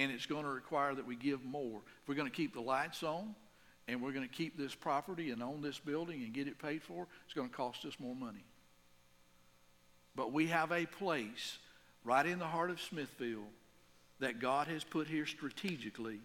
and 0.00 0.10
it's 0.10 0.24
going 0.24 0.44
to 0.44 0.50
require 0.50 0.94
that 0.94 1.06
we 1.06 1.14
give 1.14 1.44
more. 1.44 1.82
If 2.02 2.08
we're 2.08 2.14
going 2.14 2.30
to 2.30 2.34
keep 2.34 2.54
the 2.54 2.60
lights 2.62 3.02
on 3.02 3.34
and 3.86 4.00
we're 4.00 4.12
going 4.12 4.26
to 4.26 4.34
keep 4.34 4.56
this 4.56 4.74
property 4.74 5.30
and 5.30 5.42
own 5.42 5.60
this 5.60 5.78
building 5.78 6.22
and 6.22 6.32
get 6.32 6.48
it 6.48 6.58
paid 6.58 6.82
for, 6.82 7.06
it's 7.26 7.34
going 7.34 7.50
to 7.50 7.54
cost 7.54 7.84
us 7.84 7.92
more 7.98 8.14
money. 8.14 8.46
But 10.16 10.32
we 10.32 10.46
have 10.46 10.72
a 10.72 10.86
place 10.86 11.58
right 12.02 12.24
in 12.24 12.38
the 12.38 12.46
heart 12.46 12.70
of 12.70 12.80
Smithfield 12.80 13.44
that 14.20 14.40
God 14.40 14.68
has 14.68 14.84
put 14.84 15.06
here 15.06 15.26
strategically 15.26 16.20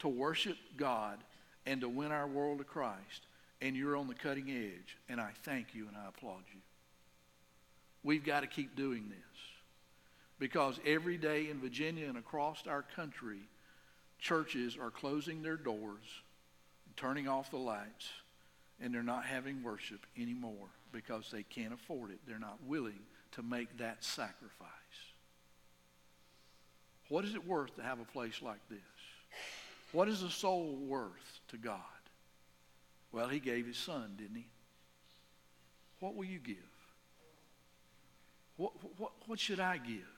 to 0.00 0.08
worship 0.08 0.58
God 0.76 1.16
and 1.64 1.80
to 1.80 1.88
win 1.88 2.12
our 2.12 2.26
world 2.26 2.58
to 2.58 2.64
Christ. 2.64 3.22
And 3.62 3.74
you're 3.74 3.96
on 3.96 4.06
the 4.06 4.14
cutting 4.14 4.50
edge. 4.50 4.98
And 5.08 5.18
I 5.18 5.30
thank 5.44 5.74
you 5.74 5.88
and 5.88 5.96
I 5.96 6.08
applaud 6.08 6.42
you. 6.52 6.60
We've 8.02 8.24
got 8.24 8.40
to 8.40 8.46
keep 8.46 8.76
doing 8.76 9.08
this. 9.08 9.45
Because 10.38 10.78
every 10.84 11.16
day 11.16 11.48
in 11.48 11.60
Virginia 11.60 12.06
and 12.08 12.18
across 12.18 12.66
our 12.66 12.82
country, 12.82 13.40
churches 14.18 14.76
are 14.80 14.90
closing 14.90 15.42
their 15.42 15.56
doors, 15.56 16.04
turning 16.96 17.26
off 17.26 17.50
the 17.50 17.56
lights, 17.56 18.08
and 18.80 18.92
they're 18.92 19.02
not 19.02 19.24
having 19.24 19.62
worship 19.62 20.00
anymore 20.20 20.68
because 20.92 21.30
they 21.30 21.42
can't 21.42 21.72
afford 21.72 22.10
it. 22.10 22.18
They're 22.26 22.38
not 22.38 22.58
willing 22.66 23.00
to 23.32 23.42
make 23.42 23.78
that 23.78 24.04
sacrifice. 24.04 24.70
What 27.08 27.24
is 27.24 27.34
it 27.34 27.46
worth 27.46 27.74
to 27.76 27.82
have 27.82 28.00
a 28.00 28.04
place 28.04 28.42
like 28.42 28.68
this? 28.68 28.78
What 29.92 30.08
is 30.08 30.22
a 30.22 30.30
soul 30.30 30.76
worth 30.86 31.40
to 31.48 31.56
God? 31.56 31.80
Well, 33.12 33.28
he 33.28 33.38
gave 33.38 33.66
his 33.66 33.76
son, 33.76 34.14
didn't 34.18 34.36
he? 34.36 34.46
What 36.00 36.14
will 36.14 36.24
you 36.24 36.38
give? 36.38 36.56
What, 38.56 38.72
what, 38.98 39.12
what 39.26 39.38
should 39.38 39.60
I 39.60 39.78
give? 39.78 40.15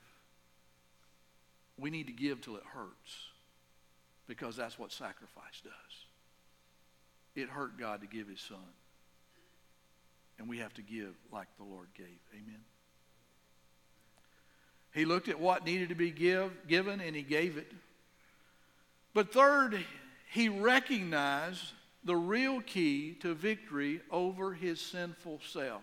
We 1.78 1.90
need 1.90 2.06
to 2.08 2.12
give 2.12 2.40
till 2.40 2.56
it 2.56 2.64
hurts 2.74 3.28
because 4.26 4.56
that's 4.56 4.78
what 4.78 4.92
sacrifice 4.92 5.60
does. 5.62 5.72
It 7.34 7.48
hurt 7.48 7.78
God 7.78 8.00
to 8.00 8.06
give 8.06 8.28
his 8.28 8.40
son. 8.40 8.58
And 10.38 10.48
we 10.48 10.58
have 10.58 10.74
to 10.74 10.82
give 10.82 11.14
like 11.32 11.48
the 11.56 11.64
Lord 11.64 11.88
gave. 11.96 12.18
Amen. 12.34 12.60
He 14.92 15.04
looked 15.04 15.28
at 15.28 15.38
what 15.38 15.64
needed 15.64 15.90
to 15.90 15.94
be 15.94 16.10
give, 16.10 16.50
given 16.66 17.00
and 17.00 17.14
he 17.14 17.22
gave 17.22 17.56
it. 17.56 17.70
But 19.14 19.32
third, 19.32 19.84
he 20.30 20.48
recognized 20.48 21.72
the 22.04 22.16
real 22.16 22.60
key 22.60 23.16
to 23.20 23.34
victory 23.34 24.00
over 24.10 24.52
his 24.52 24.80
sinful 24.80 25.40
self. 25.46 25.82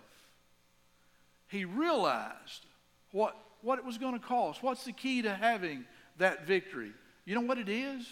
He 1.47 1.65
realized 1.65 2.65
what 3.11 3.35
what 3.61 3.79
it 3.79 3.85
was 3.85 3.97
going 3.97 4.13
to 4.13 4.25
cost. 4.25 4.61
What's 4.61 4.85
the 4.85 4.91
key 4.91 5.21
to 5.23 5.33
having 5.33 5.85
that 6.17 6.45
victory? 6.45 6.91
You 7.25 7.35
know 7.35 7.41
what 7.41 7.57
it 7.57 7.69
is? 7.69 8.05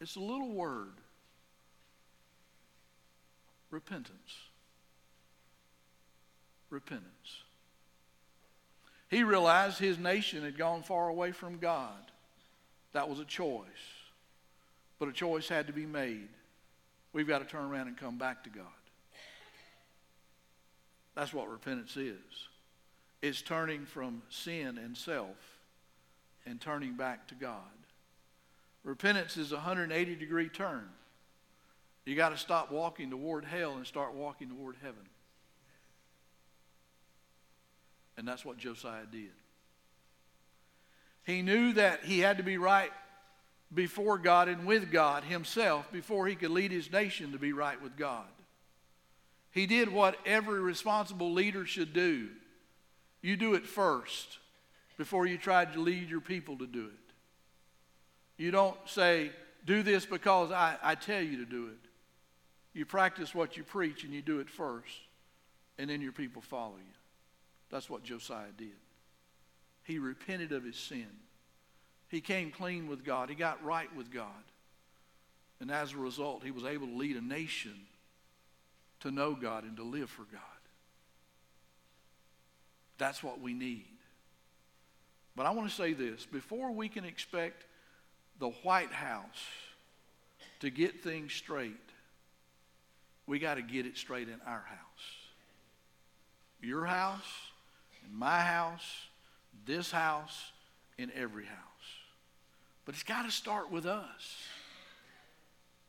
It's 0.00 0.16
a 0.16 0.20
little 0.20 0.52
word 0.52 0.92
repentance. 3.70 4.36
Repentance. 6.70 7.42
He 9.10 9.24
realized 9.24 9.78
his 9.78 9.98
nation 9.98 10.42
had 10.42 10.58
gone 10.58 10.82
far 10.82 11.08
away 11.08 11.32
from 11.32 11.58
God. 11.58 12.12
That 12.92 13.08
was 13.08 13.20
a 13.20 13.24
choice. 13.24 13.66
But 14.98 15.08
a 15.08 15.12
choice 15.12 15.48
had 15.48 15.66
to 15.68 15.72
be 15.72 15.86
made. 15.86 16.28
We've 17.12 17.26
got 17.26 17.38
to 17.38 17.44
turn 17.44 17.64
around 17.64 17.88
and 17.88 17.96
come 17.96 18.18
back 18.18 18.44
to 18.44 18.50
God. 18.50 18.66
That's 21.14 21.32
what 21.32 21.50
repentance 21.50 21.96
is 21.96 22.47
is 23.22 23.42
turning 23.42 23.84
from 23.86 24.22
sin 24.28 24.78
and 24.78 24.96
self 24.96 25.36
and 26.46 26.60
turning 26.60 26.94
back 26.94 27.28
to 27.28 27.34
God. 27.34 27.62
Repentance 28.84 29.36
is 29.36 29.52
a 29.52 29.56
180 29.56 30.14
degree 30.14 30.48
turn. 30.48 30.88
You 32.04 32.16
got 32.16 32.30
to 32.30 32.38
stop 32.38 32.72
walking 32.72 33.10
toward 33.10 33.44
hell 33.44 33.76
and 33.76 33.86
start 33.86 34.14
walking 34.14 34.48
toward 34.48 34.76
heaven. 34.82 35.06
And 38.16 38.26
that's 38.26 38.44
what 38.44 38.56
Josiah 38.56 39.04
did. 39.10 39.30
He 41.24 41.42
knew 41.42 41.74
that 41.74 42.04
he 42.04 42.20
had 42.20 42.38
to 42.38 42.42
be 42.42 42.56
right 42.56 42.90
before 43.72 44.16
God 44.16 44.48
and 44.48 44.66
with 44.66 44.90
God 44.90 45.24
himself 45.24 45.92
before 45.92 46.26
he 46.26 46.34
could 46.34 46.50
lead 46.50 46.72
his 46.72 46.90
nation 46.90 47.32
to 47.32 47.38
be 47.38 47.52
right 47.52 47.80
with 47.82 47.96
God. 47.96 48.24
He 49.50 49.66
did 49.66 49.92
what 49.92 50.16
every 50.24 50.60
responsible 50.60 51.32
leader 51.32 51.66
should 51.66 51.92
do. 51.92 52.28
You 53.22 53.36
do 53.36 53.54
it 53.54 53.66
first 53.66 54.38
before 54.96 55.26
you 55.26 55.38
try 55.38 55.64
to 55.64 55.80
lead 55.80 56.08
your 56.08 56.20
people 56.20 56.56
to 56.58 56.66
do 56.66 56.86
it. 56.86 58.42
You 58.42 58.50
don't 58.50 58.76
say, 58.86 59.32
do 59.64 59.82
this 59.82 60.06
because 60.06 60.52
I, 60.52 60.76
I 60.82 60.94
tell 60.94 61.22
you 61.22 61.38
to 61.38 61.44
do 61.44 61.66
it. 61.66 61.88
You 62.72 62.86
practice 62.86 63.34
what 63.34 63.56
you 63.56 63.64
preach 63.64 64.04
and 64.04 64.12
you 64.12 64.22
do 64.22 64.38
it 64.38 64.48
first, 64.48 64.94
and 65.78 65.90
then 65.90 66.00
your 66.00 66.12
people 66.12 66.42
follow 66.42 66.76
you. 66.76 66.94
That's 67.70 67.90
what 67.90 68.04
Josiah 68.04 68.52
did. 68.56 68.68
He 69.84 69.98
repented 69.98 70.52
of 70.52 70.64
his 70.64 70.76
sin. 70.76 71.08
He 72.08 72.20
came 72.20 72.50
clean 72.50 72.88
with 72.88 73.04
God. 73.04 73.28
He 73.28 73.34
got 73.34 73.62
right 73.64 73.94
with 73.96 74.12
God. 74.12 74.26
And 75.60 75.70
as 75.70 75.92
a 75.92 75.98
result, 75.98 76.44
he 76.44 76.50
was 76.50 76.64
able 76.64 76.86
to 76.86 76.94
lead 76.94 77.16
a 77.16 77.20
nation 77.20 77.74
to 79.00 79.10
know 79.10 79.34
God 79.34 79.64
and 79.64 79.76
to 79.76 79.82
live 79.82 80.08
for 80.08 80.24
God. 80.24 80.40
That's 82.98 83.22
what 83.22 83.40
we 83.40 83.54
need. 83.54 83.86
But 85.36 85.46
I 85.46 85.50
want 85.52 85.68
to 85.68 85.74
say 85.74 85.92
this 85.92 86.26
before 86.26 86.72
we 86.72 86.88
can 86.88 87.04
expect 87.04 87.64
the 88.38 88.48
White 88.48 88.92
House 88.92 89.46
to 90.60 90.70
get 90.70 91.02
things 91.02 91.32
straight, 91.32 91.76
we 93.26 93.38
got 93.38 93.54
to 93.54 93.62
get 93.62 93.86
it 93.86 93.96
straight 93.96 94.28
in 94.28 94.40
our 94.46 94.64
house. 94.68 95.06
Your 96.60 96.84
house, 96.84 97.30
in 98.04 98.18
my 98.18 98.40
house, 98.40 99.06
this 99.64 99.90
house, 99.90 100.50
in 100.98 101.12
every 101.14 101.44
house. 101.44 101.58
But 102.84 102.94
it's 102.94 103.04
got 103.04 103.24
to 103.24 103.30
start 103.30 103.70
with 103.70 103.86
us. 103.86 104.42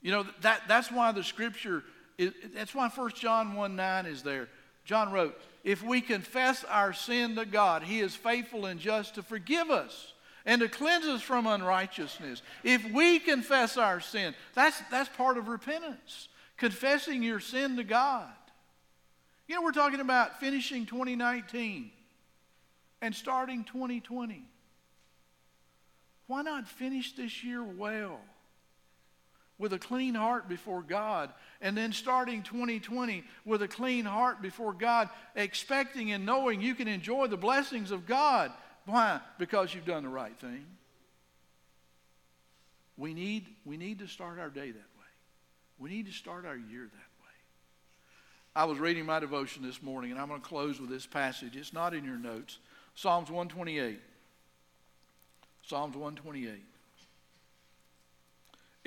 You 0.01 0.11
know, 0.11 0.25
that, 0.41 0.61
that's 0.67 0.91
why 0.91 1.11
the 1.11 1.23
scripture, 1.23 1.83
is, 2.17 2.33
that's 2.53 2.75
why 2.75 2.87
1 2.87 3.11
John 3.15 3.55
1 3.55 3.75
9 3.75 4.05
is 4.05 4.21
there. 4.21 4.47
John 4.85 5.11
wrote, 5.11 5.39
If 5.63 5.83
we 5.83 6.01
confess 6.01 6.63
our 6.63 6.93
sin 6.93 7.35
to 7.35 7.45
God, 7.45 7.83
He 7.83 7.99
is 7.99 8.15
faithful 8.15 8.65
and 8.65 8.79
just 8.79 9.15
to 9.15 9.23
forgive 9.23 9.69
us 9.69 10.13
and 10.45 10.61
to 10.61 10.69
cleanse 10.69 11.05
us 11.05 11.21
from 11.21 11.47
unrighteousness. 11.47 12.41
If 12.63 12.89
we 12.91 13.19
confess 13.19 13.77
our 13.77 13.99
sin, 13.99 14.33
that's, 14.55 14.81
that's 14.89 15.09
part 15.09 15.37
of 15.37 15.47
repentance, 15.47 16.29
confessing 16.57 17.23
your 17.23 17.39
sin 17.39 17.75
to 17.75 17.83
God. 17.83 18.29
You 19.47 19.55
know, 19.55 19.63
we're 19.63 19.71
talking 19.71 19.99
about 19.99 20.39
finishing 20.39 20.85
2019 20.85 21.91
and 23.01 23.15
starting 23.15 23.63
2020. 23.63 24.43
Why 26.27 26.41
not 26.43 26.67
finish 26.67 27.13
this 27.13 27.43
year 27.43 27.63
well? 27.63 28.19
With 29.59 29.73
a 29.73 29.79
clean 29.79 30.15
heart 30.15 30.47
before 30.47 30.81
God, 30.81 31.29
and 31.61 31.77
then 31.77 31.91
starting 31.91 32.41
2020 32.41 33.25
with 33.45 33.61
a 33.61 33.67
clean 33.67 34.05
heart 34.05 34.41
before 34.41 34.73
God, 34.73 35.09
expecting 35.35 36.13
and 36.13 36.25
knowing 36.25 36.61
you 36.61 36.73
can 36.73 36.87
enjoy 36.87 37.27
the 37.27 37.37
blessings 37.37 37.91
of 37.91 38.07
God. 38.07 38.51
Why? 38.85 39.19
Because 39.37 39.73
you've 39.73 39.85
done 39.85 40.03
the 40.03 40.09
right 40.09 40.35
thing. 40.39 40.65
We 42.97 43.13
need, 43.13 43.47
we 43.65 43.77
need 43.77 43.99
to 43.99 44.07
start 44.07 44.39
our 44.39 44.49
day 44.49 44.71
that 44.71 44.75
way. 44.75 45.05
We 45.77 45.89
need 45.89 46.07
to 46.07 46.13
start 46.13 46.45
our 46.45 46.57
year 46.57 46.83
that 46.83 46.91
way. 46.91 47.35
I 48.55 48.63
was 48.63 48.79
reading 48.79 49.05
my 49.05 49.19
devotion 49.19 49.61
this 49.61 49.81
morning, 49.83 50.11
and 50.11 50.19
I'm 50.19 50.29
going 50.29 50.41
to 50.41 50.47
close 50.47 50.79
with 50.79 50.89
this 50.89 51.05
passage. 51.05 51.55
It's 51.55 51.73
not 51.73 51.93
in 51.93 52.05
your 52.05 52.17
notes. 52.17 52.59
Psalms 52.95 53.29
128. 53.29 53.99
Psalms 55.63 55.95
128. 55.95 56.61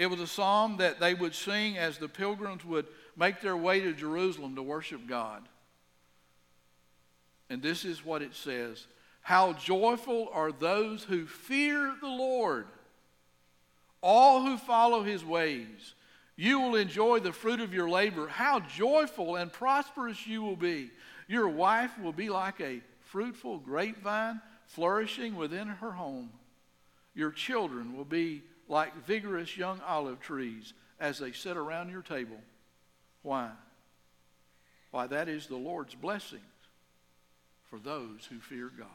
It 0.02 0.10
was 0.10 0.18
a 0.18 0.26
psalm 0.26 0.78
that 0.78 0.98
they 0.98 1.14
would 1.14 1.32
sing 1.32 1.78
as 1.78 1.96
the 1.96 2.08
pilgrims 2.08 2.64
would 2.64 2.86
make 3.16 3.40
their 3.40 3.56
way 3.56 3.78
to 3.78 3.92
Jerusalem 3.92 4.56
to 4.56 4.62
worship 4.62 5.06
God. 5.06 5.48
And 7.48 7.62
this 7.62 7.84
is 7.84 8.04
what 8.04 8.20
it 8.20 8.34
says 8.34 8.88
How 9.20 9.52
joyful 9.52 10.28
are 10.32 10.50
those 10.50 11.04
who 11.04 11.24
fear 11.24 11.94
the 12.00 12.08
Lord, 12.08 12.66
all 14.00 14.42
who 14.42 14.58
follow 14.58 15.04
his 15.04 15.24
ways. 15.24 15.94
You 16.34 16.58
will 16.58 16.74
enjoy 16.74 17.20
the 17.20 17.32
fruit 17.32 17.60
of 17.60 17.72
your 17.72 17.88
labor. 17.88 18.26
How 18.26 18.58
joyful 18.58 19.36
and 19.36 19.52
prosperous 19.52 20.26
you 20.26 20.42
will 20.42 20.56
be. 20.56 20.90
Your 21.28 21.48
wife 21.48 21.96
will 22.02 22.12
be 22.12 22.28
like 22.28 22.60
a 22.60 22.80
fruitful 23.02 23.58
grapevine 23.58 24.40
flourishing 24.66 25.36
within 25.36 25.68
her 25.68 25.92
home. 25.92 26.30
Your 27.14 27.30
children 27.30 27.96
will 27.96 28.04
be 28.04 28.42
like 28.72 29.04
vigorous 29.04 29.54
young 29.54 29.78
olive 29.86 30.18
trees 30.18 30.72
as 30.98 31.18
they 31.18 31.30
sit 31.30 31.58
around 31.58 31.90
your 31.90 32.00
table. 32.00 32.38
Why? 33.22 33.50
Why, 34.90 35.06
that 35.08 35.28
is 35.28 35.46
the 35.46 35.56
Lord's 35.56 35.94
blessings 35.94 36.42
for 37.68 37.78
those 37.78 38.26
who 38.30 38.38
fear 38.38 38.70
God. 38.76 38.88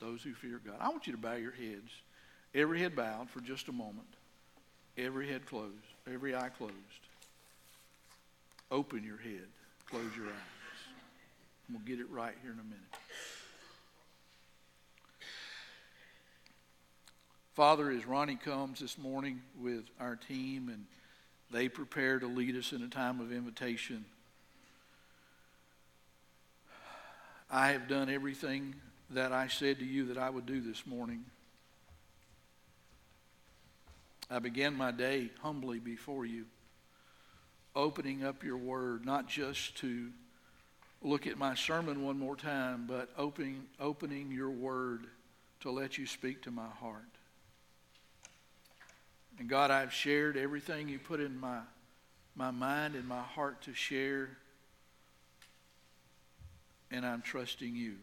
Those 0.00 0.22
who 0.22 0.32
fear 0.32 0.58
God. 0.64 0.76
I 0.80 0.88
want 0.88 1.06
you 1.06 1.12
to 1.12 1.18
bow 1.18 1.34
your 1.34 1.52
heads, 1.52 1.92
every 2.54 2.80
head 2.80 2.96
bowed 2.96 3.28
for 3.28 3.40
just 3.40 3.68
a 3.68 3.72
moment, 3.72 4.08
every 4.96 5.28
head 5.28 5.44
closed, 5.44 5.74
every 6.10 6.34
eye 6.34 6.48
closed. 6.48 6.72
Open 8.70 9.04
your 9.04 9.18
head, 9.18 9.48
close 9.90 10.16
your 10.16 10.26
eyes. 10.26 10.32
We'll 11.70 11.80
get 11.80 12.00
it 12.00 12.08
right 12.08 12.34
here 12.42 12.52
in 12.52 12.58
a 12.58 12.62
minute. 12.62 12.88
Father, 17.58 17.90
as 17.90 18.06
Ronnie 18.06 18.36
comes 18.36 18.78
this 18.78 18.96
morning 18.96 19.42
with 19.60 19.82
our 19.98 20.14
team 20.14 20.68
and 20.68 20.84
they 21.50 21.68
prepare 21.68 22.20
to 22.20 22.28
lead 22.28 22.54
us 22.54 22.72
in 22.72 22.84
a 22.84 22.86
time 22.86 23.18
of 23.18 23.32
invitation, 23.32 24.04
I 27.50 27.72
have 27.72 27.88
done 27.88 28.08
everything 28.10 28.76
that 29.10 29.32
I 29.32 29.48
said 29.48 29.80
to 29.80 29.84
you 29.84 30.06
that 30.06 30.18
I 30.18 30.30
would 30.30 30.46
do 30.46 30.60
this 30.60 30.86
morning. 30.86 31.24
I 34.30 34.38
began 34.38 34.76
my 34.76 34.92
day 34.92 35.32
humbly 35.42 35.80
before 35.80 36.24
you, 36.24 36.46
opening 37.74 38.22
up 38.22 38.44
your 38.44 38.56
word, 38.56 39.04
not 39.04 39.26
just 39.26 39.76
to 39.78 40.10
look 41.02 41.26
at 41.26 41.36
my 41.36 41.56
sermon 41.56 42.04
one 42.04 42.20
more 42.20 42.36
time, 42.36 42.84
but 42.86 43.08
opening, 43.18 43.64
opening 43.80 44.30
your 44.30 44.50
word 44.50 45.08
to 45.62 45.72
let 45.72 45.98
you 45.98 46.06
speak 46.06 46.42
to 46.42 46.52
my 46.52 46.68
heart. 46.78 47.17
And 49.38 49.48
God, 49.48 49.70
I've 49.70 49.92
shared 49.92 50.36
everything 50.36 50.88
you 50.88 50.98
put 50.98 51.20
in 51.20 51.38
my, 51.38 51.60
my 52.34 52.50
mind 52.50 52.94
and 52.94 53.06
my 53.06 53.22
heart 53.22 53.62
to 53.62 53.74
share. 53.74 54.30
And 56.90 57.06
I'm 57.06 57.22
trusting 57.22 57.76
you 57.76 57.96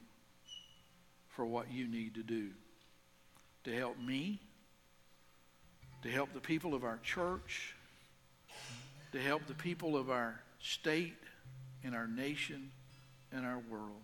for 1.30 1.46
what 1.46 1.72
you 1.72 1.88
need 1.88 2.16
to 2.16 2.24
do 2.24 2.50
to 3.66 3.76
help 3.76 4.00
me, 4.00 4.40
to 6.04 6.10
help 6.10 6.32
the 6.34 6.40
people 6.40 6.74
of 6.76 6.84
our 6.84 7.00
church, 7.04 7.76
to 9.12 9.20
help 9.20 9.46
the 9.48 9.56
people 9.56 9.98
of 9.98 10.10
our 10.10 10.40
state 10.60 11.18
and 11.84 11.96
our 11.96 12.08
nation 12.08 12.72
and 13.32 13.46
our 13.46 13.60
world. 13.70 14.04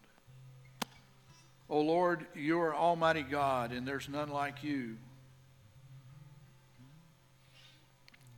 Oh 1.69 1.81
Lord, 1.81 2.25
you 2.35 2.59
are 2.59 2.75
Almighty 2.75 3.21
God, 3.21 3.71
and 3.71 3.87
there's 3.87 4.09
none 4.09 4.29
like 4.29 4.63
you. 4.63 4.97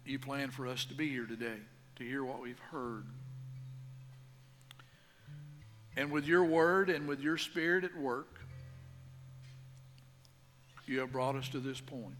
You 0.05 0.19
plan 0.19 0.51
for 0.51 0.67
us 0.67 0.85
to 0.85 0.93
be 0.93 1.09
here 1.09 1.25
today, 1.25 1.59
to 1.97 2.03
hear 2.03 2.23
what 2.23 2.41
we've 2.41 2.59
heard. 2.71 3.05
And 5.95 6.11
with 6.11 6.25
your 6.25 6.43
word 6.43 6.89
and 6.89 7.07
with 7.07 7.21
your 7.21 7.37
spirit 7.37 7.83
at 7.83 7.95
work, 7.95 8.39
you 10.85 10.99
have 10.99 11.11
brought 11.11 11.35
us 11.35 11.47
to 11.49 11.59
this 11.59 11.79
point. 11.79 12.15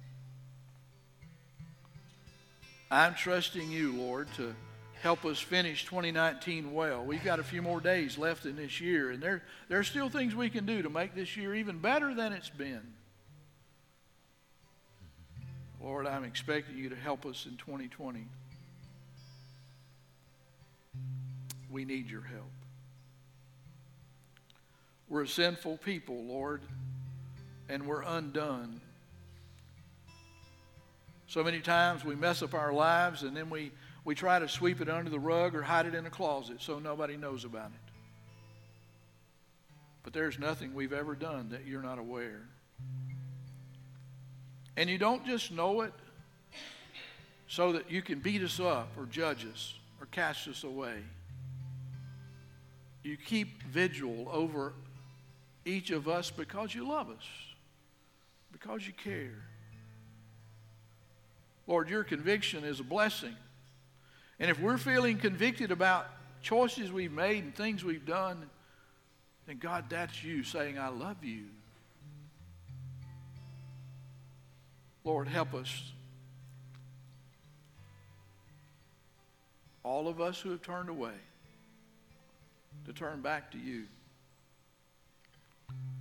I'm 2.90 3.16
trusting 3.16 3.72
you, 3.72 3.94
Lord, 3.94 4.28
to 4.38 4.54
help 5.02 5.26
us 5.26 5.40
finish 5.40 5.84
2019 5.86 6.74
well. 6.74 7.04
We've 7.04 7.24
got 7.24 7.40
a 7.40 7.44
few 7.44 7.62
more 7.62 7.82
days 7.82 8.18
left 8.18 8.46
in 8.46 8.56
this 8.56 8.80
year, 8.80 9.12
and 9.12 9.22
there, 9.22 9.44
there 9.68 9.80
are 9.80 9.84
still 9.84 10.10
things 10.10 10.36
we 10.36 10.50
can 10.50 10.66
do 10.66 10.84
to 10.84 10.90
make 10.90 11.16
this 11.16 11.36
year 11.36 11.56
even 11.56 11.80
better 11.80 12.14
than 12.14 12.32
it's 12.32 12.50
been. 12.50 12.94
Lord, 15.84 16.08
I'm 16.08 16.24
expecting 16.24 16.78
you 16.78 16.88
to 16.88 16.96
help 16.96 17.26
us 17.26 17.46
in 17.46 17.58
2020. 17.58 18.26
We 21.70 21.84
need 21.84 22.10
your 22.10 22.22
help. 22.22 22.52
We're 25.10 25.24
a 25.24 25.28
sinful 25.28 25.78
people, 25.78 26.24
Lord, 26.24 26.62
and 27.68 27.86
we're 27.86 28.04
undone. 28.04 28.80
So 31.28 31.44
many 31.44 31.60
times 31.60 32.06
we 32.06 32.16
mess 32.16 32.42
up 32.42 32.54
our 32.54 32.72
lives 32.72 33.24
and 33.24 33.36
then 33.36 33.50
we, 33.50 33.74
we 34.06 34.16
try 34.16 34.40
to 34.40 34.48
sweep 34.48 34.80
it 34.80 34.90
under 34.90 35.10
the 35.10 35.20
rug 35.20 35.54
or 35.54 35.62
hide 35.62 35.86
it 35.86 35.96
in 35.96 36.06
a 36.06 36.10
closet 36.10 36.62
so 36.62 36.80
nobody 36.80 37.18
knows 37.18 37.44
about 37.44 37.72
it. 37.72 37.92
But 40.04 40.14
there's 40.14 40.40
nothing 40.40 40.74
we've 40.74 40.94
ever 40.94 41.14
done 41.14 41.50
that 41.50 41.68
you're 41.68 41.82
not 41.82 42.00
aware. 42.00 42.48
And 44.76 44.90
you 44.90 44.98
don't 44.98 45.26
just 45.26 45.52
know 45.52 45.82
it 45.82 45.94
so 47.48 47.74
that 47.74 47.92
you 47.92 48.02
can 48.02 48.20
beat 48.20 48.42
us 48.42 48.60
up 48.60 48.90
or 48.98 49.06
judge 49.06 49.46
us 49.46 49.76
or 50.02 50.08
cast 50.08 50.48
us 50.48 50.64
away. 50.64 50.98
You 53.04 53.18
keep 53.18 53.62
vigil 53.64 54.28
over 54.32 54.74
each 55.66 55.92
of 55.92 56.08
us 56.08 56.32
because 56.32 56.74
you 56.74 56.88
love 56.88 57.10
us, 57.10 57.26
because 58.52 58.88
you 58.88 58.94
care. 58.94 59.44
Lord, 61.68 61.90
your 61.90 62.04
conviction 62.04 62.64
is 62.64 62.80
a 62.80 62.84
blessing. 62.84 63.36
And 64.40 64.50
if 64.50 64.60
we're 64.60 64.78
feeling 64.78 65.18
convicted 65.18 65.72
about 65.72 66.08
choices 66.42 66.92
we've 66.92 67.12
made 67.12 67.44
and 67.44 67.56
things 67.56 67.84
we've 67.84 68.06
done, 68.06 68.50
then 69.48 69.58
God, 69.60 69.86
that's 69.90 70.24
you 70.24 70.44
saying, 70.44 70.80
I 70.80 70.90
love 70.90 71.24
you. 71.24 71.46
Lord, 75.04 75.28
help 75.28 75.54
us. 75.54 75.92
All 79.84 80.08
of 80.08 80.22
us 80.22 80.40
who 80.40 80.52
have 80.52 80.62
turned 80.62 80.90
away, 80.90 81.14
to 82.86 82.94
turn 82.94 83.22
back 83.22 83.52
to 83.52 83.58
you. 83.58 83.84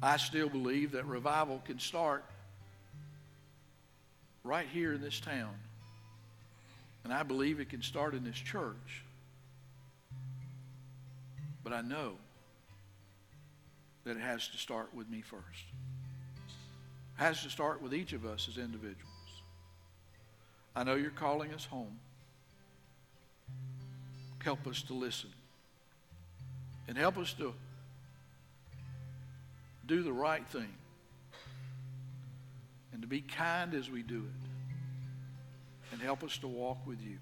I 0.03 0.17
still 0.17 0.49
believe 0.49 0.93
that 0.93 1.07
revival 1.07 1.63
can 1.65 1.79
start 1.79 2.25
right 4.45 4.67
here 4.73 4.93
in 4.93 5.01
this 5.01 5.21
town. 5.21 5.55
And 7.05 7.13
I 7.13 7.23
believe 7.23 7.61
it 7.61 7.69
can 7.69 7.83
start 7.83 8.15
in 8.15 8.25
this 8.25 8.37
church. 8.37 9.05
But 11.65 11.73
I 11.73 11.83
know 11.83 12.13
that 14.05 14.17
it 14.17 14.21
has 14.21 14.49
to 14.49 14.59
start 14.59 14.95
with 14.95 15.09
me 15.09 15.23
first. 15.23 15.65
Has 17.17 17.43
to 17.43 17.51
start 17.51 17.83
with 17.83 17.95
each 17.95 18.13
of 18.13 18.25
us 18.25 18.49
as 18.51 18.59
individuals. 18.59 19.09
I 20.75 20.85
know 20.85 20.95
you're 20.95 21.11
calling 21.11 21.53
us 21.53 21.65
home. 21.65 21.99
Help 24.43 24.67
us 24.67 24.83
to 24.83 24.95
listen. 24.95 25.31
And 26.89 26.99
help 26.99 27.17
us 27.19 27.33
to 27.35 27.55
do 29.87 30.03
the 30.03 30.13
right 30.13 30.47
thing. 30.49 30.73
And 32.93 33.03
to 33.03 33.09
be 33.09 33.21
kind 33.21 33.75
as 33.75 33.91
we 33.91 34.03
do 34.03 34.19
it. 34.19 35.93
And 35.93 36.01
help 36.01 36.25
us 36.25 36.39
to 36.39 36.49
walk 36.49 36.79
with 36.87 37.01
you. 37.03 37.19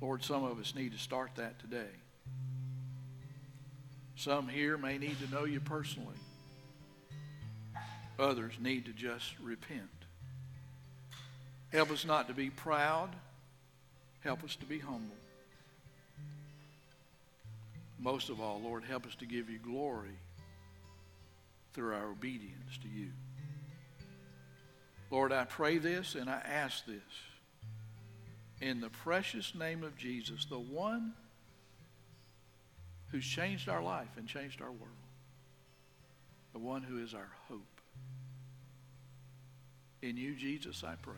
Lord, 0.00 0.24
some 0.24 0.44
of 0.44 0.58
us 0.58 0.74
need 0.74 0.92
to 0.92 0.98
start 0.98 1.30
that 1.36 1.58
today. 1.58 1.90
Some 4.16 4.48
here 4.48 4.76
may 4.76 4.98
need 4.98 5.16
to 5.20 5.32
know 5.32 5.44
you 5.44 5.60
personally. 5.60 6.16
Others 8.18 8.54
need 8.60 8.84
to 8.86 8.92
just 8.92 9.32
repent. 9.42 9.88
Help 11.72 11.90
us 11.90 12.04
not 12.04 12.28
to 12.28 12.34
be 12.34 12.50
proud. 12.50 13.10
Help 14.20 14.44
us 14.44 14.56
to 14.56 14.64
be 14.64 14.78
humble. 14.78 15.16
Most 17.98 18.28
of 18.28 18.40
all, 18.40 18.60
Lord, 18.62 18.84
help 18.84 19.06
us 19.06 19.14
to 19.16 19.26
give 19.26 19.50
you 19.50 19.58
glory 19.58 20.16
through 21.72 21.94
our 21.94 22.10
obedience 22.10 22.78
to 22.82 22.88
you. 22.88 23.08
Lord, 25.10 25.32
I 25.32 25.44
pray 25.44 25.78
this 25.78 26.14
and 26.14 26.30
I 26.30 26.40
ask 26.44 26.84
this 26.86 27.02
in 28.60 28.80
the 28.80 28.90
precious 28.90 29.54
name 29.54 29.82
of 29.82 29.96
Jesus, 29.96 30.44
the 30.44 30.58
one 30.58 31.12
who's 33.10 33.26
changed 33.26 33.68
our 33.68 33.82
life 33.82 34.08
and 34.16 34.26
changed 34.26 34.60
our 34.62 34.70
world, 34.70 35.04
the 36.52 36.58
one 36.58 36.82
who 36.82 37.02
is 37.02 37.14
our 37.14 37.30
hope. 37.48 37.73
In 40.04 40.18
you, 40.18 40.34
Jesus, 40.34 40.84
I 40.84 40.96
pray. 41.00 41.14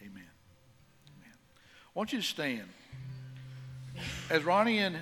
Amen. 0.00 0.22
Amen. 0.22 1.34
I 1.34 1.90
want 1.92 2.12
you 2.12 2.20
to 2.20 2.24
stand. 2.24 2.68
As 4.30 4.44
Ronnie 4.44 4.78
and 4.78 4.94